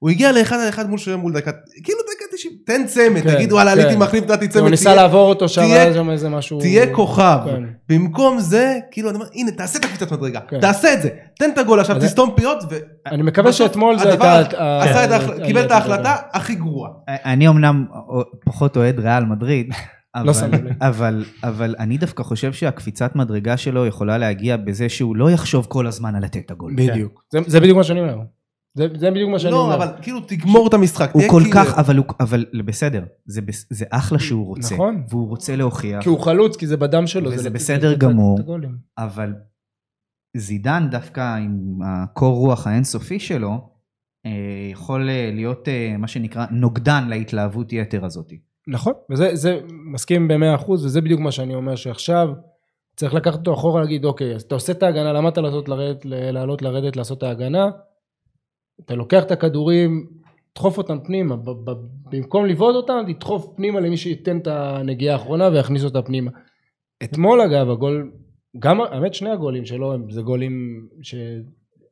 [0.03, 1.51] הוא הגיע לאחד על אחד מול שוער מול דקה,
[1.83, 3.79] כאילו דקה 90, תן צמד, כן, תגיד וואלה כן.
[3.79, 6.93] עליתי מחליף, נתתי צמד, הוא ניסה תהיה- לעבור אותו שם, היה שם איזה משהו, תהיה
[6.93, 7.37] כוכב.
[7.45, 7.63] כן.
[7.89, 10.59] במקום זה, כאילו אני אומר, הנה תעשה את הקפיצת מדרגה, כן.
[10.59, 12.75] תעשה את זה, תן את הגול עכשיו, תסתום פיות, ו...
[13.07, 16.91] אני מקווה שאתמול זה הייתה, ה- קיבל את ההחלטה הכי גרועה.
[17.07, 17.85] אני אמנם
[18.45, 19.67] פחות אוהד ריאל מדריד,
[20.15, 20.61] אבל, שם לב.
[20.81, 25.87] אבל, אבל אני דווקא חושב שהקפיצת מדרגה שלו יכולה להגיע בזה שהוא לא יחשוב כל
[25.87, 26.73] הזמן על לתת את הגול.
[26.77, 28.15] בדיוק, זה- זה בדיוק מה שאני אומר,
[28.75, 31.11] זה זה בדיוק מה שאני לא, אומר, אבל כאילו תגמור את המשחק.
[31.13, 35.03] הוא כל כאילו- כך, אבל, הוא, אבל בסדר, זה, זה אחלה שהוא רוצה, נכון.
[35.09, 38.39] והוא רוצה להוכיח, כי הוא חלוץ, כי זה בדם שלו, וזה לתת- בסדר את גמור.
[38.97, 39.33] אבל
[40.37, 41.51] זידן דווקא עם
[41.85, 43.69] הקור רוח האינסופי שלו,
[44.25, 44.31] אה,
[44.71, 48.33] יכול אה, להיות אה, מה שנקרא נוגדן להתלהבות יתר הזאת.
[48.67, 49.59] נכון, וזה זה
[49.91, 52.29] מסכים במאה אחוז, וזה בדיוק מה שאני אומר שעכשיו
[52.95, 56.05] צריך לקחת אותו אחורה להגיד אוקיי, אז אתה עושה את ההגנה, למה אתה לעשות לרדת,
[56.05, 57.69] ל- לעלות לרדת לעשות את ההגנה?
[58.81, 60.05] אתה לוקח את הכדורים,
[60.53, 61.35] תדחוף אותם פנימה,
[62.11, 66.31] במקום לבעוט אותם, תדחוף פנימה למי שייתן את הנגיעה האחרונה ויכניס אותה פנימה.
[67.03, 68.11] אתמול אגב, הגול,
[68.59, 71.15] גם, האמת שני הגולים שלו, זה גולים ש...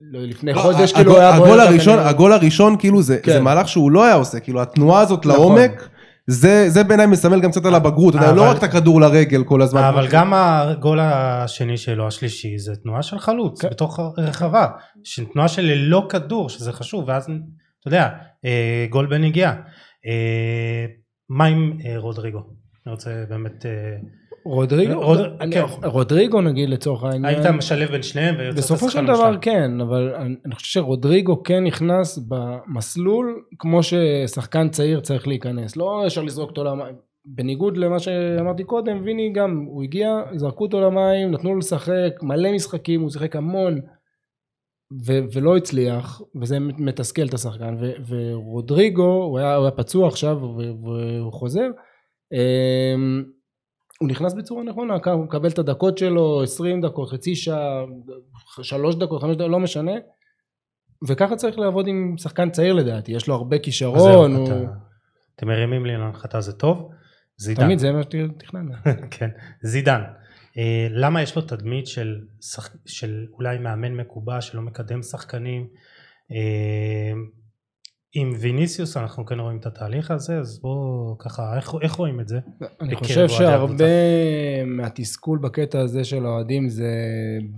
[0.01, 3.31] לא, לפני לא, חודש כאילו הגול- היה הגול הראשון, הגול הראשון כאילו זה כן.
[3.31, 5.31] זה מהלך שהוא לא היה עושה, כאילו התנועה הזאת נכון.
[5.41, 5.89] לעומק,
[6.31, 9.01] זה זה בעיניי מסמל גם קצת על הבגרות, אתה יודע, לא אבל- רק את הכדור
[9.01, 9.81] לרגל כל הזמן.
[9.83, 13.69] אבל גם הגול השני שלו, השלישי, זה תנועה של חלוץ כן.
[13.69, 14.67] בתוך הרחבה.
[15.03, 17.33] של תנועה של ללא כדור, שזה חשוב, ואז, אתה
[17.87, 18.09] יודע,
[18.45, 19.51] אה, גול בנגיעה.
[20.07, 20.85] אה,
[21.29, 22.39] מה עם אה, רודריגו?
[22.85, 23.65] אני רוצה באמת...
[24.45, 25.63] רודריגו, רוד- אני- כן.
[25.83, 29.37] רודריגו נגיד לצורך העניין, היית משלב בין שניהם ויוצא בסופו של דבר.
[29.41, 35.75] כן, אבל אני, אני חושב שרודריגו כן נכנס במסלול כמו ששחקן צעיר צריך להיכנס.
[35.75, 36.95] לא ישר לזרוק אותו למים.
[37.25, 42.51] בניגוד למה שאמרתי קודם, ויני גם, הוא הגיע, זרקו אותו למים, נתנו לו לשחק מלא
[42.51, 43.81] משחקים, הוא שיחק המון,
[45.05, 47.75] ו- ולא הצליח, וזה מתסכל את השחקן.
[47.79, 50.37] ו- ורודריגו, הוא היה, הוא היה פצוע עכשיו,
[50.83, 51.67] והוא חוזר,
[52.33, 53.23] אמ,
[54.01, 57.83] הוא נכנס בצורה נכונה, הוא מקבל את הדקות שלו, 20 דקות, חצי שעה,
[58.61, 59.91] שלוש דקות, חמש דקות, לא משנה.
[61.07, 64.47] וככה צריך לעבוד עם שחקן צעיר לדעתי, יש לו הרבה כישרון, הוא...
[64.47, 64.73] אתה-
[65.35, 66.89] אתם מרימים לי להנחתה זה טוב.
[67.37, 67.63] זידן.
[67.63, 68.71] תמיד זה מה שתכננו.
[69.11, 69.29] כן,
[69.61, 70.01] זידן.
[70.57, 72.75] אה, למה יש לו תדמית של, שח...
[72.85, 75.67] של אולי מאמן מקובע שלא מקדם שחקנים?
[76.31, 77.11] אה,
[78.15, 82.27] עם ויניסיוס אנחנו כן רואים את התהליך הזה, אז בואו ככה, איך, איך רואים את
[82.27, 82.39] זה?
[82.81, 83.85] אני חושב שהרבה הקבוצה.
[84.65, 86.91] מהתסכול בקטע הזה של האוהדים זה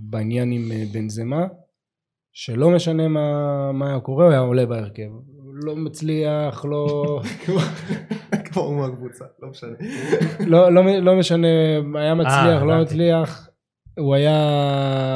[0.00, 1.46] בעניין עם אה, בנזמה,
[2.32, 3.30] שלא משנה מה,
[3.72, 5.08] מה היה קורה, הוא היה עולה בהרכב.
[5.64, 7.20] לא מצליח, לא...
[8.44, 9.70] כמו מהקבוצה, לא משנה.
[10.46, 11.48] לא, לא, לא משנה,
[11.94, 12.82] היה מצליח, לא הבנתי.
[12.94, 13.48] מצליח,
[13.98, 14.38] הוא היה,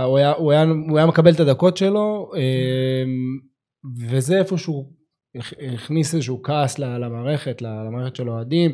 [0.05, 3.39] הוא, היה, הוא, היה, הוא היה מקבל את הדקות שלו, אמ,
[4.09, 4.98] וזה הכ-
[5.75, 8.71] הכניס איזשהו כעס למערכת, למערכת של האוהדים,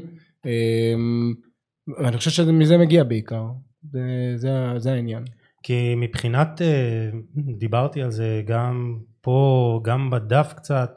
[0.47, 1.35] אמ,
[1.99, 3.45] ואני חושב שמזה מגיע בעיקר,
[3.93, 5.25] זה, זה, זה העניין.
[5.63, 7.11] כי מבחינת, אה,
[7.59, 10.91] דיברתי על זה גם פה, גם בדף קצת,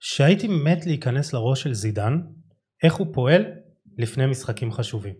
[0.00, 2.20] שהייתי מת להיכנס לראש של זידן,
[2.82, 3.44] איך הוא פועל
[3.98, 5.14] לפני משחקים חשובים.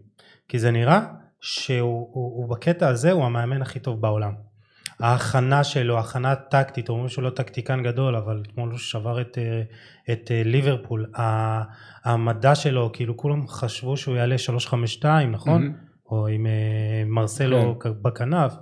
[0.49, 1.01] כי זה נראה
[1.41, 4.33] שהוא הוא, הוא בקטע הזה הוא המאמן הכי טוב בעולם.
[5.01, 9.63] ההכנה שלו, הכנה טקטית, אומרים שהוא לא טקטיקן גדול, אבל אתמול הוא שבר את, אה,
[10.13, 11.13] את אה, ליברפול.
[12.05, 15.67] המדע שלו, כאילו כולם חשבו שהוא יעלה 352, נכון?
[15.67, 16.11] Mm-hmm.
[16.11, 16.47] או עם
[17.07, 17.91] מרסלו כן.
[18.03, 18.55] בכנף.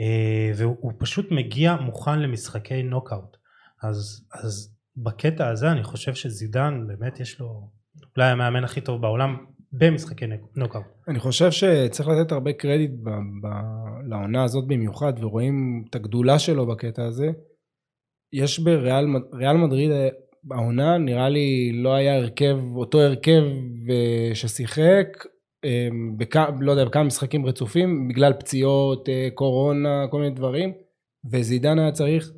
[0.00, 3.36] אה, והוא פשוט מגיע מוכן למשחקי נוקאוט.
[3.82, 7.70] אז, אז בקטע הזה אני חושב שזידן באמת יש לו
[8.16, 9.36] אולי המאמן הכי טוב בעולם
[9.72, 10.26] במשחקי
[10.56, 10.84] נוקאוט.
[11.08, 13.10] אני חושב שצריך לתת הרבה קרדיט ב,
[13.42, 13.46] ב,
[14.08, 17.30] לעונה הזאת במיוחד ורואים את הגדולה שלו בקטע הזה.
[18.32, 19.90] יש בריאל מדריד
[20.50, 23.42] העונה נראה לי לא היה הרכב אותו הרכב
[23.90, 25.06] אה, ששיחק
[25.64, 26.36] אמ, בכ...
[26.60, 30.72] לא יודע, בכמה משחקים רצופים, בגלל פציעות, אה, קורונה, כל מיני דברים,
[31.30, 32.32] וזידן היה צריך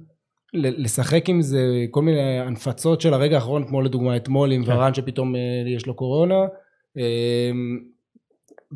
[0.55, 4.73] לשחק עם זה כל מיני הנפצות של הרגע האחרון, כמו לדוגמה אתמול עם כן.
[4.73, 6.41] ורן שפתאום אה, יש לו קורונה.
[6.97, 7.79] אמ,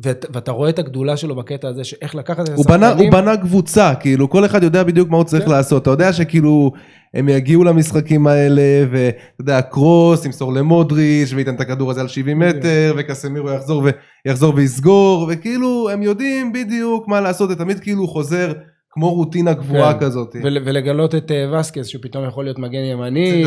[0.03, 2.97] ואת, ואתה רואה את הגדולה שלו בקטע הזה, שאיך לקחת את השחקנים.
[2.97, 5.51] הוא בנה קבוצה, כאילו, כל אחד יודע בדיוק מה הוא צריך כן.
[5.51, 5.81] לעשות.
[5.81, 6.71] אתה יודע שכאילו,
[7.13, 12.39] הם יגיעו למשחקים האלה, ואתה יודע, קרוס ימסור למודריץ', וייתן את הכדור הזה על 70
[12.39, 13.83] מטר, וקסמירו יחזור,
[14.25, 18.53] ויחזור ויסגור, וכאילו, הם יודעים בדיוק מה לעשות, זה תמיד כאילו חוזר.
[18.95, 19.99] כמו רוטינה קבועה כן.
[19.99, 20.35] כזאת.
[20.43, 23.43] ולגלות את uh, וסקס שפתאום יכול להיות מגן ימני.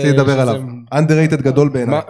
[0.00, 0.62] צריך לדבר עליו.
[0.92, 2.00] underrated גדול בעיניי.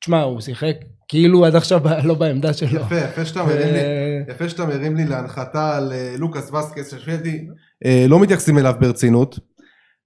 [0.00, 0.74] תשמע, הוא שיחק
[1.08, 2.80] כאילו עד עכשיו לא בעמדה שלו.
[2.80, 3.80] יפה, יפה שאתה מרים לי,
[4.28, 7.46] יפה שאתה מרים לי להנחתה על אה, לוקאס וסקס, ששוויתי,
[7.84, 9.38] אה, לא מתייחסים אליו ברצינות,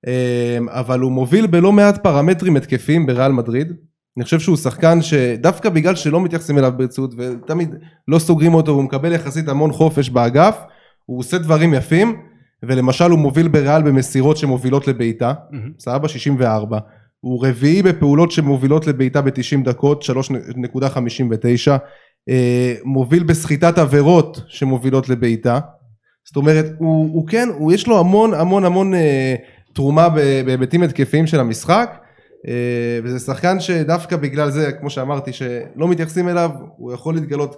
[0.07, 3.73] אה, אבל הוא מוביל בלא מעט פרמטרים התקפיים בריאל מדריד.
[4.17, 7.75] אני חושב שהוא שחקן שדווקא בגלל שלא מתייחסים אליו ברצינות ותמיד
[8.09, 10.59] לא סוגרים אותו והוא מקבל יחסית המון חופש באגף,
[11.07, 12.23] הוא עושה דברים יפים,
[12.63, 15.33] ולמשל הוא מוביל בריאל במסירות שמובילות לבעיטה,
[15.79, 16.79] סבבה 64.
[17.25, 21.71] הוא רביעי בפעולות שמובילות לבעיטה ב-90 דקות, 3.59,
[22.29, 25.61] אה, מוביל בסחיטת עבירות שמובילות לבעיטה,
[26.25, 29.35] זאת אומרת הוא, הוא כן, הוא יש לו המון המון המון אה,
[29.75, 30.09] תרומה
[30.45, 31.99] בהיבטים התקפיים של המשחק,
[32.49, 37.57] אה, וזה שחקן שדווקא בגלל זה, כמו שאמרתי, שלא מתייחסים אליו, הוא יכול להתגלות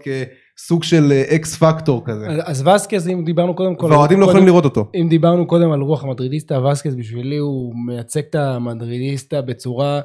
[0.57, 2.27] כסוג של אקס פקטור כזה.
[2.45, 3.87] אז וסקז, אם דיברנו קודם כל...
[3.87, 4.91] והאוהדים לא יכולים לראות אותו.
[4.95, 10.01] אם דיברנו קודם על רוח המדרידיסטה, וסקז בשבילי הוא מייצג את המדרידיסטה בצורה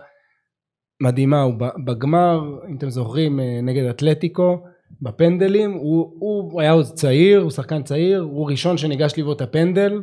[1.02, 1.42] מדהימה.
[1.42, 1.54] הוא
[1.86, 4.58] בגמר, אם אתם זוכרים, אה, נגד אתלטיקו,
[5.02, 10.02] בפנדלים, הוא, הוא היה עוד צעיר, הוא שחקן צעיר, הוא ראשון שניגש לבעוט את הפנדל,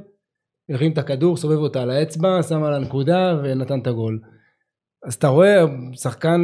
[0.70, 4.20] הרים את הכדור, סובב אותה על האצבע, שם על הנקודה ונתן את הגול.
[5.06, 6.40] אז אתה רואה שחקן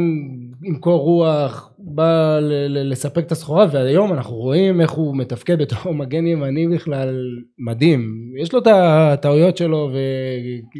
[0.63, 2.39] עם קור רוח בא
[2.69, 7.15] לספק את הסחורה והיום אנחנו רואים איך הוא מתפקד בתור מגן ימני בכלל
[7.59, 8.31] מדהים.
[8.41, 9.97] יש לו את הטעויות שלו ו...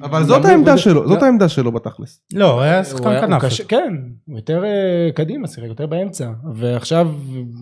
[0.03, 2.21] אבל זאת העמדה שלו זאת העמדה שלו בתכלס.
[2.33, 3.43] לא הוא היה שחקן כנף.
[3.67, 3.93] כן
[4.27, 6.29] הוא יותר אה, קדימה שיחק יותר באמצע.
[6.53, 7.11] ועכשיו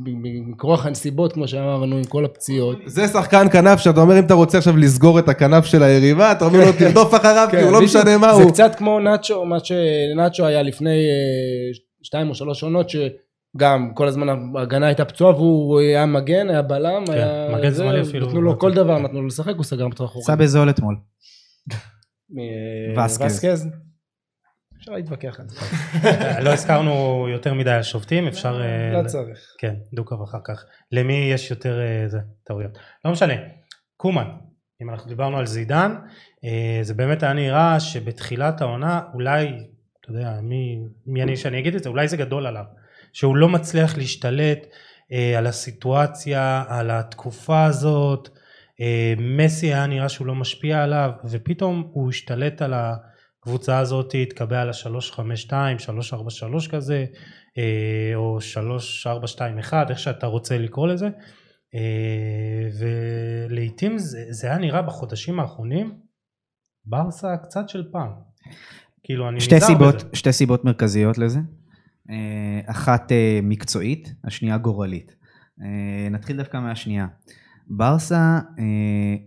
[0.05, 2.77] מכרוח הנסיבות כמו שאמרנו עם כל הפציעות.
[2.85, 6.45] זה שחקן כנף שאתה אומר אם אתה רוצה עכשיו לסגור את הכנף של היריבה אתה
[6.45, 8.43] אומר לו תרדוף אחריו כי הוא לא משנה מה הוא.
[8.43, 12.89] זה קצת כמו נאצ'ו מה שנאצ'ו היה לפני אה, שתיים או שלוש עונות
[13.57, 17.57] שגם כל הזמן ההגנה הייתה פצועה והוא היה מגן, היה בלם, כן, היה...
[17.57, 18.27] מגן שמאלי אפילו.
[18.27, 20.30] נתנו לו כל דבר, נתנו לו לשחק, הוא סגר בצורה אחורית.
[20.30, 20.95] עשה בזול אתמול.
[23.05, 23.69] וסקז.
[24.77, 25.59] אפשר להתווכח על זה.
[26.45, 28.57] לא הזכרנו יותר מדי על שופטים, אפשר...
[28.93, 29.55] לא אה, צריך.
[29.59, 30.65] כן, דו-קו אחר כך.
[30.91, 32.77] למי יש יותר אה, טעויות?
[33.05, 33.34] לא משנה.
[33.97, 34.27] קומן,
[34.81, 35.95] אם אנחנו דיברנו על זידן,
[36.45, 39.47] אה, זה באמת היה נראה שבתחילת העונה אולי
[40.03, 42.63] אתה יודע, מי, מי אני שאני אגיד את זה, אולי זה גדול עליו,
[43.14, 44.68] שהוא לא מצליח להשתלט
[45.11, 48.30] אה, על הסיטואציה, על התקופה הזאת,
[48.81, 54.61] אה, מסי היה נראה שהוא לא משפיע עליו, ופתאום הוא השתלט על הקבוצה הזאת, התקבע
[54.61, 57.06] על ה-352, 343 כזה,
[57.57, 61.10] אה, או 3421, איך שאתה רוצה לקרוא לזה,
[61.76, 62.69] אה,
[63.49, 65.98] ולעיתים זה, זה היה נראה בחודשים האחרונים,
[66.85, 68.10] ברסה קצת של פעם.
[69.03, 70.06] כאילו אני שתי סיבות, בזה.
[70.14, 71.40] שתי סיבות מרכזיות לזה.
[72.09, 75.15] אה, אחת אה, מקצועית, השנייה גורלית.
[75.61, 77.07] אה, נתחיל דווקא מהשנייה.
[77.67, 78.39] ברסה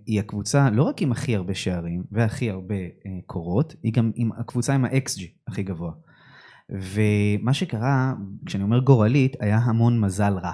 [0.06, 2.74] היא הקבוצה לא רק עם הכי הרבה שערים והכי הרבה
[3.26, 5.92] קורות, היא גם עם הקבוצה עם ה-XG הכי גבוה.
[6.70, 8.14] ומה שקרה,
[8.46, 10.52] כשאני אומר גורלית, היה המון מזל רע.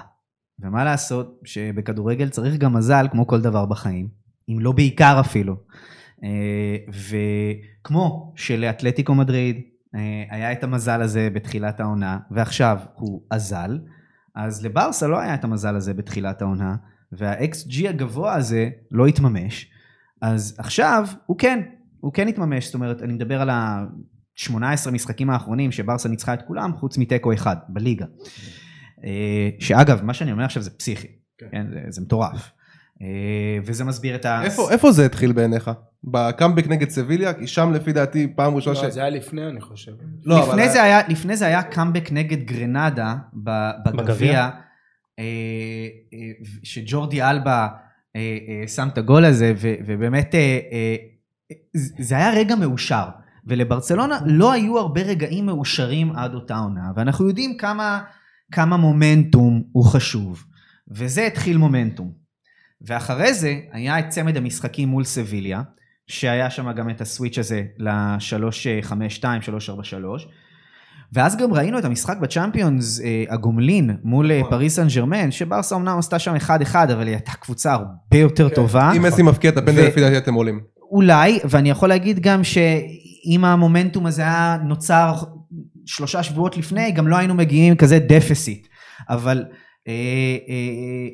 [0.59, 4.07] ומה לעשות שבכדורגל צריך גם מזל כמו כל דבר בחיים,
[4.49, 5.55] אם לא בעיקר אפילו.
[6.89, 9.61] וכמו שלאתלטיקו מדריד
[10.29, 13.79] היה את המזל הזה בתחילת העונה, ועכשיו הוא אזל,
[14.35, 16.75] אז לברסה לא היה את המזל הזה בתחילת העונה,
[17.11, 19.71] וה-XG הגבוה הזה לא התממש,
[20.21, 21.61] אז עכשיו הוא כן,
[21.99, 26.73] הוא כן התממש, זאת אומרת, אני מדבר על ה-18 משחקים האחרונים שברסה ניצחה את כולם,
[26.73, 28.05] חוץ מתיקו אחד בליגה.
[29.03, 31.07] אה, שאגב, מה שאני אומר עכשיו זה פסיכי,
[31.37, 31.45] כן.
[31.51, 32.51] כן, זה, זה מטורף.
[33.01, 34.43] אה, וזה מסביר את ה...
[34.43, 35.71] איפה, איפה זה התחיל בעיניך?
[36.03, 37.33] בקאמבק נגד סביליה?
[37.33, 38.93] כי שם לפי דעתי פעם ראשונה לא, ש...
[38.93, 39.91] זה היה לפני, אני חושב.
[40.23, 44.49] לא, לפני, אבל- זה היה, לפני זה היה קאמבק נגד גרנדה ב- בגביע?
[45.19, 45.23] אה,
[46.13, 46.19] אה,
[46.63, 47.67] שג'ורדי אלבה
[48.15, 50.95] אה, אה, שם את הגול הזה, ו- ובאמת אה, אה,
[51.73, 53.05] זה זה היה רגע מאושר.
[53.47, 58.01] ולברצלונה לא היו הרבה רגעים מאושרים עד אותה עונה, ואנחנו יודעים כמה,
[58.51, 60.43] כמה מומנטום הוא חשוב.
[60.91, 62.11] וזה התחיל מומנטום.
[62.81, 65.61] ואחרי זה היה את צמד המשחקים מול סביליה,
[66.07, 70.27] שהיה שם גם את הסוויץ' הזה ל-352, 343.
[71.13, 75.97] ואז גם ראינו את המשחק בצ'אמפיונס, אה, הגומלין, מול אה, פריס סן ג'רמן, שברסה אמנם
[75.97, 78.55] עשתה שם 1-1, אבל היא הייתה קבוצה הרבה יותר כן.
[78.55, 78.91] טובה.
[78.97, 80.59] אם מסי מבקיע את הפנדל לפי דעתי אתם עולים.
[80.91, 85.13] אולי, ואני יכול להגיד גם שאם המומנטום הזה היה נוצר
[85.85, 88.67] שלושה שבועות לפני, גם לא היינו מגיעים כזה דפסיט.
[89.09, 89.43] אבל
[89.87, 89.93] אה,
[90.49, 91.07] אה,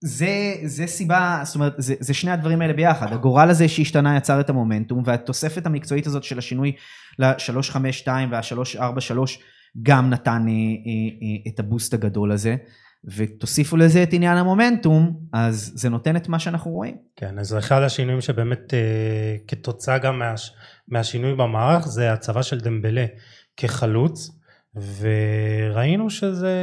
[0.00, 3.12] זה, זה סיבה, זאת אומרת, זה, זה שני הדברים האלה ביחד.
[3.12, 6.72] הגורל הזה שהשתנה יצר את המומנטום, והתוספת המקצועית הזאת של השינוי
[7.18, 9.16] ל-352 וה-343
[9.82, 10.52] גם נתן אה, אה,
[11.22, 12.56] אה, את הבוסט הגדול הזה.
[13.04, 16.96] ותוסיפו לזה את עניין המומנטום, אז זה נותן את מה שאנחנו רואים.
[17.16, 20.52] כן, אז אחד השינויים שבאמת אה, כתוצאה גם מהש,
[20.88, 23.06] מהשינוי במערך זה הצבה של דמבלה
[23.56, 24.30] כחלוץ,
[24.74, 26.56] וראינו שזה,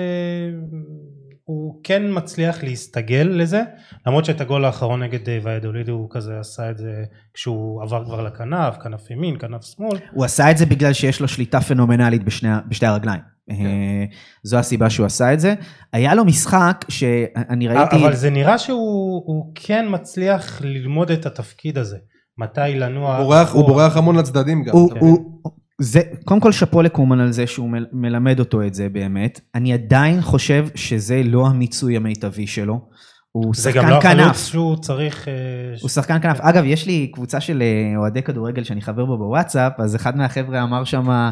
[1.49, 3.61] הוא כן מצליח להסתגל לזה,
[4.07, 7.03] למרות שאת הגול האחרון נגד אה, ויאדוליד הוא כזה עשה את זה
[7.34, 11.27] כשהוא עבר כבר לכנף, כנף ימין, כנף שמאל, הוא עשה את זה בגלל שיש לו
[11.27, 13.19] שליטה פנומנלית בשני, בשתי הרגליים.
[13.49, 13.65] כן.
[13.65, 14.05] אה,
[14.43, 15.53] זו הסיבה שהוא עשה את זה.
[15.93, 17.95] היה לו משחק שאני ראיתי...
[17.95, 21.97] אבל זה נראה שהוא הוא כן מצליח ללמוד את התפקיד הזה,
[22.38, 23.67] מתי לנוע, הוא בורח- הוא.
[23.67, 24.73] בורח המון לצדדים גם.
[24.73, 24.99] הוא, כן.
[24.99, 25.41] הוא,
[25.80, 29.39] זה, קודם כל שאפו לקומן על זה שהוא מל- מלמד אותו את זה באמת.
[29.56, 32.89] אני עדיין חושב שזה לא המיצוי המיטבי שלו.
[33.31, 34.38] הוא זה גם שחקן לא החלוץ כנף.
[34.38, 35.34] שהוא צריך, אה,
[35.81, 36.39] הוא שחקן כנף.
[36.41, 40.64] אגב, יש לי קבוצה של אה, אוהדי כדורגל שאני חבר בו בוואטסאפ, אז אחד מהחבר'ה
[40.64, 41.30] אמר שם אה,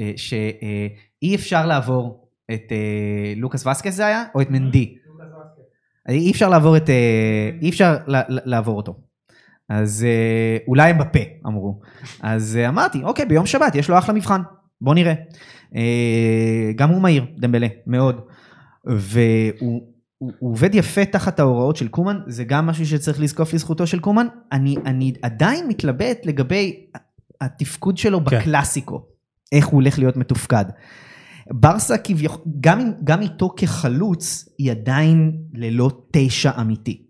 [0.00, 2.76] אה, שאי אפשר לעבור את אה,
[3.36, 4.24] לוקאס וסקס זה היה?
[4.34, 4.94] או את מנדי?
[6.08, 6.90] אי אפשר לעבור את...
[6.90, 7.96] אה, אי אפשר
[8.28, 9.05] לעבור אותו.
[9.68, 11.80] אז אה, אולי הם בפה, אמרו.
[12.22, 14.40] אז אה, אמרתי, אוקיי, ביום שבת יש לו אחלה מבחן,
[14.80, 15.14] בוא נראה.
[15.76, 18.20] אה, גם הוא מהיר, דמבלה, מאוד.
[18.84, 23.86] והוא הוא, הוא עובד יפה תחת ההוראות של קומן, זה גם משהו שצריך לזקוף לזכותו
[23.86, 24.26] של קומן.
[24.52, 26.86] אני, אני עדיין מתלבט לגבי
[27.40, 28.24] התפקוד שלו כן.
[28.24, 29.06] בקלאסיקו,
[29.52, 30.64] איך הוא הולך להיות מתופקד.
[31.50, 37.05] ברסה כביכול, גם, גם איתו כחלוץ, היא עדיין ללא תשע אמיתי.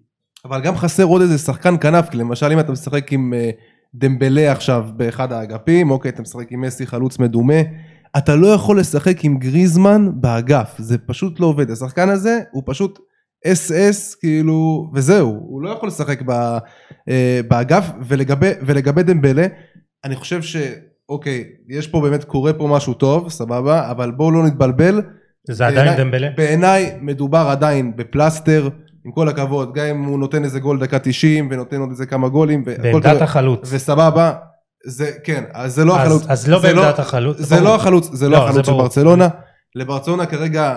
[0.49, 3.51] אבל גם חסר עוד איזה שחקן כנף, כי למשל אם אתה משחק עם אה,
[3.95, 7.61] דמבלה עכשיו באחד האגפים, אוקיי, אתה משחק עם מסי חלוץ מדומה,
[8.17, 11.71] אתה לא יכול לשחק עם גריזמן באגף, זה פשוט לא עובד.
[11.71, 12.99] השחקן הזה הוא פשוט
[13.47, 16.31] אס אס, כאילו, וזהו, הוא לא יכול לשחק ב,
[17.09, 19.47] אה, באגף, ולגבי, ולגבי דמבלה,
[20.05, 20.57] אני חושב ש...
[21.09, 25.03] אוקיי, יש פה באמת, קורה פה משהו טוב, סבבה, אבל בואו לא נתבלבל.
[25.51, 26.29] זה עדיין בעיניי- דמבלה.
[26.37, 28.69] בעיניי מדובר עדיין בפלסטר,
[29.07, 32.29] עם כל הכבוד, גם אם הוא נותן איזה גול דקה 90 ונותן עוד איזה כמה
[32.29, 33.61] גולים, בעמדת החלוץ.
[33.73, 34.33] וסבבה,
[34.87, 37.69] זה כן, אז זה לא אז- החלוץ, אז לא זה בעמדת החלוץ, זה ברור.
[37.69, 38.73] לא החלוץ, זה לא, לא זה החלוץ של.
[38.73, 39.29] ברצלונה,
[39.75, 40.77] לברצלונה כרגע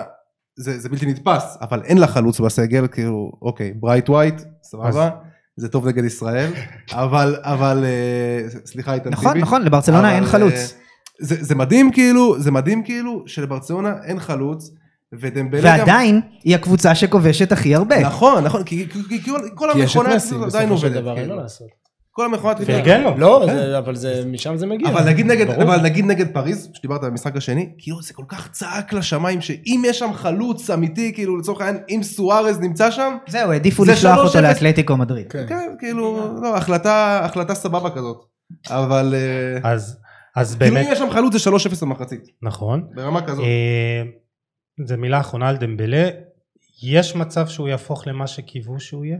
[0.58, 5.10] זה זה בלתי נתפס, אבל אין לה חלוץ בסגל, כאילו, אוקיי, ברייתווייט, סבבה,
[5.56, 6.50] זה טוב נגד ישראל,
[6.92, 9.42] אבל, אבל, אה, סליחה איתן נכון, טיבי.
[9.42, 10.74] נכון, לברצלונה אבל, אין אה, חלוץ.
[11.20, 14.70] זה, זה מדהים כאילו, זה מדהים כאילו שלברצלונה אין חלוץ,
[15.20, 15.78] ודמבלה גם...
[15.78, 18.00] ועדיין, היא הקבוצה שכובשת הכי הרבה.
[18.00, 20.92] נכון, נכון, כי, כי, כי כל, כל כי יש את המכונה עדיין בסופו של עובדת.
[21.02, 21.36] דבר אין כאילו.
[21.36, 21.66] מה לעשות.
[22.12, 22.54] כל המכונה...
[22.66, 23.14] פרגן לו.
[23.18, 23.54] לא, כן.
[23.56, 24.88] זה- אבל זה- משם זה מגיע.
[24.88, 25.50] אבל נגיד נגד.
[25.50, 29.82] אבל נגיד נגד פריז, שדיברת על המשחק השני, כאילו זה כל כך צעק לשמיים, שאם
[29.86, 34.16] יש שם חלוץ אמיתי, כאילו לצורך העניין, אם סוארז נמצא שם, זהו, העדיפו זה לשלוח
[34.18, 34.20] 3-0.
[34.20, 35.26] אותו לאתלטיקו מדריד.
[35.32, 35.44] כן.
[35.48, 38.16] כן, כאילו, לא, החלטה, החלטה סבבה כזאת.
[38.70, 39.14] אבל
[39.62, 39.96] אה, אז,
[40.36, 42.84] אז כאילו באמת, אם יש שם חלוץ זה 3-0 במחצית, נכון.
[42.94, 43.44] ברמה כזאת.
[44.80, 46.08] אה, זה מילה אחרונה על דמבלה.
[46.82, 49.18] יש מצב שהוא יהפוך למה שקיוו שהוא יהיה?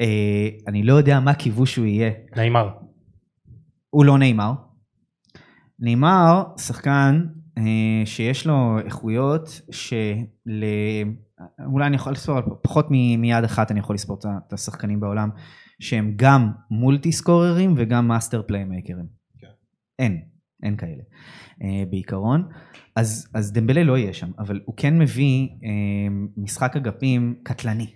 [0.00, 2.10] אה, אני לא יודע מה קיוו שהוא יהיה.
[2.36, 2.68] נעימר.
[3.90, 4.52] הוא לא נאמר.
[5.78, 7.26] נאמר, שחקן
[7.58, 9.60] אה, שיש לו איכויות
[11.66, 15.30] אולי אני יכול לספור, פחות מ- מיד אחת אני יכול לספור את השחקנים בעולם,
[15.80, 19.06] שהם גם multi scorerים וגם master playmakerים.
[19.38, 19.46] כן.
[19.98, 20.22] אין,
[20.62, 21.02] אין כאלה,
[21.62, 22.48] אה, בעיקרון.
[22.96, 27.86] אז, אז דמבלה לא יהיה שם, אבל הוא כן מביא אה, משחק אגפים קטלני,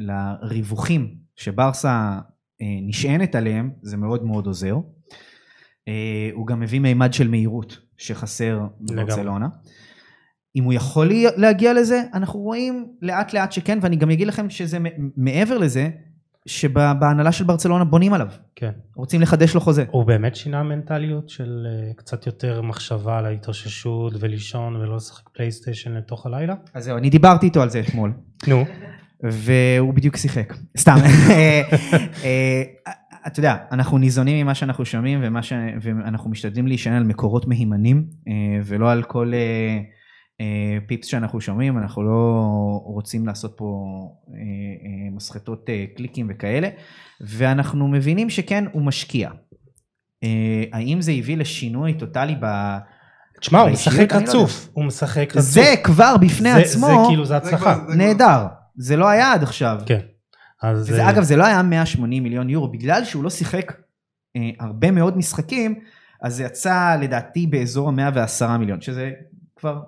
[0.00, 2.18] שלריווחים שברסה
[2.62, 4.76] אה, נשענת עליהם, זה מאוד מאוד עוזר.
[5.88, 9.48] אה, הוא גם מביא מימד של מהירות שחסר בברצלונה.
[10.56, 14.78] אם הוא יכול להגיע לזה, אנחנו רואים לאט לאט שכן, ואני גם אגיד לכם שזה
[15.16, 15.90] מעבר לזה,
[16.46, 18.70] שבהנהלה של ברצלונה בונים עליו, כן.
[18.96, 19.84] רוצים לחדש לו חוזה.
[19.90, 25.92] הוא באמת שינה מנטליות של אה, קצת יותר מחשבה על ההתאוששות ולישון ולא לשחק פלייסטיישן
[25.92, 26.54] לתוך הלילה?
[26.74, 28.12] אז זהו, אני דיברתי איתו על זה אתמול,
[28.48, 28.64] נו,
[29.22, 30.54] והוא בדיוק שיחק.
[30.78, 30.96] סתם.
[32.24, 32.62] אה,
[33.26, 35.52] אתה יודע, אנחנו ניזונים ממה שאנחנו שומעים, ומה ש...
[35.82, 38.32] ואנחנו משתדלים להישען על מקורות מהימנים, אה,
[38.64, 39.32] ולא על כל
[40.86, 42.42] פיפס שאנחנו שומעים, אנחנו לא
[42.84, 43.64] רוצים לעשות פה
[44.28, 46.68] אה, אה, מסחטות אה, קליקים וכאלה,
[47.20, 49.30] ואנחנו מבינים שכן, הוא משקיע.
[50.24, 52.76] אה, האם זה הביא לשינוי טוטאלי ב...
[53.40, 53.70] תשמע, הוא?
[53.70, 55.42] משחק לא רצוף, הוא משחק רצוף.
[55.42, 57.78] זה כבר בפני עצמו זה כאילו, זה הצלחה.
[57.96, 58.46] נהדר.
[58.76, 59.80] זה לא היה עד עכשיו.
[59.86, 60.00] כן.
[60.62, 63.72] אז וזה, אה, אגב, זה לא היה 180 מיליון יורו, בגלל שהוא לא שיחק
[64.36, 65.80] אה, הרבה מאוד משחקים,
[66.22, 69.10] אז זה יצא לדעתי באזור ה-110 מיליון, שזה
[69.56, 69.80] כבר.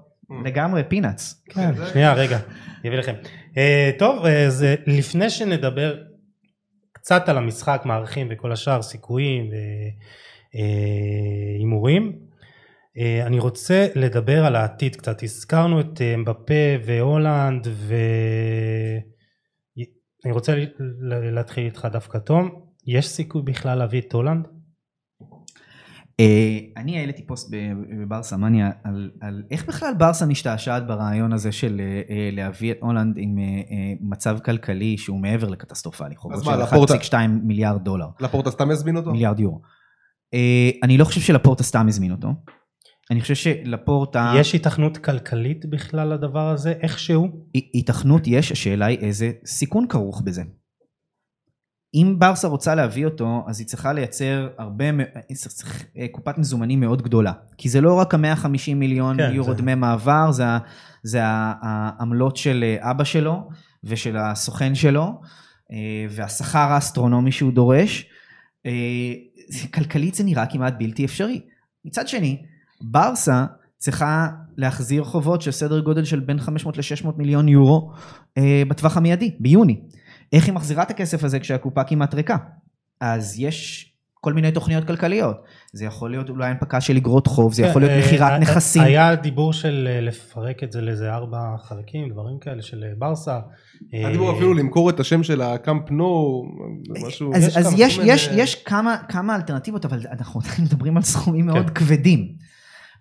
[0.45, 1.43] לגמרי פינאץ.
[1.51, 2.39] כן, שנייה, רגע,
[2.81, 3.15] אני אביא לכם.
[3.57, 6.03] אה, טוב, אז אה, לפני שנדבר
[6.93, 9.51] קצת על המשחק, מערכים וכל השאר, סיכויים
[10.55, 12.19] והימורים,
[12.99, 15.23] אה, אני רוצה לדבר על העתיד קצת.
[15.23, 16.55] הזכרנו את אמבפה
[16.85, 19.03] והולנד, ואני
[20.33, 20.67] רוצה ל-
[21.01, 22.51] ל- להתחיל איתך דווקא תום.
[22.87, 24.47] יש סיכוי בכלל להביא את הולנד?
[26.21, 27.55] אה, אני העליתי פוסט
[28.03, 32.77] בברסה מניה על, על איך בכלל ברסה משתעשעת ברעיון הזה של אה, אה, להביא את
[32.81, 33.39] הולנד עם
[34.01, 38.07] מצב כלכלי שהוא מעבר לקטסטרופלי, חובות של מה, לפורטה- 1.2 מיליארד דולר.
[38.21, 39.13] לפורטה סתם יזמין אותו?
[39.13, 39.61] מיליארד יורו.
[40.83, 42.29] אני לא חושב שלפורטה סתם הזמין אותו.
[43.11, 47.29] אני חושב שלפורטה, יש היתכנות כלכלית בכלל לדבר הזה, איכשהו?
[47.75, 50.43] היתכנות יש, השאלה היא איזה סיכון כרוך בזה.
[51.95, 54.85] אם ברסה רוצה להביא אותו, אז היא צריכה לייצר הרבה,
[55.35, 57.33] צריך אה, קופת מזומנים מאוד גדולה.
[57.59, 60.45] כי זה לא רק ה-150 מיליון כן, יורו זה- דמי מעבר, זה,
[61.03, 63.49] זה העמלות של אה, אבא שלו
[63.85, 65.21] ושל הסוכן שלו,
[65.73, 65.77] אה,
[66.11, 68.07] והשכר האסטרונומי שהוא דורש.
[69.75, 71.41] כלכלית זה נראה כמעט בלתי אפשרי.
[71.85, 72.43] מצד שני,
[72.81, 73.45] ברסה
[73.79, 77.93] צריכה להחזיר חובות של סדר גודל של בין 500 ל-600 מיליון יורו
[78.69, 79.81] בטווח המיידי, ביוני.
[80.33, 82.37] איך היא מחזירה את הכסף הזה כשהקופה כמעט ריקה?
[83.01, 83.89] אז יש
[84.25, 85.37] כל מיני תוכניות כלכליות.
[85.73, 88.83] זה יכול להיות אולי הנפקה של אגרות חוב, זה יכול להיות אה, מכירת אה, נכסים.
[88.83, 93.41] היה דיבור של אה, לפרק את זה לאיזה ארבע חלקים, דברים כאלה של ברסה.
[93.93, 96.43] היה דיבור אפילו למכור את השם של הקאמפ נו,
[97.07, 97.35] משהו.
[97.35, 100.63] אז, יש אז כמה, יש, כל מיני- יש, יש כמה, כמה אלטרנטיבות, אבל אנחנו עדיין
[100.65, 101.75] מדברים על סכומים מאוד כן.
[101.75, 102.29] כבדים.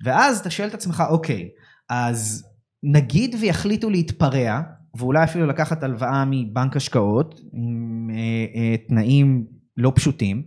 [0.05, 1.49] ואז אתה שואל את עצמך, אוקיי,
[1.89, 2.43] אז
[2.83, 4.61] נגיד ויחליטו להתפרע,
[4.97, 8.15] ואולי אפילו לקחת הלוואה מבנק השקעות, עם אה,
[8.55, 9.45] אה, תנאים
[9.77, 10.43] לא פשוטים,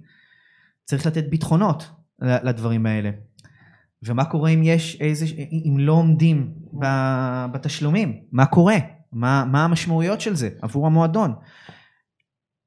[0.85, 1.91] צריך לתת ביטחונות
[2.21, 3.11] לדברים האלה.
[4.03, 5.27] ומה קורה אם יש איזה,
[5.69, 6.53] אם לא עומדים
[7.53, 8.21] בתשלומים?
[8.33, 8.77] מה קורה?
[9.13, 11.35] מה, מה המשמעויות של זה עבור המועדון?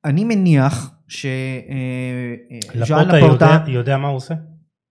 [0.06, 1.26] אני מניח ש...
[1.26, 2.36] אה,
[2.76, 4.34] לפורטה יודע- יודע מה הוא עושה?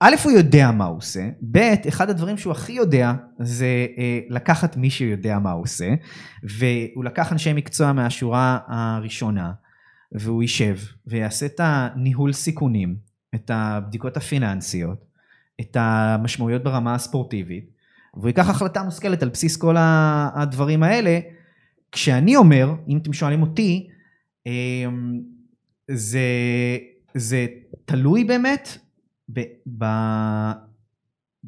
[0.00, 1.58] א', הוא יודע מה הוא עושה, ב',
[1.88, 5.94] אחד הדברים שהוא הכי יודע זה אה, לקחת מי שיודע מה הוא עושה,
[6.42, 9.52] והוא לקח אנשי מקצוע מהשורה הראשונה,
[10.12, 12.96] והוא יישב ויעשה את הניהול סיכונים,
[13.34, 15.04] את הבדיקות הפיננסיות,
[15.60, 17.70] את המשמעויות ברמה הספורטיבית,
[18.14, 21.18] והוא ייקח החלטה מושכלת על בסיס כל הדברים האלה,
[21.92, 23.88] כשאני אומר, אם אתם שואלים אותי,
[24.46, 24.52] אה,
[25.90, 26.28] זה,
[27.14, 27.46] זה
[27.84, 28.78] תלוי באמת
[29.28, 29.40] ב,
[29.78, 29.84] ב,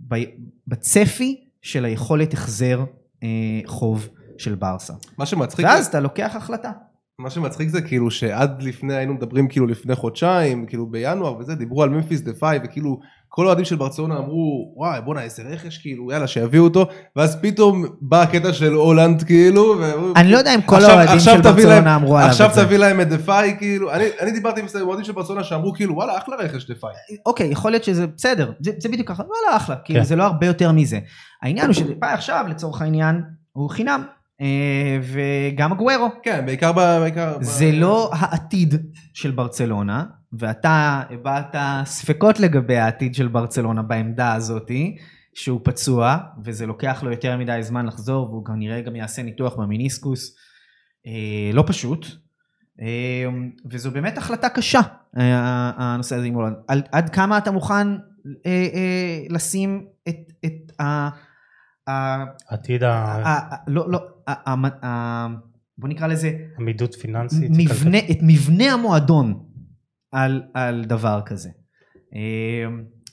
[0.09, 0.15] ב,
[0.67, 2.85] בצפי של היכולת החזר
[3.23, 3.29] אה,
[3.67, 4.95] חוב של ברסה.
[5.19, 6.73] מה שמצחיק, ואז אתה לוקח החלטה.
[7.19, 11.83] מה שמצחיק זה כאילו שעד לפני היינו מדברים כאילו לפני חודשיים כאילו בינואר וזה דיברו
[11.83, 13.01] על ממפיס דה פאי וכאילו
[13.39, 16.87] כל האוהדים של ברצלונה אמרו וואי בואנה איזה רכש כאילו יאללה שיביאו אותו
[17.17, 21.17] ואז פתאום בא הקטע של הולנד כאילו ואמרו, אני לא יודע אם כל עכשיו- האוהדים
[21.17, 22.65] עכשיו של ברצלונה להם- אמרו עליו עכשיו את זה.
[22.65, 25.95] תביא להם את דה פאי כאילו אני, אני דיברתי עם אוהדים של ברצלונה שאמרו כאילו
[25.95, 26.91] וואלה אחלה רכש דה פאי
[27.27, 30.05] אוקיי, יכול להיות שזה בסדר, זה, זה בדיוק ככה, וואלה אחלה, כאילו כן.
[30.07, 30.99] זה לא הרבה יותר מזה.
[31.43, 34.03] העניין הוא שפאי עכשיו לצורך העניין הוא חינם,
[34.41, 34.47] אה,
[35.03, 36.09] וגם הגוורו.
[36.23, 36.77] כן בעיקר ב...
[37.01, 38.75] בעיקר ב- זה לא העתיד
[39.15, 44.97] של ברצלונה, ואתה הבעת ספקות לגבי העתיד של ברצלונה בעמדה הזאתי,
[45.35, 50.37] שהוא פצוע, וזה לוקח לו יותר מדי זמן לחזור, והוא כנראה גם יעשה ניתוח במיניסקוס.
[51.07, 51.13] אה,
[51.53, 52.07] לא פשוט,
[52.81, 53.25] אה,
[53.71, 54.81] וזו באמת החלטה קשה,
[55.19, 56.57] אה, הנושא הזה עם הולנד.
[56.69, 57.97] על- עד כמה אתה מוכן אה,
[58.47, 61.09] אה, לשים את, את ה...
[62.49, 64.01] עתיד ה- לא, לא,
[65.79, 67.51] בוא נקרא לזה, עמידות פיננסית.
[67.51, 69.43] מבנה, את מבנה המועדון
[70.13, 71.51] על, על דבר כזה.
[72.15, 72.67] אה,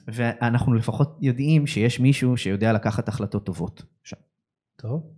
[0.07, 3.83] ואנחנו לפחות יודעים שיש מישהו שיודע לקחת החלטות טובות.
[4.75, 5.11] טוב.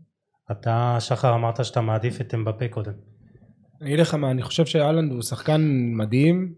[0.52, 2.94] אתה, שחר, אמרת שאתה מעדיף את אמבפה קודם.
[3.82, 5.62] אני אגיד לך מה, אני חושב שאלנד הוא שחקן
[5.94, 6.54] מדהים,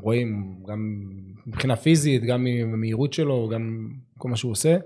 [0.00, 1.00] רואים גם
[1.46, 3.88] מבחינה פיזית, גם עם המהירות שלו, גם
[4.18, 4.76] כל מה שהוא עושה,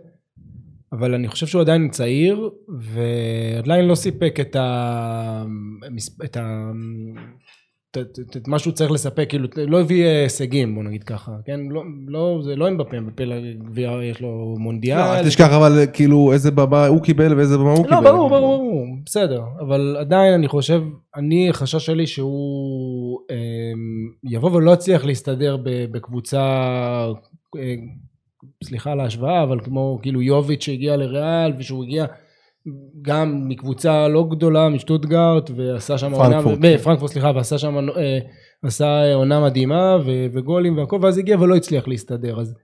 [0.92, 5.44] אבל אני חושב שהוא עדיין צעיר, ועדיין לא סיפק את ה...
[6.24, 6.70] את ה...
[8.00, 11.60] את, מה שהוא צריך לספק, כאילו, לא הביא הישגים, בוא נגיד ככה, כן?
[11.70, 14.98] לא, לא, זה לא אמבפה, אמבפה לגביע יש לו מונדיאל.
[14.98, 17.96] לא, אל תשכח אבל כאילו איזה במה הוא קיבל ואיזה במה הוא קיבל.
[17.96, 20.82] לא, ברור, ברור, ברור, בסדר, אבל עדיין אני חושב,
[21.16, 26.42] אני, החשש שלי שהוא אמ, יבוא ולא יצליח להסתדר בקבוצה,
[27.56, 27.74] אה,
[28.64, 32.06] סליחה על ההשוואה, אבל כמו כאילו יוביץ' שהגיע לריאל, ושהוא הגיע
[33.02, 36.58] גם מקבוצה לא גדולה, משטוטגרט, ועשה שם עונה, פרנקפורט.
[36.60, 38.18] בפרנקפורט, סליחה, ועשה שם, אה,
[38.62, 42.54] עשה עונה מדהימה, ו- וגולים והכל, ואז הגיע ולא הצליח להסתדר, אז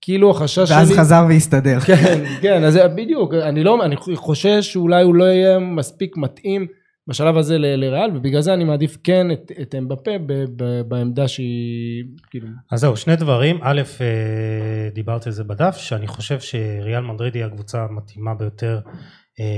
[0.00, 0.76] כאילו החשש שלי...
[0.76, 1.80] ואז חזר והסתדר.
[1.86, 6.66] כן, כן, אז בדיוק, אני לא, אני חושש שאולי הוא לא יהיה מספיק מתאים
[7.08, 11.28] בשלב הזה ל- לריאל, ובגלל זה אני מעדיף כן את, את אמבפה ב- ב- בעמדה
[11.28, 13.58] שהיא, כאילו, אז זהו, שני דברים.
[13.62, 18.92] א', אה, דיברתי על זה בדף, שאני חושב שריאל מדריד היא הקבוצה המתאימה ביותר אה,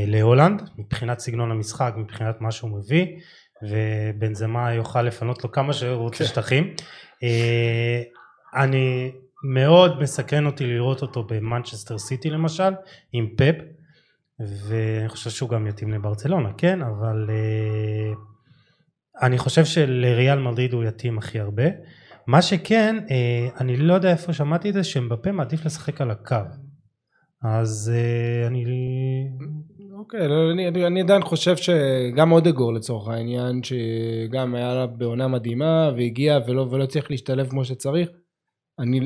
[0.06, 3.06] להולנד, מבחינת סגנון המשחק, מבחינת מה שהוא מביא,
[3.62, 6.74] ובנזמה יוכל לפנות לו כמה שהוא רוצה שטחים.
[7.23, 8.02] אה,
[8.55, 9.12] אני
[9.44, 12.73] מאוד מסקרן אותי לראות אותו במנצ'סטר סיטי למשל,
[13.12, 13.55] עם פפ,
[14.40, 16.82] ואני חושב שהוא גם יתאים לברצלונה, כן?
[16.82, 18.12] אבל אה,
[19.23, 21.65] אני חושב שלריאל מדריד הוא יתאים הכי הרבה.
[22.27, 26.36] מה שכן, אה, אני לא יודע איפה שמעתי את זה, שמבפה מעדיף לשחק על הקו.
[27.43, 28.65] אז אה, אני...
[30.05, 35.28] אוקיי, לא, אני, אני, אני עדיין חושב שגם אודגור לצורך העניין, שגם היה לה בעונה
[35.28, 38.09] מדהימה, והגיע ולא, ולא הצליח להשתלב כמו שצריך,
[38.78, 39.01] אני,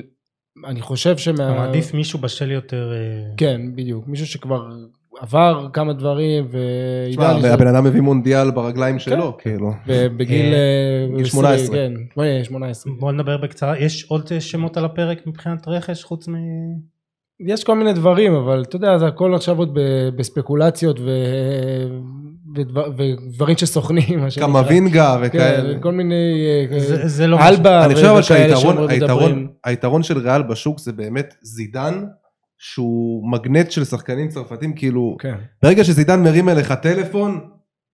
[0.67, 1.55] אני חושב שמה...
[1.55, 2.93] מעדיף מישהו בשל יותר...
[2.93, 4.69] אה, כן, בדיוק, מישהו שכבר
[5.21, 7.39] עבר כמה דברים, וידע...
[7.39, 9.73] תשמע, הבן אדם מביא מונדיאל ברגליים שלו, כאילו.
[10.17, 11.77] בגיל אה, אה, גיל 18.
[11.77, 12.93] כן, אה, 18.
[12.99, 16.35] בוא נדבר בקצרה, יש עוד שמות על הפרק מבחינת רכש חוץ מ...
[17.41, 21.11] יש כל מיני דברים, אבל אתה יודע, זה הכל עכשיו עוד ב- בספקולציות ו...
[22.57, 24.47] ודבר, ודברים שסוכנים, מה שנקרא.
[24.49, 25.79] קמבינגה כן, וכאלה.
[25.81, 26.15] כל מיני...
[26.73, 27.39] אה, זה, זה לא...
[27.49, 29.49] אלבה אני חושב שהיתרון שאומרים היתרון- מדברים.
[29.65, 32.05] היתרון של ריאל בשוק זה באמת זידן,
[32.59, 35.35] שהוא מגנט של שחקנים צרפתים, כאילו, כן.
[35.63, 37.41] ברגע שזידן מרים אליך טלפון,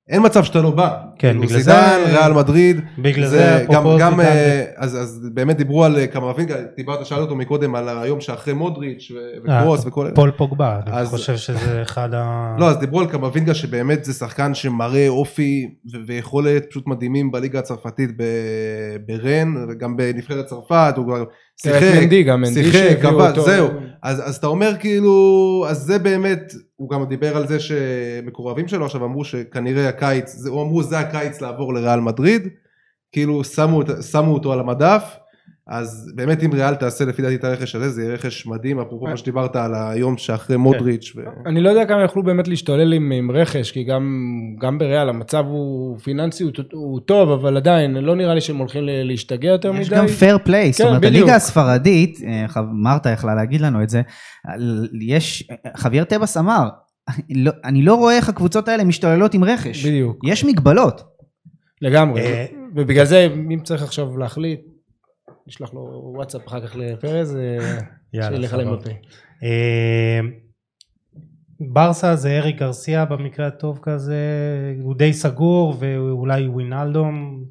[0.09, 0.91] אין מצב שאתה לא בא.
[1.19, 5.57] כן, כאילו, בגלל זידן, זה- ריאל מדריד, בגלל זה אפרופו זידן- אה, אז, אז באמת
[5.57, 9.21] דיברו על אה, קמבינגה, דיברת, שאלת אותו מקודם על היום שאחרי מודריץ' אה,
[9.61, 10.11] וקרוס וכל...
[10.15, 12.25] פול פוגבה, אני חושב שזה אחד ה...
[12.61, 15.75] לא, אז דיברו על קמבינגה שבאמת זה שחקן שמראה אופי
[16.07, 18.11] ויכולת פשוט מדהימים בליגה הצרפתית
[19.07, 21.25] ברן, וגם בנבחרת צרפת, הוא כבר
[21.57, 21.81] שיחק.
[22.55, 22.99] שיחק.
[23.45, 23.69] זהו.
[24.03, 25.15] אז, אז אתה אומר כאילו,
[25.69, 30.63] אז זה באמת, הוא גם דיבר על זה שמקורבים שלו עכשיו אמרו שכנראה הקיץ, הוא
[30.63, 32.49] אמרו זה הקיץ לעבור לריאל מדריד,
[33.13, 35.17] כאילו שמו, שמו אותו על המדף,
[35.67, 39.07] אז באמת אם ריאל תעשה לפי דעתי את הרכש הזה, זה יהיה רכש מדהים, אפרופו
[39.07, 41.13] מה שדיברת על היום שאחרי מודריץ'.
[41.17, 41.21] ו...
[41.47, 44.03] אני לא יודע כמה יכלו באמת להשתולל עם, עם רכש, כי גם,
[44.61, 48.83] גם בריאל המצב הוא פיננסי, הוא, הוא טוב, אבל עדיין לא נראה לי שהם הולכים
[48.87, 49.81] להשתגע יותר מדי.
[49.83, 51.17] יש גם פייר פליי, זאת כן, אומרת, בדיוק.
[51.17, 54.03] הליגה הספרדית, אה, מרתה יכלה להגיד לנו את זה,
[55.01, 56.69] יש, חוויאר טבעס אמר,
[57.31, 59.87] "לא- אני לא רואה איך הקבוצות האלה משתוללות עם רכש.
[59.87, 61.03] בדיוק, יש מגבלות.
[61.83, 62.21] לגמרי.
[62.21, 62.45] אה,
[62.77, 64.61] ובגלל זה, אם צריך עכשיו להחליט,
[65.47, 67.79] נשלח לו וואטסאפ אחר כך לפרז, אה,
[68.29, 68.55] שילך.
[68.55, 68.91] עליהם בפה.
[69.43, 70.21] אה,
[71.61, 74.17] ברסה זה אריק גרסיה במקרה הטוב כזה,
[74.83, 77.45] הוא די סגור ואולי ווינלדום,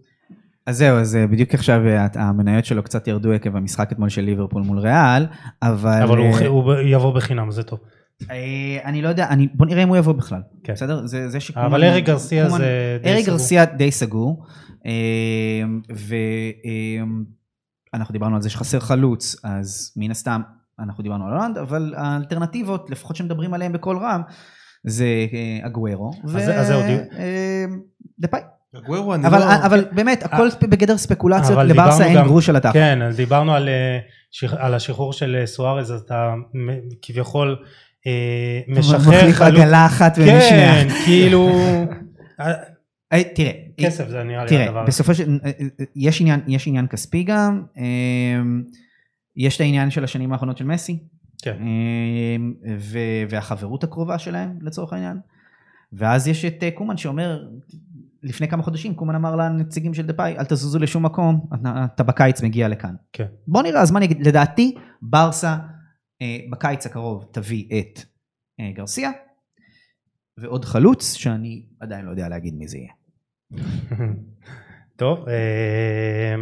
[0.66, 1.82] אז זהו, אז אה, בדיוק עכשיו
[2.14, 5.26] המניות שלו קצת ירדו עקב המשחק אתמול של ליברפול מול ריאל,
[5.64, 6.02] אבל...
[6.04, 7.80] אבל הוא, הוא יבוא בחינם זה טוב.
[8.86, 10.42] אני לא יודע, אני, בוא נראה אם הוא יבוא בכלל.
[10.64, 10.74] כן.
[10.74, 11.06] בסדר?
[11.06, 11.66] זה, זה שקומן...
[11.66, 13.38] אבל אריק גרסיה זה די אריק סגור.
[13.38, 14.46] גרסיה די סגור,
[17.94, 20.42] ואנחנו דיברנו על זה שחסר חלוץ, אז מן הסתם
[20.80, 24.22] אנחנו דיברנו על הולנד, אבל האלטרנטיבות, לפחות שמדברים עליהן בקול רם,
[24.84, 26.12] זה אה, אגוורו.
[26.36, 27.02] אז- זהו, דיוק.
[28.20, 28.42] ודפאי.
[28.76, 29.46] הגוורו, אני אבל, לא...
[29.66, 32.74] אבל באמת, הכל בגדר ספקולציות, אבל לברסה אין גם- גרוש על התחת.
[32.74, 34.00] כן, אז דיברנו על אה,
[34.32, 36.34] שח- על השחרור של אה, סוארז, אז אתה
[37.02, 37.56] כביכול
[38.08, 38.12] אה,
[38.68, 39.00] משחרר...
[39.00, 40.74] מחליף חלוץ- עגלה אחת ומשנייה.
[40.84, 41.50] כן, כאילו...
[43.14, 44.86] אה, אה, תראה, כסף זה נראה לי תראה, הדבר.
[44.86, 45.40] בסופו של...
[45.46, 47.64] אה, אה, יש עניין, יש עניין כספי גם,
[49.36, 51.00] יש את העניין של השנים האחרונות של מסי,
[51.44, 51.58] כן.
[52.80, 55.18] ו- והחברות הקרובה שלהם לצורך העניין,
[55.94, 57.48] ואז יש את קומן שאומר,
[58.24, 61.48] לפני כמה חודשים קומן אמר לנציגים של דפאי, אל תזוזו לשום מקום,
[61.86, 62.96] אתה- בקיץ מגיע לכאן.
[63.14, 63.26] כן.
[63.48, 65.58] בוא נראה, אז מה אני אגיד, לדעתי ברסה
[66.52, 68.00] בקיץ הקרוב תביא את
[68.74, 69.12] גרסיה,
[70.38, 72.92] ועוד חלוץ שאני עדיין לא יודע להגיד מי זה יהיה.
[75.00, 76.36] טוב, אה,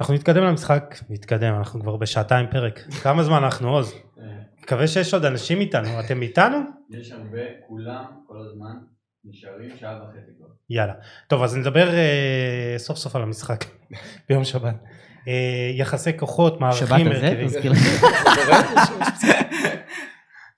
[0.00, 2.78] אנחנו נתקדם למשחק, נתקדם, אנחנו כבר בשעתיים פרק.
[3.02, 3.94] כמה זמן אנחנו עוז?
[4.62, 6.56] מקווה שיש עוד אנשים איתנו, אתם איתנו?
[6.90, 8.72] יש הרבה, כולם כל הזמן
[9.24, 10.46] נשארים שעה וחצי כבר.
[10.70, 10.94] יאללה.
[11.28, 13.64] טוב, אז נדבר אה, סוף סוף על המשחק
[14.28, 14.74] ביום שבת.
[15.28, 17.46] אה, יחסי כוחות, שבת מערכים, הזה, הרכבים.
[17.48, 17.78] תזכיר לי.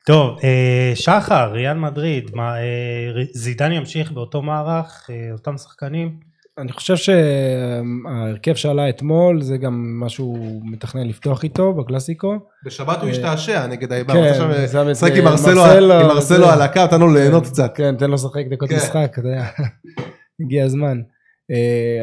[0.07, 6.17] טוב, אה, שחר, ריאל מדריד, מה, אה, זידן ימשיך באותו מערך, אה, אותם שחקנים?
[6.59, 12.35] אני חושב שההרכב שעלה אתמול זה גם משהו מתכנן לפתוח איתו בקלאסיקו.
[12.67, 14.15] בשבת הוא השתעשע נגד האיבר.
[14.15, 14.51] כן, שם
[14.85, 16.53] את משחק זה, עם מרסלו מרסלו, עם מרסלו זה.
[16.53, 17.73] על הקו, נתן לו ליהנות קצת.
[17.75, 18.77] כן, תן לו לשחק דקות כן.
[18.77, 19.47] משחק, אתה יודע.
[20.41, 21.01] הגיע הזמן.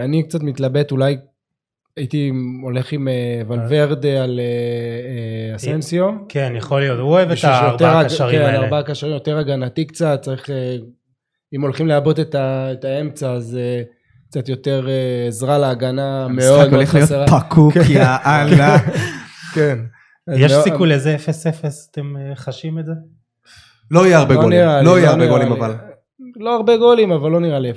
[0.03, 1.17] אני קצת מתלבט, אולי
[1.97, 2.31] הייתי
[2.63, 3.13] הולך עם אה,
[3.47, 4.45] ולוורדה על אה,
[5.51, 6.09] אה, אסנסיו.
[6.29, 8.57] כן, יכול להיות, הוא אוהב את הארבעה הג- קשרים כן, האלה.
[8.63, 10.49] ארבעה קשרים, יותר הגנתי קצת, צריך...
[11.55, 13.57] אם הולכים לעבות את האמצע, אז
[14.29, 14.87] קצת יותר
[15.27, 17.39] עזרה להגנה מאוד המשחק מאוד הולך להיות חסרה.
[17.39, 17.73] פקוק.
[19.55, 19.79] כן.
[20.27, 21.19] אז יש מאוד- סיכוי לזה 0-0,
[21.91, 22.91] אתם חשים את זה?
[23.91, 24.59] לא יהיה הרבה לא גולים.
[24.83, 25.57] לא יהיה הרבה נראה גולים לי.
[25.59, 25.75] אבל.
[26.35, 27.73] לא הרבה גולים, אבל לא נראה לי 0-0.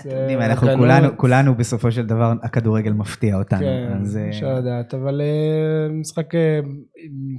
[0.00, 3.60] אתם יודעים, אה, אנחנו כולנו, כולנו בסופו של דבר, הכדורגל מפתיע אותנו.
[3.60, 5.26] כן, אז, אה, אפשר לדעת, אבל אה,
[5.92, 6.60] משחק אה,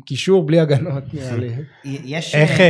[0.05, 1.49] קישור בלי הגנות נראה לי.
[2.05, 2.35] יש...
[2.35, 2.65] איך, אה,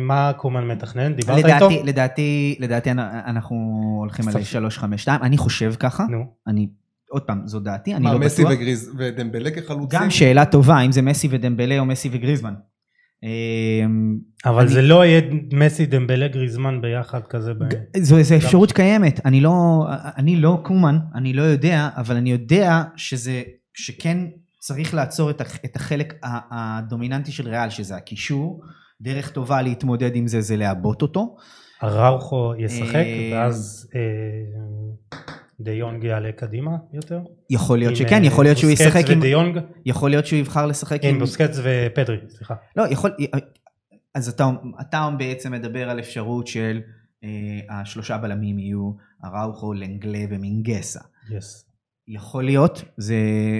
[0.00, 1.12] מה קומן מתכנן?
[1.14, 1.48] דיברת איתו?
[1.48, 3.56] לדעתי, לדעתי, לדעתי אנ- אנחנו
[4.00, 4.40] הולכים על סתם.
[4.42, 6.68] 352, אני חושב ככה, נו, אני,
[7.10, 8.54] עוד פעם, זו דעתי, אני מה, לא מסי בטוח.
[8.58, 10.00] וגריז- ודמבלה כחלוצים?
[10.00, 12.54] גם שאלה טובה, אם זה מסי ודמבלה או מסי וגריזמן.
[13.22, 15.20] אמ, אבל אני- זה לא יהיה
[15.52, 17.54] מסי דמבלה גריזמן ביחד כזה.
[17.54, 17.64] ב-
[18.02, 19.86] זו זו אפשרות קיימת, אני לא,
[20.16, 23.42] אני לא קומן, אני לא יודע, אבל אני יודע שזה,
[23.74, 24.18] שכן
[24.60, 26.14] צריך לעצור את את החלק
[26.50, 28.62] הדומיננטי של ריאל, שזה הקישור.
[29.00, 31.36] דרך טובה להתמודד עם זה זה לעבות אותו.
[31.82, 34.00] אראוכו ישחק, אה, ואז אה,
[35.60, 37.20] דה יונג יעלה קדימה יותר?
[37.50, 39.58] יכול להיות שכן, אה, יכול להיות שהוא בוסקץ ישחק עם, ודה יונג?
[39.86, 42.54] יכול להיות שהוא יבחר לשחק עם עם, בוסקץ ופדרי, סליחה.
[42.76, 43.10] לא, יכול,
[44.14, 44.50] אז אתה,
[44.80, 46.80] אתה בעצם מדבר על אפשרות של
[47.24, 47.30] אה,
[47.70, 48.92] השלושה בלמים יהיו
[49.24, 51.00] אראוחו, לנגלה ומינגסה.
[51.30, 51.66] Yes.
[52.08, 53.16] יכול להיות, זה,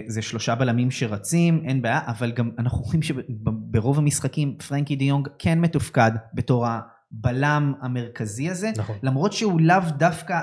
[0.06, 5.28] זה שלושה בלמים שרצים, אין בעיה, אבל גם אנחנו רואים שברוב המשחקים פרנקי דה יונג
[5.38, 8.96] כן מתופקד בתור הבלם המרכזי הזה, נכון.
[9.02, 10.40] למרות שהוא לאו דווקא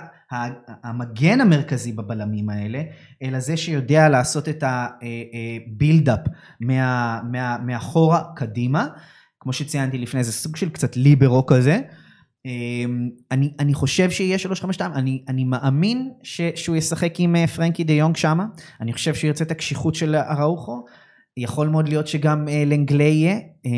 [0.83, 2.81] המגן המרכזי בבלמים האלה,
[3.23, 6.19] אלא זה שיודע לעשות את ה build-up
[6.59, 8.87] מה, מה, מאחורה קדימה,
[9.39, 11.79] כמו שציינתי לפני, זה סוג של קצת ליברו כזה.
[12.45, 17.83] אמ, אני, אני חושב שיהיה 352, אני, אני מאמין ש, שהוא ישחק עם אה, פרנקי
[17.83, 18.45] דה יונג שמה,
[18.81, 20.85] אני חושב שירצה את הקשיחות של אראוחו,
[21.37, 23.71] יכול מאוד להיות שגם אה, לנגלה יהיה, אמ,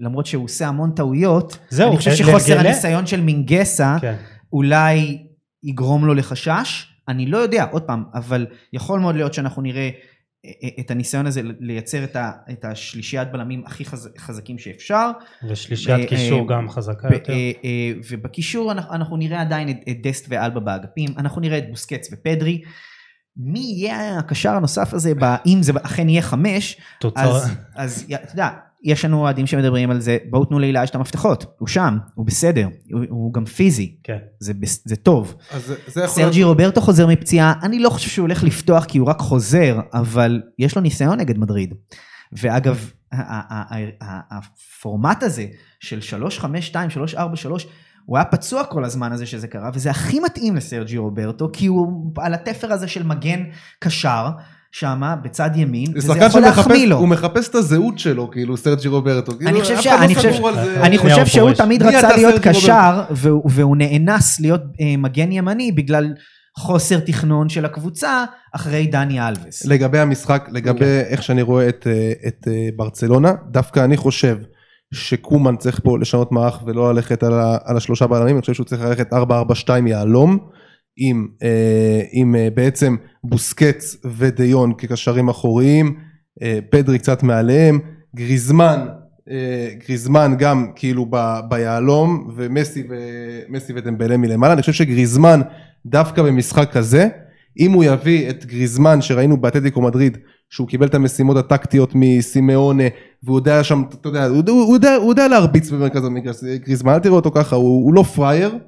[0.00, 2.70] למרות שהוא עושה המון טעויות, זהו, אני חושב אה, שחוסר לנגלה?
[2.70, 4.14] הניסיון של מינגסה כן.
[4.52, 5.18] אולי
[5.62, 9.90] יגרום לו לחשש, אני לא יודע, עוד פעם, אבל יכול מאוד להיות שאנחנו נראה
[10.46, 15.10] אה, את הניסיון הזה לייצר את, ה, את השלישיית בלמים הכי חז, חזקים שאפשר,
[15.48, 17.32] ושלישיית ב- קישור אה, גם חזקה יותר.
[17.32, 21.70] אה, אה, ובקישור אנחנו, אנחנו נראה עדיין את, את דסט ואלבה באגפים, אנחנו נראה את
[21.70, 22.62] בוסקץ ופדרי.
[23.36, 27.40] מי יהיה הקשר הנוסף הזה, ב- אם זה אכן יהיה חמש, תוצר...
[27.74, 28.48] אז, אתה יודע,
[28.84, 32.26] יש לנו אוהדים שמדברים על זה, בואו תנו להילה יש את המפתחות, הוא שם, הוא
[32.26, 34.18] בסדר, הוא, הוא גם פיזי, כן.
[34.40, 34.52] זה,
[34.84, 35.34] זה טוב.
[35.50, 36.10] אז זה- זה יכול להיות...
[36.32, 40.42] סרג'י רוברטו חוזר מפציעה, אני לא חושב שהוא הולך לפתוח כי הוא רק חוזר, אבל
[40.58, 41.74] יש לו ניסיון נגד מדריד.
[42.32, 42.90] ואגב,
[44.30, 45.46] הפורמט הזה
[45.80, 47.66] של 352, 343,
[48.04, 52.12] הוא היה פצוע כל הזמן הזה שזה קרה, וזה הכי מתאים לסרג'י רוברטו, כי הוא
[52.18, 53.44] על התפר הזה של מגן
[53.78, 54.28] קשר,
[54.72, 56.96] שמה בצד ימין, זה וזה יכול שמחפש, להחמיא לו.
[56.96, 59.32] הוא מחפש את הזהות שלו, כאילו, סרג'י רוברטו.
[59.38, 60.82] כאילו, חושב לא אני חושב- זה.
[60.82, 61.58] אני חושב הוא שהוא פורש.
[61.58, 66.14] תמיד מי רצה להיות קשר, והוא והוא נאנס להיות אה, מגן ימני בגלל
[66.58, 68.24] חוסר תכנון של הקבוצה
[68.54, 69.64] אחרי דני אלווס.
[69.66, 71.00] לגבי המשחק, לגבי אוקיי.
[71.00, 74.38] איך שאני רואה את, אה, את אה, ברצלונה, דווקא אני חושב
[74.94, 78.66] שקומן צריך פה לשנות מערך ולא ללכת על, ה, על השלושה בלמים, אני חושב שהוא
[78.66, 79.16] צריך ללכת 4-4-2
[79.86, 80.38] יהלום,
[80.98, 85.94] עם, אה, עם אה, בעצם בוסקץ ודיון כקשרים אחוריים,
[86.42, 87.78] אה, פדרי קצת מעליהם,
[88.16, 88.86] גריזמן,
[89.30, 95.40] אה, גריזמן גם כאילו ב- ביהלום, ומסי, ו- ודמבלה מלמעלה, אני חושב שגריזמן
[95.86, 97.08] דווקא במשחק כזה,
[97.58, 100.18] אם הוא יביא את גריזמן שראינו באתלטיקו מדריד,
[100.50, 102.84] שהוא קיבל את המשימות הטקטיות מסימאונה,
[103.22, 106.92] והוא יודע שם, אתה יודע, הוא, יודע- הוא, יודע, הוא יודע להרביץ במרכז המגרש, גריזמן,
[106.92, 108.58] אל תראו אותו ככה, הוא, הוא לא פראייר,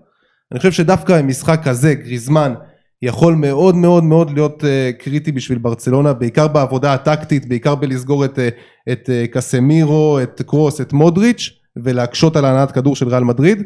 [0.53, 2.55] אני חושב שדווקא במשחק כזה, גריזמן
[3.03, 8.39] יכול מאוד מאוד מאוד להיות uh, קריטי בשביל ברצלונה, בעיקר בעבודה הטקטית, בעיקר בלסגור את,
[8.39, 13.63] uh, את uh, קסמירו, את קרוס, את מודריץ', ולהקשות על הנעת כדור של ריאל מדריד.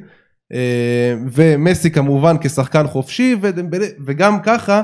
[1.33, 3.37] ומסי כמובן כשחקן חופשי,
[4.07, 4.83] וגם ככה,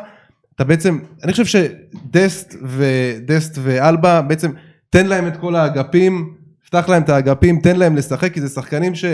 [0.54, 4.50] אתה בעצם, אני חושב שדסט ודסט ואלבה, בעצם
[4.90, 6.34] תן להם את כל האגפים,
[6.66, 9.04] פתח להם את האגפים, תן להם לשחק, כי זה שחקנים ש...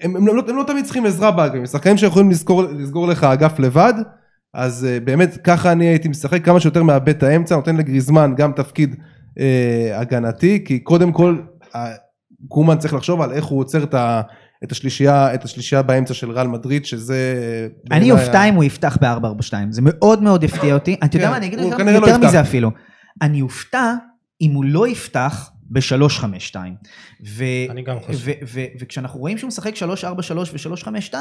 [0.00, 3.24] הם, הם, לא, הם לא תמיד צריכים עזרה באגפים, הם שחקנים שיכולים לסגור, לסגור לך
[3.24, 3.94] אגף לבד,
[4.54, 8.52] אז uh, באמת ככה אני הייתי משחק כמה שיותר מאבד את האמצע, נותן לגריזמן גם
[8.52, 9.40] תפקיד uh,
[9.94, 11.76] הגנתי, כי קודם כל uh,
[12.48, 14.20] קומן צריך לחשוב על איך הוא עוצר את, ה,
[14.64, 17.36] את, השלישייה, את השלישייה באמצע של ריאל מדריד, שזה...
[17.90, 20.96] אני בעיניי אופתע אם הוא יפתח ב-442, זה מאוד מאוד הפתיע אותי.
[21.04, 22.28] אתה יודע כן, מה, אני אגיד יותר- כנראה לא יותר יפתח.
[22.28, 22.70] מזה אפילו.
[23.22, 23.92] אני אופתע
[24.40, 26.56] אם הוא לא יפתח ב-352.
[27.70, 28.32] אני גם חושב.
[28.80, 31.14] וכשאנחנו רואים שהוא משחק 343 ו-352,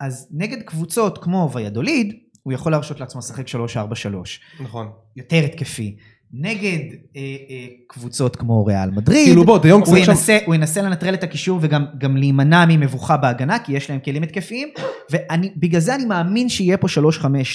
[0.00, 4.40] אז נגד קבוצות כמו ויאדוליד, הוא יכול להרשות לעצמו לשחק 343.
[4.60, 4.90] נכון.
[5.16, 5.96] יותר התקפי.
[6.32, 7.20] נגד אה,
[7.50, 10.10] אה, קבוצות כמו ריאל מדריד, כאילו בוא, הוא קצת שם...
[10.10, 14.22] ינסה, הוא ינסה לנטרל את הקישור וגם גם להימנע ממבוכה בהגנה, כי יש להם כלים
[14.22, 14.68] התקפיים,
[15.10, 16.86] ובגלל זה אני מאמין שיהיה פה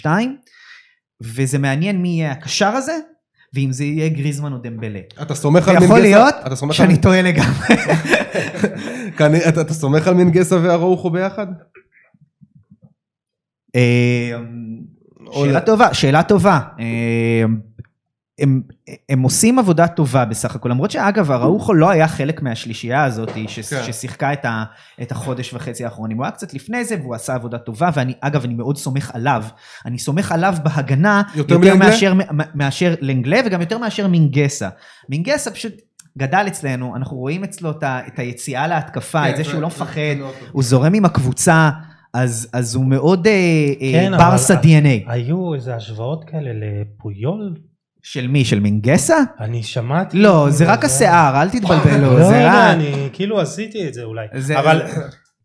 [0.04, 0.08] 3-5-2,
[1.22, 2.98] וזה מעניין מי יהיה הקשר הזה,
[3.56, 5.00] ואם זה יהיה גריזמן או דמבלה.
[5.22, 6.00] אתה סומך על מנגסה?
[6.00, 7.68] להיות אתה סומך על שאני טועה לגמרי.
[9.50, 11.48] אתה- סומך על מנגסה ואראוחו ביחד?
[15.28, 15.60] או שאלה לא.
[15.60, 16.60] טובה, שאלה טובה.
[16.80, 17.44] אה,
[18.40, 18.62] הם,
[19.10, 23.60] הם עושים עבודה טובה בסך הכל, למרות שאגב, אראוחו לא היה חלק מהשלישייה הזאת ש,
[23.60, 23.84] כן.
[23.86, 24.64] ששיחקה את, ה,
[25.02, 28.44] את החודש וחצי האחרונים, הוא היה קצת לפני זה והוא עשה עבודה טובה, ואני, אגב,
[28.44, 29.44] אני מאוד סומך עליו.
[29.86, 31.90] אני סומך עליו בהגנה יותר יותר, מלנגלה?
[31.90, 32.14] מאשר,
[32.56, 34.70] מאשר לנגלה וגם יותר מאשר מינגסה.
[35.10, 35.74] מינגסה פשוט
[36.18, 39.70] גדל אצלנו, אנחנו רואים אצלו את, ה, את היציאה להתקפה, כן, את זה שהוא לא
[39.70, 40.32] זה- מפחד, לא.
[40.52, 41.70] הוא זורם עם הקבוצה,
[42.14, 43.34] אז, אז הוא מאוד אה,
[43.92, 45.12] כן, אה, ברסה DNA.
[45.12, 47.54] היו איזה השוואות כאלה לפויול?
[48.08, 48.46] של מי?
[48.46, 49.18] של מינגסה?
[49.40, 50.18] אני שמעתי...
[50.18, 52.74] לא, זה רק השיער, אל תתבלבלו, לא זה יודע, רק...
[52.76, 54.26] אני כאילו עשיתי את זה אולי.
[54.38, 54.82] זה- אבל,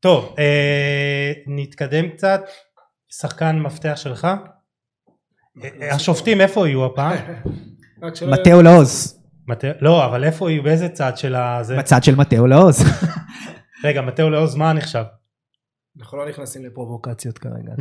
[0.00, 2.40] טוב, אה, נתקדם קצת.
[3.20, 4.28] שחקן מפתח שלך?
[5.64, 7.16] אה, השופטים איפה יהיו הפעם?
[8.32, 9.18] מתאו לאוז,
[9.48, 10.62] מטה- לא, אבל איפה יהיו?
[10.62, 11.76] באיזה צד של הזה?
[11.76, 12.84] בצד של מתאו לאוז.
[13.84, 15.02] רגע, מתאו לעוז מה נחשב?
[15.98, 17.72] אנחנו לא נכנסים לפרובוקציות כרגע.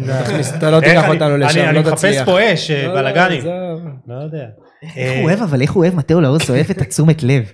[0.58, 2.26] אתה לא לא תיקח אני- אותנו אני- לשם, אני לא מחפש תצליח.
[2.26, 3.42] פה אש, אה, לא, לא, בלאגנים.
[4.08, 4.46] לא יודע.
[4.96, 7.52] איך הוא אוהב, אבל איך הוא אוהב מתאו לאוז, אוהב את התשומת לב.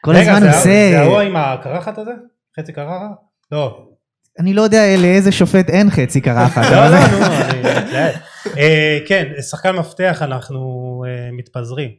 [0.00, 0.60] כל הזמן עושה...
[0.90, 2.10] זה ההוא עם הקרחת הזה?
[2.60, 3.06] חצי קרחת?
[3.52, 3.88] לא.
[4.40, 6.62] אני לא יודע לאיזה שופט אין חצי קרחת.
[6.72, 7.62] לא, לא, נו, אני.
[8.58, 10.60] אה, כן, שחקן מפתח, אנחנו
[11.08, 11.90] אה, מתפזרים.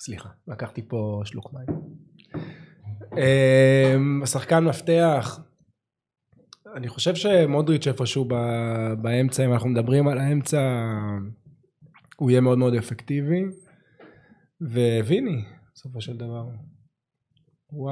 [0.00, 1.66] סליחה, לקחתי פה שלוק מים.
[3.16, 5.38] אמ, שחקן מפתח,
[6.74, 10.84] אני חושב שמודריץ' איפשהו ב- באמצע, אם אנחנו מדברים על האמצע,
[12.16, 13.42] הוא יהיה מאוד מאוד אפקטיבי.
[14.60, 15.44] וויני,
[15.74, 16.44] בסופו של דבר.
[17.66, 17.90] הוא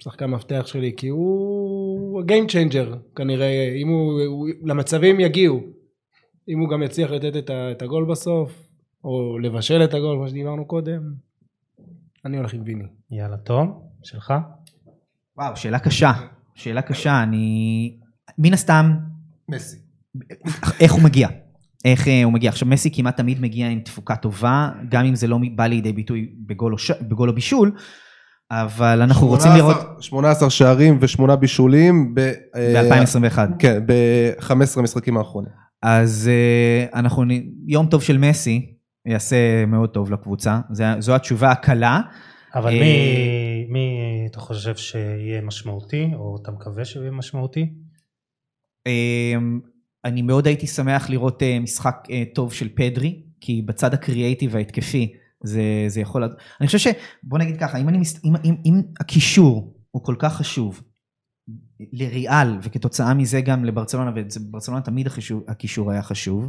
[0.00, 5.60] השחקן מפתח שלי, כי הוא ה-game changer כנראה, אם הוא, הוא, למצבים יגיעו.
[6.48, 8.68] אם הוא גם יצליח לתת את, ה, את הגול בסוף,
[9.04, 11.02] או לבשל את הגול, כמו שדיברנו קודם,
[12.24, 12.84] אני הולך עם ויני.
[13.10, 14.34] יאללה, תום, שלך?
[15.36, 16.12] וואו, שאלה קשה.
[16.54, 17.96] שאלה קשה, אני...
[18.38, 18.92] מן הסתם,
[19.48, 19.76] מסי.
[20.80, 21.28] איך הוא מגיע?
[21.84, 22.50] איך אה, הוא מגיע?
[22.50, 26.28] עכשיו מסי כמעט תמיד מגיע עם תפוקה טובה, גם אם זה לא בא לידי ביטוי
[26.46, 26.90] בגול או, ש...
[26.90, 27.72] בגול או בישול,
[28.50, 32.18] אבל אנחנו רוצים 18 לראות 18 שערים ושמונה בישולים ב...
[32.56, 33.38] אה, ב-2021.
[33.58, 35.50] כן, ב-15 משחקים האחרונים.
[35.82, 37.24] אז uh, אנחנו,
[37.66, 38.74] יום טוב של מסי
[39.06, 40.60] יעשה מאוד טוב לקבוצה,
[40.98, 42.00] זו התשובה הקלה.
[42.54, 47.72] אבל אה, מי, מי אתה חושב שיהיה משמעותי, או אתה מקווה שהוא יהיה משמעותי?
[48.86, 49.60] אמ,
[50.04, 55.14] אני מאוד הייתי שמח לראות אה, משחק אה, טוב של פדרי, כי בצד הקריאייטיב וההתקפי
[55.44, 56.24] זה, זה יכול...
[56.60, 56.86] אני חושב ש...
[57.22, 58.24] בוא נגיד ככה, אם, אני מס...
[58.24, 60.82] אם, אם, אם הקישור הוא כל כך חשוב
[61.92, 66.48] לריאל, וכתוצאה מזה גם לברצלונה, וברצלונה תמיד החישור, הקישור היה חשוב,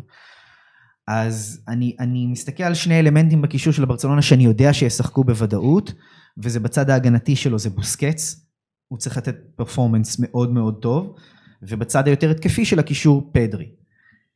[1.08, 5.94] אז אני, אני מסתכל על שני אלמנטים בקישור של ברצלונה שאני יודע שישחקו בוודאות,
[6.38, 8.46] וזה בצד ההגנתי שלו זה בוסקץ,
[8.88, 11.16] הוא צריך לתת פרפורמנס מאוד מאוד טוב,
[11.62, 13.70] ובצד היותר התקפי של הקישור פדרי.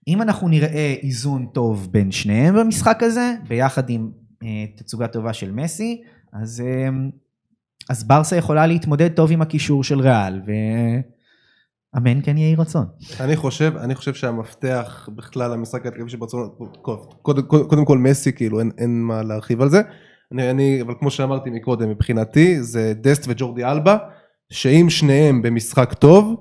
[0.07, 4.11] אם אנחנו נראה איזון טוב בין שניהם במשחק הזה, ביחד עם
[4.43, 6.01] אה, תצוגה טובה של מסי,
[6.33, 6.89] אז, אה,
[7.89, 10.41] אז ברסה יכולה להתמודד טוב עם הקישור של ריאל,
[12.03, 12.85] ואמן כן יהי רצון.
[13.19, 16.47] אני חושב, אני חושב שהמפתח בכלל למשחק ההתקפי של ברצלונה,
[16.81, 19.81] קודם, קודם, קודם כל מסי, כאילו אין, אין מה להרחיב על זה.
[20.31, 23.97] אני, אני, אבל כמו שאמרתי מקודם, מבחינתי זה דסט וג'ורדי אלבה,
[24.49, 26.35] שאם שניהם במשחק טוב,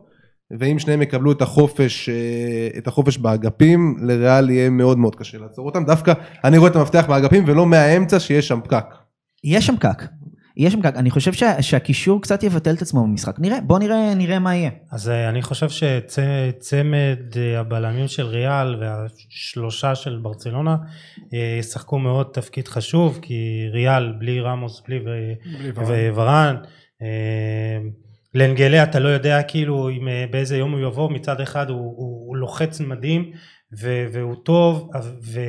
[0.60, 5.66] ואם שניהם יקבלו את החופש, אה, את החופש באגפים, לריאל יהיה מאוד מאוד קשה לעצור
[5.66, 5.84] אותם.
[5.84, 6.12] דווקא
[6.44, 8.84] אני רואה את המפתח באגפים ולא מהאמצע שיש שם פקק.
[9.44, 10.02] יש שם פקק.
[10.56, 10.76] יש.
[10.84, 13.34] אני חושב שה, שהקישור קצת יבטל את עצמו במשחק.
[13.38, 14.70] נראה, בוא נראה, נראה מה יהיה.
[14.92, 20.76] אז אה, אני חושב שצמד אה, הבלמים של ריאל והשלושה של ברצלונה
[21.34, 24.98] אה, ישחקו מאוד תפקיד חשוב, כי ריאל בלי רמוס, בלי
[25.76, 26.56] ו- וורן,
[27.02, 27.78] אה,
[28.34, 32.36] לנגלה אתה לא יודע כאילו אם, באיזה יום הוא יבוא, מצד אחד הוא, הוא, הוא
[32.36, 33.30] לוחץ מדהים
[33.80, 34.90] ו- והוא טוב,
[35.22, 35.40] ו...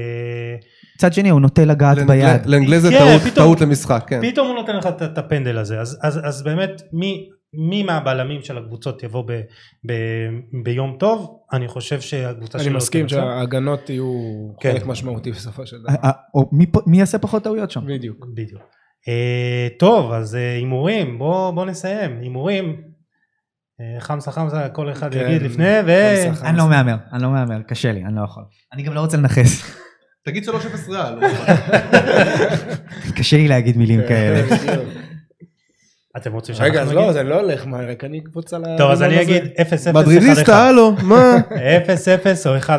[0.98, 2.46] מצד שני, הוא נוטה לגעת ביד.
[2.46, 4.32] לאנגלה זה כן, טעות, פתאום- טעות למשחק, כן.
[4.32, 7.30] פתאום הוא נותן לך את- הפנדל הזה, אז, אז, אז באמת מי,
[7.70, 9.32] מי מהבלמים של הקבוצות יבוא ב,
[9.88, 9.94] ב,
[10.64, 13.16] ביום טוב, אני חושב שהקבוצה אני שלו מסכים תנצח.
[13.16, 14.14] שההגנות יהיו
[14.60, 14.72] כן.
[14.74, 16.04] חלק משמעותי בסופו של אה, דבר.
[16.08, 17.82] אה, או מי מי יעשה פחות טעויות שם?
[17.88, 18.26] בדיוק.
[18.34, 18.62] בדיוק.
[19.08, 22.18] אה, טוב, אז אה, הימורים, בוא, בוא נסיים.
[22.22, 22.82] הימורים,
[23.82, 25.92] אה, חמסה חמסה, כל אחד כן, יגיד לפני, ו...
[26.16, 26.50] חמסה, חמסה.
[26.50, 28.44] אני לא מהמר, אני לא מהמר, קשה לי, אני לא יכול.
[28.74, 29.78] אני גם לא רוצה לנכס.
[30.28, 30.52] תגיד 3-0
[30.90, 31.14] ריאל.
[33.16, 34.42] קשה לי להגיד מילים כאלה.
[36.18, 37.00] אתם רוצים שאנחנו רגע, אז נגיד?
[37.00, 39.22] לא, זה לא הולך מהר, רק אני אקפוץ על טוב, אז אני.
[39.22, 39.48] אגיד 0-0,
[39.88, 39.92] 1-1.
[39.94, 41.36] מדרידיסטה, הלו, מה?
[41.48, 41.50] 0-0
[42.46, 42.70] או 1-1,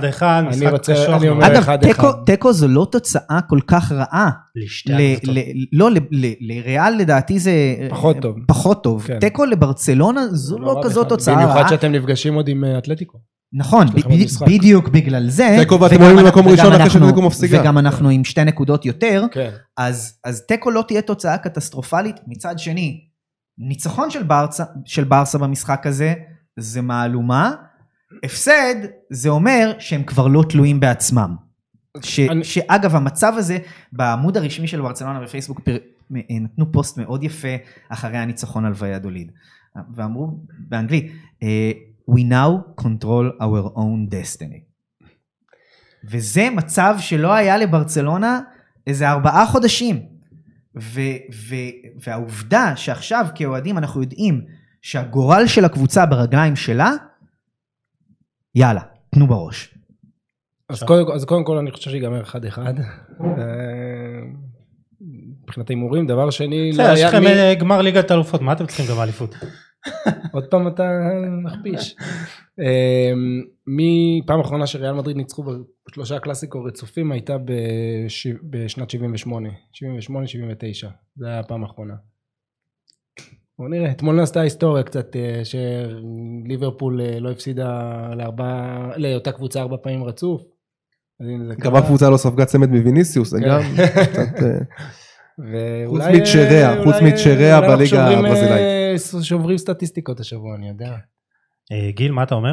[0.48, 1.36] משחק רוצה- קשוח אני מאוד.
[1.36, 1.78] אומר- אגב, אחד,
[2.26, 4.30] תיקו- זו לא תוצאה כל כך רעה.
[5.72, 5.90] לא,
[6.40, 7.52] לריאל לדעתי זה...
[7.90, 8.36] פחות טוב.
[8.48, 9.04] פחות טוב.
[9.06, 9.18] כן.
[9.18, 11.08] תיקו לברצלונה זו לא רע כזאת.
[11.08, 11.46] תוצאה רעה.
[11.46, 13.18] במיוחד שאתם נפגשים עוד עם אה, אתלטיקו.
[13.52, 13.86] נכון.
[14.46, 15.56] בדיוק בגלל זה.
[15.60, 17.60] תיקו ואתם וגם עולים אנחנו- למקום ראשון אחרי אנחנו- שאתלטיקו מפסידה.
[17.60, 19.50] וגם אנחנו עם שתי נקודות יותר, כן.
[19.76, 22.16] אז אז תיקו לא תהיה תוצאה קטסטרופלית.
[22.26, 23.00] מצד שני,
[23.58, 24.08] ניצחון
[24.84, 26.14] של ברסה, במשחק הזה
[26.58, 27.52] זה מהלומה.
[28.24, 28.74] הפסד
[29.10, 31.34] זה אומר שהם כבר לא תלויים בעצמם.
[32.02, 33.58] ש, אני- שאגב המצב הזה
[33.92, 35.76] בעמוד הרשמי של ברצלונה בפייסבוק פר,
[36.10, 37.48] נתנו פוסט מאוד יפה
[37.88, 39.32] אחרי הניצחון על ויאדוליד
[39.94, 40.38] ואמרו
[40.68, 41.12] באנגלית
[41.42, 41.70] אה,
[42.09, 44.68] We now control our own destiny
[46.05, 48.40] וזה מצב שלא היה לברצלונה
[48.86, 50.06] איזה ארבעה חודשים
[50.80, 51.01] ו,
[51.35, 51.55] ו,
[52.05, 54.44] והעובדה שעכשיו כאוהדים אנחנו יודעים
[54.82, 56.93] שהגורל של הקבוצה ברגליים שלה
[58.55, 58.80] יאללה
[59.10, 59.74] תנו בראש
[60.68, 62.35] אז קודם, אז קודם כל אני חושב שיגמר 1-1.
[62.59, 62.64] אה,
[65.43, 67.26] מבחינת ההימורים, דבר שני, בסדר, לא יש היה לכם.
[67.26, 69.35] אה, גמר ליגת אלופות, מה אתם צריכים גם אליפות?
[70.32, 70.90] עוד פעם אתה
[71.44, 71.97] מכפיש.
[72.60, 73.12] אה,
[73.66, 75.44] מפעם אחרונה שריאל מדריד ניצחו
[75.89, 78.27] בשלושה קלאסיקו רצופים הייתה בש...
[78.51, 79.52] בשנת 78, 78-79,
[81.16, 81.94] זה היה הפעם האחרונה.
[83.59, 89.77] בוא נראה, אתמול נעשתה היסטוריה קצת, אה, שליברפול אה, לא הפסידה לארבעה, לאותה קבוצה ארבע
[89.82, 90.43] פעמים רצוף.
[91.59, 91.77] גם.
[91.77, 93.48] הקבוצה לא ספגה צמד מוויניסיוס, זה כן.
[93.48, 93.60] גם
[94.12, 94.43] קצת...
[94.43, 94.59] אה,
[95.39, 98.77] ואולי, מצ'ריה, חוץ מצ'ריה בליגה הברזילאית.
[99.23, 100.97] שוברים סטטיסטיקות השבוע, אני יודע.
[101.73, 102.52] אה, גיל, מה אתה אומר?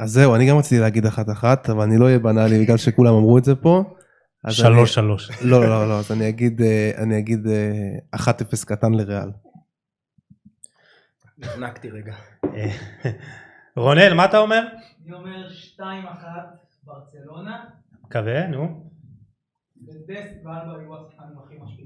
[0.00, 3.14] אז זהו, אני גם רציתי להגיד אחת אחת, אבל אני לא אהיה בנאלי בגלל שכולם
[3.14, 3.84] אמרו את זה פה.
[4.44, 5.42] אז אני- שלוש שלוש.
[5.42, 7.72] לא, לא, לא, אז אני אגיד, אה, אני אגיד אה,
[8.16, 9.30] 1-0 קטן לריאל.
[11.38, 12.14] נחנקתי רגע.
[12.54, 12.70] אה,
[13.76, 14.62] רונל, מה אתה אומר?
[15.06, 15.80] אני אומר 2-1
[16.84, 17.64] ברצלונה,
[18.04, 18.90] מקווה, נו.
[19.88, 21.85] ודסט ואלבה היו השחקנים הכי משפיעים.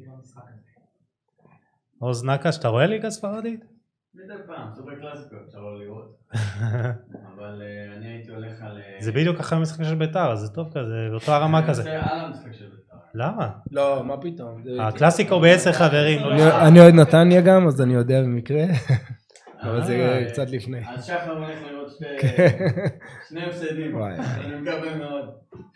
[2.01, 3.65] עוז נקש, אתה רואה ליגה ספרדית?
[4.15, 6.17] מדי פעם, סופר קלאסיקו אפשר לא לראות,
[7.35, 8.79] אבל אה, אני הייתי הולך על...
[8.79, 11.83] אה, זה בדיוק אחרי המשחק של ביתר, אז זה טוב כזה, באותו הרמה כזה.
[11.83, 12.97] זה על המשחק של בית"ר.
[13.15, 13.49] למה?
[13.71, 14.63] לא, מה פתאום.
[14.81, 16.21] הקלאסיקו בעשר חברים.
[16.61, 18.65] אני- אוהד נתניה גם, אז אני יודע במקרה,
[19.63, 20.81] אבל זה אה, קצת לפני.
[20.89, 21.89] אז שחר הולך לראות
[22.21, 22.77] כן.
[23.29, 24.03] שני הפסדים.
[24.05, 25.25] אני מקווה מאוד.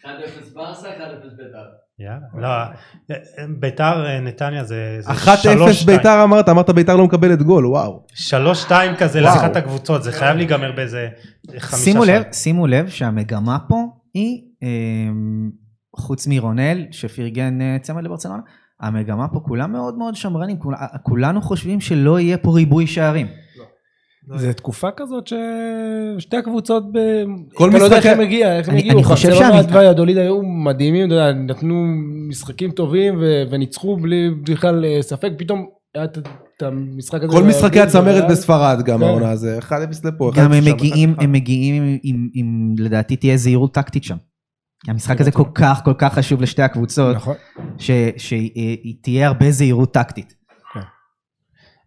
[0.00, 0.06] 1-0
[0.54, 1.00] ברסה, 1-0
[1.36, 1.83] בית"ר.
[1.98, 2.18] יאללה.
[2.38, 3.16] לא, אה,
[3.58, 4.96] ביתר אה, נתניה זה...
[5.00, 5.96] זה 1-0 שלוש, שתיים.
[5.96, 8.02] ביתר אמרת, אמרת ביתר לא מקבלת גול, וואו.
[8.14, 9.34] שלוש שתיים כזה וואו.
[9.34, 11.08] לאחת הקבוצות, זה חייב להיגמר באיזה
[11.58, 12.00] חמישה.
[12.04, 13.84] לב, שימו לב שהמגמה פה
[14.14, 14.40] היא,
[15.96, 18.42] חוץ מרונל שפרגן אה, צמד לברצלונה,
[18.80, 23.26] המגמה פה כולם מאוד מאוד שמרנים, כול- כולנו חושבים שלא יהיה פה ריבוי שערים.
[24.36, 26.98] זה תקופה כזאת ששתי הקבוצות, ב...
[27.54, 29.74] כל אתה לא יודע איך הם הגיעו, איך הם אני- הגיעו, אני חושב ברצלונה שהמ-
[29.74, 31.84] והדוליד היו מדהימים, אתה יודע, נתנו
[32.28, 36.18] משחקים טובים ו- וניצחו בלי בכלל אה, ספק, פתאום היה את-
[36.56, 37.32] את המשחק הזה.
[37.32, 38.28] כל משחקי והדוליד הצמרת וריאל.
[38.30, 39.04] בספרד גם כן.
[39.04, 39.72] העונה הזה, 1-0
[40.04, 41.22] לפה, 1-0 גם הם מגיעים, 1-1.
[41.24, 41.98] הם מגיעים
[42.34, 44.16] עם- לדעתי תהיה זהירות טקטית שם.
[44.88, 45.42] המשחק הזה כל.
[45.54, 47.34] כך כל כך חשוב לשתי הקבוצות, נכון.
[47.78, 50.34] ש- שהיא תהיה הרבה זהירות טקטית.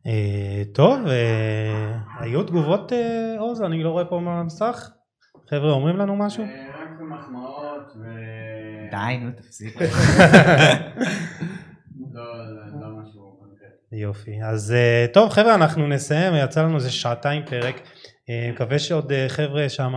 [0.08, 3.62] אה, טוב, אה, היו תגובות אה, עוז?
[3.62, 4.90] אני לא רואה פה מהמסך.
[5.50, 6.44] חבר'ה אומרים לנו משהו?
[6.44, 8.04] רק מחמאות ו...
[8.92, 9.82] די, נו, תפסיק.
[12.14, 12.24] לא,
[12.82, 13.96] לא משהו קונקרטי.
[13.96, 14.44] יופי.
[14.44, 14.76] אז
[15.14, 17.82] טוב חבר'ה אנחנו נסיים, יצא לנו איזה שעתיים פרק.
[18.54, 19.94] מקווה שעוד חבר'ה שם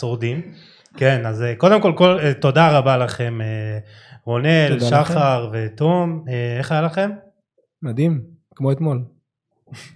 [0.00, 0.54] שורדים.
[0.96, 3.38] כן, אז קודם כל, כל תודה רבה לכם
[4.24, 6.24] רונל, שחר ותום.
[6.58, 7.10] איך היה לכם?
[7.82, 8.20] מדהים,
[8.54, 9.04] כמו אתמול.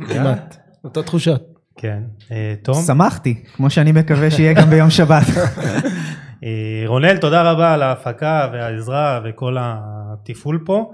[0.08, 0.56] כמעט.
[0.84, 1.42] אותו תחושות.
[1.76, 2.02] כן.
[2.32, 2.82] אה, תום?
[2.86, 5.26] שמחתי, כמו שאני מקווה שיהיה גם ביום שבת.
[6.44, 10.90] אה, רונל, תודה רבה על ההפקה והעזרה וכל התפעול פה.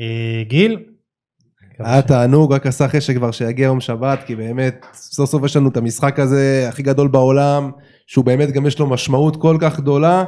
[0.00, 0.78] אה, גיל?
[1.78, 5.68] היה תענוג, רק עשה חשק כבר שיגיע יום שבת, כי באמת, סוף סוף יש לנו
[5.68, 7.70] את המשחק הזה הכי גדול בעולם,
[8.06, 10.24] שהוא באמת גם יש לו משמעות כל כך גדולה,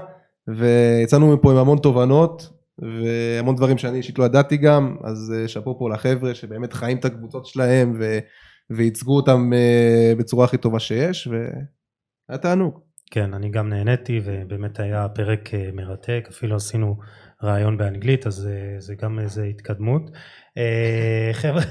[0.49, 5.79] ויצאנו מפה עם המון תובנות, והמון דברים שאני אישית לא ידעתי גם, אז אה, שאפו
[5.79, 8.19] פה לחבר'ה שבאמת חיים את הקבוצות שלהם, ו...
[8.71, 12.81] וייצגו אותם אה, בצורה הכי טובה שיש, והיה תענוג.
[13.11, 16.97] כן, אני גם נהניתי ובאמת היה פרק אה, מרתק, אפילו עשינו
[17.43, 20.03] ראיון באנגלית, אז אה, זה גם איזה התקדמות.
[21.41, 21.63] חבר'ה,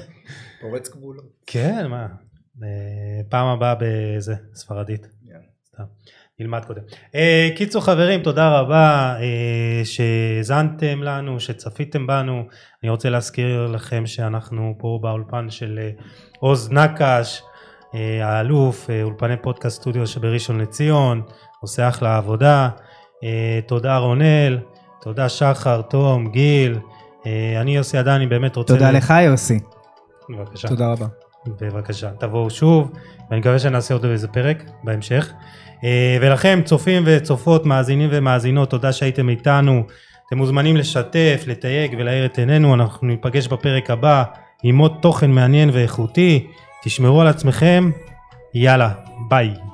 [0.61, 1.25] פורץ גבולות.
[1.47, 2.07] כן, מה,
[3.29, 5.07] פעם הבאה באיזה, ספרדית.
[5.67, 5.83] סתם,
[6.39, 6.81] נלמד קודם.
[7.15, 12.43] אה, קיצור חברים, תודה רבה אה, שהאזנתם לנו, שצפיתם בנו.
[12.83, 15.89] אני רוצה להזכיר לכם שאנחנו פה באולפן של אה,
[16.39, 17.41] עוז נקש,
[18.23, 21.21] האלוף, אולפני פודקאסט סטודיו שבראשון לציון,
[21.61, 22.69] עושה אחלה עבודה.
[23.67, 24.59] תודה רונל,
[25.01, 26.79] תודה שחר, תום, גיל.
[27.61, 28.73] אני יוסי עדני באמת רוצה...
[28.73, 29.59] תודה ל- לך יוסי.
[30.29, 30.67] בבקשה.
[30.67, 31.05] תודה רבה.
[31.61, 32.91] בבקשה, תבואו שוב,
[33.29, 35.33] ואני מקווה שנעשה עוד איזה פרק בהמשך.
[35.83, 39.83] אה, ולכם, צופים וצופות, מאזינים ומאזינות, תודה שהייתם איתנו.
[40.27, 44.23] אתם מוזמנים לשתף, לתייג ולהאיר את עינינו, אנחנו ניפגש בפרק הבא
[44.63, 46.47] עם עוד תוכן מעניין ואיכותי.
[46.83, 47.91] תשמרו על עצמכם,
[48.53, 48.89] יאללה,
[49.29, 49.64] ביי.